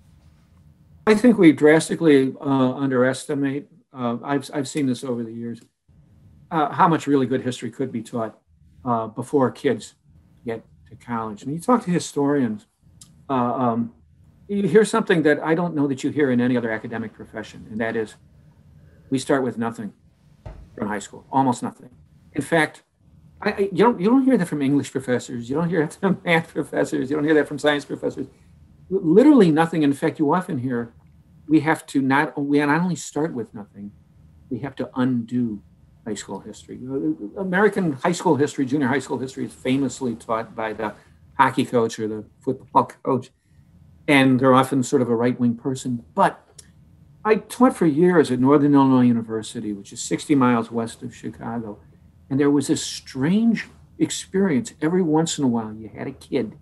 I 1.08 1.16
think 1.16 1.38
we 1.38 1.54
drastically 1.54 2.36
uh, 2.40 2.74
underestimate. 2.74 3.68
Uh, 3.94 4.18
I've 4.24 4.50
I've 4.54 4.68
seen 4.68 4.86
this 4.86 5.04
over 5.04 5.24
the 5.24 5.32
years. 5.32 5.62
Uh, 6.52 6.72
how 6.72 6.88
much 6.88 7.08
really 7.08 7.26
good 7.26 7.42
history 7.42 7.72
could 7.72 7.92
be 7.92 8.04
taught 8.04 8.38
uh, 8.86 9.08
before 9.08 9.50
kids 9.50 9.96
get 10.46 10.64
to 10.90 10.96
college? 10.96 11.44
And 11.44 11.54
you 11.54 11.60
talk 11.60 11.84
to 11.86 11.92
historians, 11.92 12.68
uh, 13.30 13.34
um, 13.34 13.94
you 14.48 14.68
hear 14.68 14.86
something 14.86 15.24
that 15.24 15.40
I 15.40 15.56
don't 15.56 15.76
know 15.76 15.88
that 15.88 16.04
you 16.04 16.10
hear 16.10 16.30
in 16.32 16.40
any 16.42 16.56
other 16.56 16.72
academic 16.72 17.14
profession, 17.14 17.66
and 17.72 17.80
that 17.82 17.96
is, 17.96 18.16
we 19.10 19.18
start 19.18 19.44
with 19.44 19.58
nothing 19.58 19.94
from 20.78 20.88
high 20.88 21.00
school, 21.00 21.26
almost 21.32 21.64
nothing. 21.64 21.90
In 22.34 22.42
fact, 22.42 22.84
I, 23.42 23.70
you 23.72 23.84
don't 23.86 24.00
you 24.00 24.10
don't 24.10 24.24
hear 24.24 24.38
that 24.38 24.48
from 24.48 24.62
English 24.62 24.92
professors. 24.92 25.50
You 25.50 25.56
don't 25.56 25.70
hear 25.70 25.82
that 25.82 25.94
from 25.94 26.22
math 26.24 26.54
professors. 26.54 27.10
You 27.10 27.16
don't 27.16 27.26
hear 27.26 27.34
that 27.34 27.48
from 27.48 27.60
science 27.60 27.86
professors. 27.86 28.28
Literally 28.90 29.52
nothing. 29.52 29.84
In 29.84 29.94
fact, 29.94 30.20
you 30.20 30.34
often 30.34 30.60
hear 30.60 30.94
we 31.48 31.60
have 31.62 31.86
to 31.88 32.02
not 32.02 32.40
we 32.40 32.60
not 32.60 32.82
only 32.82 32.96
start 32.96 33.34
with 33.34 33.54
nothing, 33.54 33.92
we 34.50 34.60
have 34.60 34.76
to 34.76 34.90
undo 34.96 35.62
high 36.06 36.16
school 36.16 36.40
history. 36.40 36.80
American 37.38 37.94
high 37.94 38.12
school 38.12 38.36
history, 38.36 38.66
junior 38.66 38.88
high 38.88 39.00
school 39.00 39.18
history, 39.18 39.46
is 39.46 39.54
famously 39.54 40.16
taught 40.16 40.56
by 40.56 40.74
the 40.74 40.94
hockey 41.38 41.66
coach 41.66 42.00
or 42.00 42.08
the 42.08 42.24
football 42.40 42.86
coach, 43.04 43.30
and 44.08 44.40
they're 44.40 44.54
often 44.54 44.84
sort 44.84 45.02
of 45.02 45.10
a 45.10 45.16
right 45.16 45.40
wing 45.40 45.56
person. 45.56 46.04
But 46.16 46.47
I 47.28 47.36
taught 47.36 47.76
for 47.76 47.86
years 47.86 48.32
at 48.32 48.40
Northern 48.40 48.74
Illinois 48.74 49.02
University, 49.02 49.74
which 49.74 49.92
is 49.92 50.02
60 50.02 50.34
miles 50.36 50.72
west 50.72 51.04
of 51.04 51.14
Chicago 51.14 51.80
and 52.30 52.40
there 52.40 52.52
was 52.52 52.68
this 52.68 52.84
strange 52.84 53.68
experience. 54.00 54.74
Every 54.82 55.02
once 55.02 55.38
in 55.38 55.44
a 55.44 55.48
while, 55.48 55.74
you 55.74 55.90
had 55.90 56.08
a 56.08 56.12
kid 56.12 56.58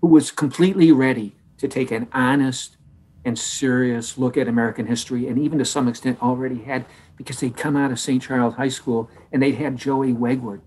who 0.00 0.08
was 0.08 0.30
completely 0.30 0.92
ready 0.92 1.34
to 1.58 1.68
take 1.68 1.90
an 1.90 2.08
honest 2.12 2.76
and 3.24 3.38
serious 3.38 4.18
look 4.18 4.36
at 4.36 4.48
American 4.48 4.86
history, 4.86 5.28
and 5.28 5.38
even 5.38 5.58
to 5.58 5.64
some 5.64 5.88
extent 5.88 6.22
already 6.22 6.62
had, 6.62 6.84
because 7.16 7.40
they'd 7.40 7.56
come 7.56 7.74
out 7.74 7.90
of 7.90 7.98
St. 7.98 8.22
Charles 8.22 8.54
High 8.54 8.68
School 8.68 9.08
and 9.32 9.42
they'd 9.42 9.54
had 9.54 9.78
Joey 9.78 10.12
Wegward. 10.12 10.60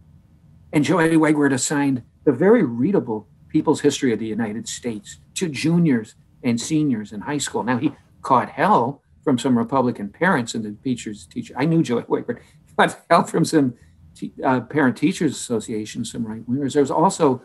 And 0.73 0.83
Joey 0.83 1.15
Wegward 1.17 1.53
assigned 1.53 2.01
the 2.23 2.31
very 2.31 2.63
readable 2.63 3.27
People's 3.49 3.81
History 3.81 4.11
of 4.11 4.19
the 4.19 4.25
United 4.25 4.67
States 4.67 5.19
to 5.35 5.47
juniors 5.47 6.15
and 6.43 6.59
seniors 6.59 7.13
in 7.13 7.21
high 7.21 7.37
school. 7.37 7.63
Now, 7.63 7.77
he 7.77 7.93
caught 8.27 8.49
hell 8.49 9.01
from 9.23 9.39
some 9.39 9.57
Republican 9.57 10.09
parents 10.09 10.53
and 10.53 10.65
the 10.65 10.71
teachers. 10.83 11.25
Teacher, 11.25 11.53
I 11.57 11.63
knew 11.63 11.81
Joey 11.81 12.03
Wegword 12.03 12.41
got 12.77 12.99
hell 13.09 13.23
from 13.23 13.45
some 13.45 13.73
uh, 14.43 14.59
parent 14.61 14.97
teachers 14.97 15.31
association, 15.31 16.03
some 16.03 16.27
right 16.27 16.45
wingers. 16.45 16.73
There 16.73 16.81
was 16.81 16.91
also 16.91 17.41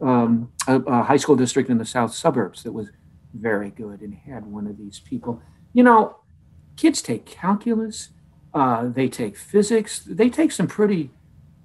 um, 0.00 0.50
a, 0.66 0.80
a, 0.80 1.02
high 1.04 1.18
school 1.18 1.36
district 1.36 1.70
in 1.70 1.78
the 1.78 1.84
south 1.84 2.12
suburbs 2.12 2.64
that 2.64 2.72
was 2.72 2.88
very 3.32 3.70
good 3.70 4.00
and 4.00 4.12
had 4.12 4.44
one 4.44 4.66
of 4.66 4.76
these 4.76 4.98
people. 4.98 5.40
You 5.72 5.84
know, 5.84 6.16
kids 6.76 7.00
take 7.00 7.26
calculus, 7.26 8.08
uh, 8.54 8.88
they 8.88 9.08
take 9.08 9.36
physics, 9.36 10.00
they 10.00 10.28
take 10.28 10.50
some 10.50 10.66
pretty 10.66 11.10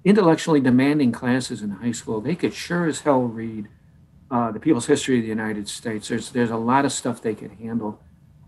intellectually 0.04 0.60
demanding 0.60 1.10
classes 1.10 1.60
in 1.60 1.70
high 1.70 1.92
school. 1.92 2.20
They 2.20 2.36
could 2.36 2.54
sure 2.54 2.86
as 2.86 3.00
hell 3.00 3.22
read 3.22 3.66
uh, 4.30 4.52
the 4.52 4.60
People's 4.60 4.86
History 4.86 5.16
of 5.16 5.22
the 5.22 5.28
United 5.28 5.68
States. 5.68 6.06
There's 6.06 6.30
there's 6.30 6.52
a 6.52 6.56
lot 6.56 6.84
of 6.84 6.92
stuff 6.92 7.20
they 7.20 7.34
could 7.34 7.52
handle. 7.52 8.00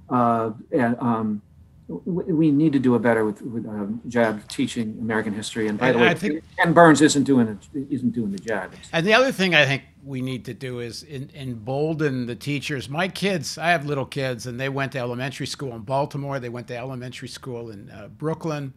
Uh, 0.09 0.53
and, 0.73 0.97
um, 1.01 1.43
we 1.89 2.51
need 2.51 2.73
to 2.73 2.79
do 2.79 2.95
a 2.95 2.99
better 2.99 3.25
with, 3.25 3.43
with 3.43 3.67
um, 3.67 4.01
job 4.09 4.41
teaching 4.49 4.97
American 5.01 5.35
history. 5.35 5.69
And 5.69 5.79
by 5.79 5.89
and 5.89 5.97
the 5.97 6.03
way, 6.03 6.09
I 6.09 6.15
think, 6.15 6.43
Ken 6.57 6.73
Burns 6.73 7.03
isn't 7.03 7.25
doing 7.25 7.49
it, 7.49 7.91
isn't 7.91 8.13
doing 8.13 8.31
the 8.31 8.39
job. 8.39 8.73
And 8.93 9.07
the 9.07 9.13
other 9.13 9.33
thing 9.33 9.55
I 9.55 9.67
think 9.67 9.83
we 10.05 10.23
need 10.23 10.45
to 10.47 10.55
do 10.55 10.81
is 10.81 11.03
in, 11.03 11.31
embolden 11.35 12.27
the 12.27 12.35
teachers. 12.35 12.89
My 12.89 13.09
kids, 13.09 13.59
I 13.59 13.71
have 13.71 13.85
little 13.85 14.07
kids, 14.07 14.47
and 14.47 14.59
they 14.59 14.69
went 14.69 14.93
to 14.93 14.99
elementary 14.99 15.47
school 15.47 15.75
in 15.75 15.83
Baltimore. 15.83 16.41
They 16.41 16.49
went 16.49 16.69
to 16.69 16.77
elementary 16.77 17.29
school 17.29 17.71
in 17.71 17.91
uh, 17.91 18.09
Brooklyn, 18.09 18.73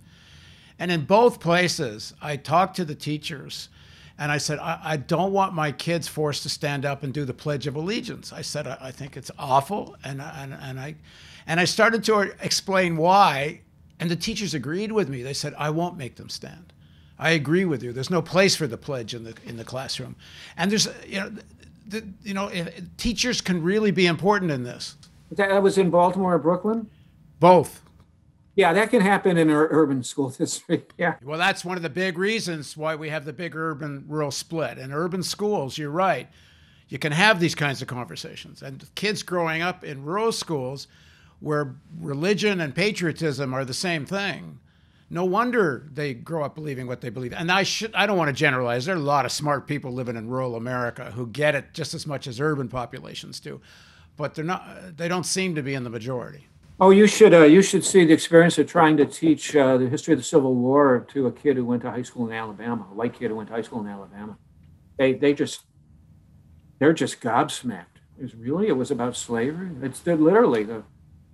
and 0.77 0.91
in 0.91 1.05
both 1.05 1.39
places, 1.39 2.13
I 2.21 2.35
talked 2.35 2.75
to 2.77 2.85
the 2.85 2.95
teachers. 2.95 3.69
And 4.17 4.31
I 4.31 4.37
said, 4.37 4.59
I, 4.59 4.79
I, 4.81 4.97
don't 4.97 5.33
want 5.33 5.53
my 5.53 5.73
kids 5.73 6.07
forced 6.07 6.43
to 6.43 6.49
stand 6.49 6.85
up 6.85 7.03
and 7.03 7.13
do 7.13 7.25
the 7.25 7.33
Pledge 7.33 7.67
of 7.67 7.75
Allegiance. 7.75 8.31
I 8.31 8.41
said, 8.41 8.65
I, 8.65 8.77
I 8.79 8.91
think 8.91 9.17
it's 9.17 9.29
awful. 9.37 9.97
And, 10.05 10.21
and, 10.21 10.53
and 10.53 10.79
I, 10.79 10.95
and 11.47 11.59
I 11.59 11.65
started 11.65 12.03
to 12.05 12.33
explain 12.41 12.95
why, 12.95 13.61
and 13.99 14.09
the 14.09 14.15
teachers 14.15 14.53
agreed 14.53 14.93
with 14.93 15.09
me. 15.09 15.21
They 15.21 15.33
said, 15.33 15.53
I 15.57 15.69
won't 15.69 15.97
make 15.97 16.15
them 16.15 16.29
stand. 16.29 16.71
I 17.17 17.31
agree 17.31 17.65
with 17.65 17.83
you. 17.83 17.93
There's 17.93 18.09
no 18.09 18.21
place 18.21 18.55
for 18.55 18.67
the 18.67 18.77
pledge 18.77 19.13
in 19.13 19.23
the 19.23 19.33
in 19.45 19.55
the 19.57 19.63
classroom, 19.63 20.15
and 20.57 20.69
there's 20.69 20.87
you 21.07 21.19
know, 21.19 21.31
the, 21.87 22.05
you 22.23 22.33
know, 22.33 22.51
teachers 22.97 23.39
can 23.39 23.63
really 23.63 23.91
be 23.91 24.05
important 24.05 24.51
in 24.51 24.63
this. 24.63 24.95
That 25.31 25.63
was 25.63 25.77
in 25.77 25.89
Baltimore 25.89 26.35
or 26.35 26.39
Brooklyn. 26.39 26.89
Both. 27.39 27.81
Yeah, 28.55 28.71
that 28.73 28.89
can 28.89 29.01
happen 29.01 29.37
in 29.37 29.49
our 29.49 29.67
urban 29.69 30.01
school 30.03 30.29
district. 30.37 30.93
Yeah. 30.97 31.15
Well, 31.23 31.37
that's 31.37 31.65
one 31.65 31.77
of 31.77 31.83
the 31.83 31.89
big 31.89 32.17
reasons 32.17 32.75
why 32.77 32.95
we 32.95 33.09
have 33.09 33.25
the 33.25 33.33
big 33.33 33.55
urban 33.55 34.05
rural 34.07 34.31
split. 34.31 34.77
In 34.77 34.91
urban 34.91 35.23
schools, 35.23 35.77
you're 35.77 35.91
right. 35.91 36.29
You 36.87 36.99
can 36.99 37.11
have 37.11 37.39
these 37.39 37.55
kinds 37.55 37.81
of 37.81 37.87
conversations. 37.87 38.61
And 38.61 38.87
kids 38.95 39.23
growing 39.23 39.61
up 39.61 39.83
in 39.83 40.03
rural 40.03 40.31
schools, 40.31 40.87
where 41.39 41.75
religion 41.99 42.61
and 42.61 42.73
patriotism 42.73 43.53
are 43.53 43.65
the 43.65 43.73
same 43.73 44.05
thing. 44.05 44.59
No 45.09 45.25
wonder 45.25 45.87
they 45.91 46.13
grow 46.13 46.43
up 46.43 46.55
believing 46.55 46.87
what 46.87 47.01
they 47.01 47.09
believe. 47.09 47.33
And 47.33 47.51
I 47.51 47.63
should 47.63 47.93
I 47.93 48.05
don't 48.07 48.17
want 48.17 48.29
to 48.29 48.33
generalize. 48.33 48.85
There 48.85 48.95
are 48.95 48.97
a 48.97 49.01
lot 49.01 49.25
of 49.25 49.31
smart 49.31 49.67
people 49.67 49.91
living 49.91 50.15
in 50.15 50.29
rural 50.29 50.55
America 50.55 51.11
who 51.11 51.27
get 51.27 51.55
it 51.55 51.73
just 51.73 51.93
as 51.93 52.07
much 52.07 52.25
as 52.25 52.39
urban 52.39 52.69
populations 52.69 53.39
do. 53.39 53.61
But 54.17 54.33
they're 54.33 54.45
not 54.45 54.97
they 54.97 55.07
don't 55.07 55.25
seem 55.25 55.55
to 55.55 55.61
be 55.61 55.75
in 55.75 55.83
the 55.83 55.89
majority. 55.89 56.47
Oh, 56.77 56.89
you 56.89 57.07
should 57.07 57.33
uh, 57.33 57.43
you 57.43 57.61
should 57.61 57.85
see 57.85 58.03
the 58.03 58.13
experience 58.13 58.57
of 58.57 58.67
trying 58.67 58.97
to 58.97 59.05
teach 59.05 59.55
uh, 59.55 59.77
the 59.77 59.87
history 59.87 60.13
of 60.13 60.19
the 60.19 60.25
Civil 60.25 60.55
War 60.55 61.05
to 61.13 61.27
a 61.27 61.31
kid 61.31 61.55
who 61.55 61.65
went 61.65 61.83
to 61.83 61.91
high 61.91 62.01
school 62.01 62.27
in 62.27 62.33
Alabama, 62.33 62.85
a 62.91 62.93
white 62.93 63.13
kid 63.13 63.29
who 63.29 63.35
went 63.35 63.47
to 63.47 63.55
high 63.55 63.61
school 63.61 63.79
in 63.79 63.87
Alabama. 63.87 64.37
They 64.97 65.13
they 65.13 65.33
just 65.33 65.61
they're 66.79 66.93
just 66.93 67.21
gobsmacked. 67.21 68.01
It 68.19 68.23
was 68.23 68.35
really 68.35 68.67
it 68.67 68.75
was 68.75 68.91
about 68.91 69.15
slavery. 69.15 69.69
It's 69.81 70.05
literally 70.05 70.63
the 70.63 70.83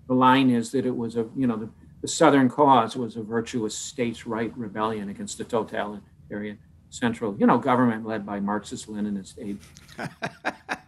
the 0.08 0.14
line 0.14 0.50
is 0.50 0.72
that 0.72 0.86
it 0.86 0.96
was 0.96 1.16
a, 1.16 1.26
you 1.38 1.48
know, 1.48 1.56
the, 1.56 1.70
the 2.02 2.08
Southern 2.08 2.50
cause 2.50 2.98
was 2.98 3.16
a 3.16 3.24
virtuous 3.24 3.74
states' 3.74 4.28
right 4.28 4.52
rebellion 4.58 5.08
against 5.10 5.38
the 5.38 5.46
totalitarian 5.46 6.60
central, 6.90 7.36
you 7.40 7.48
know, 7.48 7.58
government 7.58 8.06
led 8.06 8.26
by 8.26 8.40
Marxist 8.40 8.92
Leninist 8.92 9.36
aid. 9.40 9.58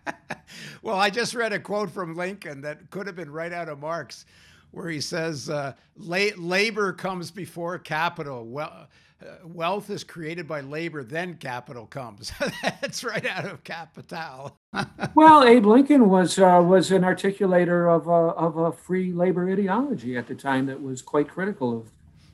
well, 0.82 0.97
I 0.97 1.10
just 1.10 1.34
read 1.36 1.54
a 1.54 1.60
quote 1.60 1.89
from 1.89 2.16
Lincoln 2.16 2.62
that 2.62 2.89
could 2.89 3.08
have 3.08 3.16
been 3.16 3.32
right 3.32 3.54
out 3.54 3.70
of 3.70 3.80
Marx, 3.80 4.26
where 4.72 4.89
he 4.89 5.01
says, 5.01 5.49
uh, 5.49 5.74
"Labor 5.95 6.93
comes 6.93 7.32
before 7.32 7.78
capital." 7.80 8.45
Well, 8.45 8.88
uh, 9.24 9.36
wealth 9.45 9.89
is 9.89 10.04
created 10.04 10.47
by 10.47 10.62
labor, 10.62 11.04
then 11.04 11.36
capital 11.36 11.86
comes. 11.86 12.32
That's 12.62 13.04
right 13.04 13.26
out 13.26 13.45
of 13.45 13.64
Capital. 13.64 14.58
well, 15.16 15.43
Abe 15.43 15.66
Lincoln 15.66 16.10
was 16.10 16.39
uh, 16.39 16.62
was 16.66 16.91
an 16.91 17.04
articulator 17.04 17.93
of 17.93 18.08
a, 18.08 18.36
of 18.36 18.58
a 18.58 18.72
free 18.72 19.14
labor 19.14 19.49
ideology 19.49 20.18
at 20.18 20.28
the 20.28 20.36
time 20.36 20.66
that 20.66 20.82
was 20.82 21.01
quite 21.01 21.30
critical 21.30 21.78
of 21.78 21.91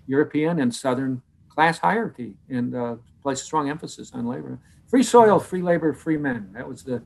European 0.07 0.59
and 0.59 0.74
Southern 0.74 1.22
class 1.49 1.78
hierarchy 1.78 2.34
and 2.49 2.76
uh, 2.76 2.95
placed 3.22 3.43
a 3.43 3.45
strong 3.45 3.70
emphasis 3.70 4.11
on 4.13 4.26
labor. 4.26 4.57
Free 4.88 5.03
soil, 5.03 5.39
free 5.39 5.61
labor, 5.61 5.93
free 5.93 6.17
men. 6.17 6.49
That 6.53 6.67
was 6.67 6.84
the 6.84 7.03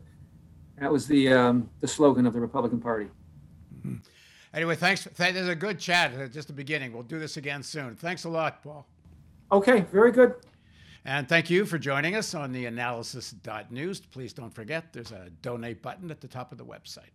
that 0.84 0.92
was 0.92 1.08
the 1.08 1.32
um, 1.32 1.70
the 1.80 1.88
slogan 1.88 2.26
of 2.26 2.34
the 2.34 2.42
Republican 2.42 2.82
Party. 2.82 3.08
Mm-hmm. 3.80 3.96
Anyway, 4.54 4.76
thanks. 4.76 5.08
Th- 5.16 5.34
there's 5.34 5.48
a 5.48 5.56
good 5.56 5.80
chat. 5.80 6.14
Uh, 6.14 6.28
just 6.28 6.48
the 6.50 6.54
beginning. 6.54 6.92
We'll 6.92 7.04
do 7.04 7.20
this 7.20 7.38
again 7.38 7.64
soon. 7.64 7.96
Thanks 7.96 8.26
a 8.26 8.30
lot, 8.30 8.62
Paul. 8.62 8.86
Okay, 9.52 9.82
very 9.92 10.12
good. 10.12 10.36
And 11.06 11.28
thank 11.28 11.50
you 11.50 11.66
for 11.66 11.78
joining 11.78 12.16
us 12.16 12.34
on 12.36 12.52
the 12.52 12.66
analysis.news. 12.66 14.02
Please 14.02 14.34
don't 14.34 14.54
forget 14.54 14.92
there's 14.92 15.12
a 15.12 15.30
donate 15.42 15.82
button 15.82 16.12
at 16.12 16.20
the 16.20 16.28
top 16.28 16.52
of 16.52 16.58
the 16.58 16.66
website. 16.66 17.12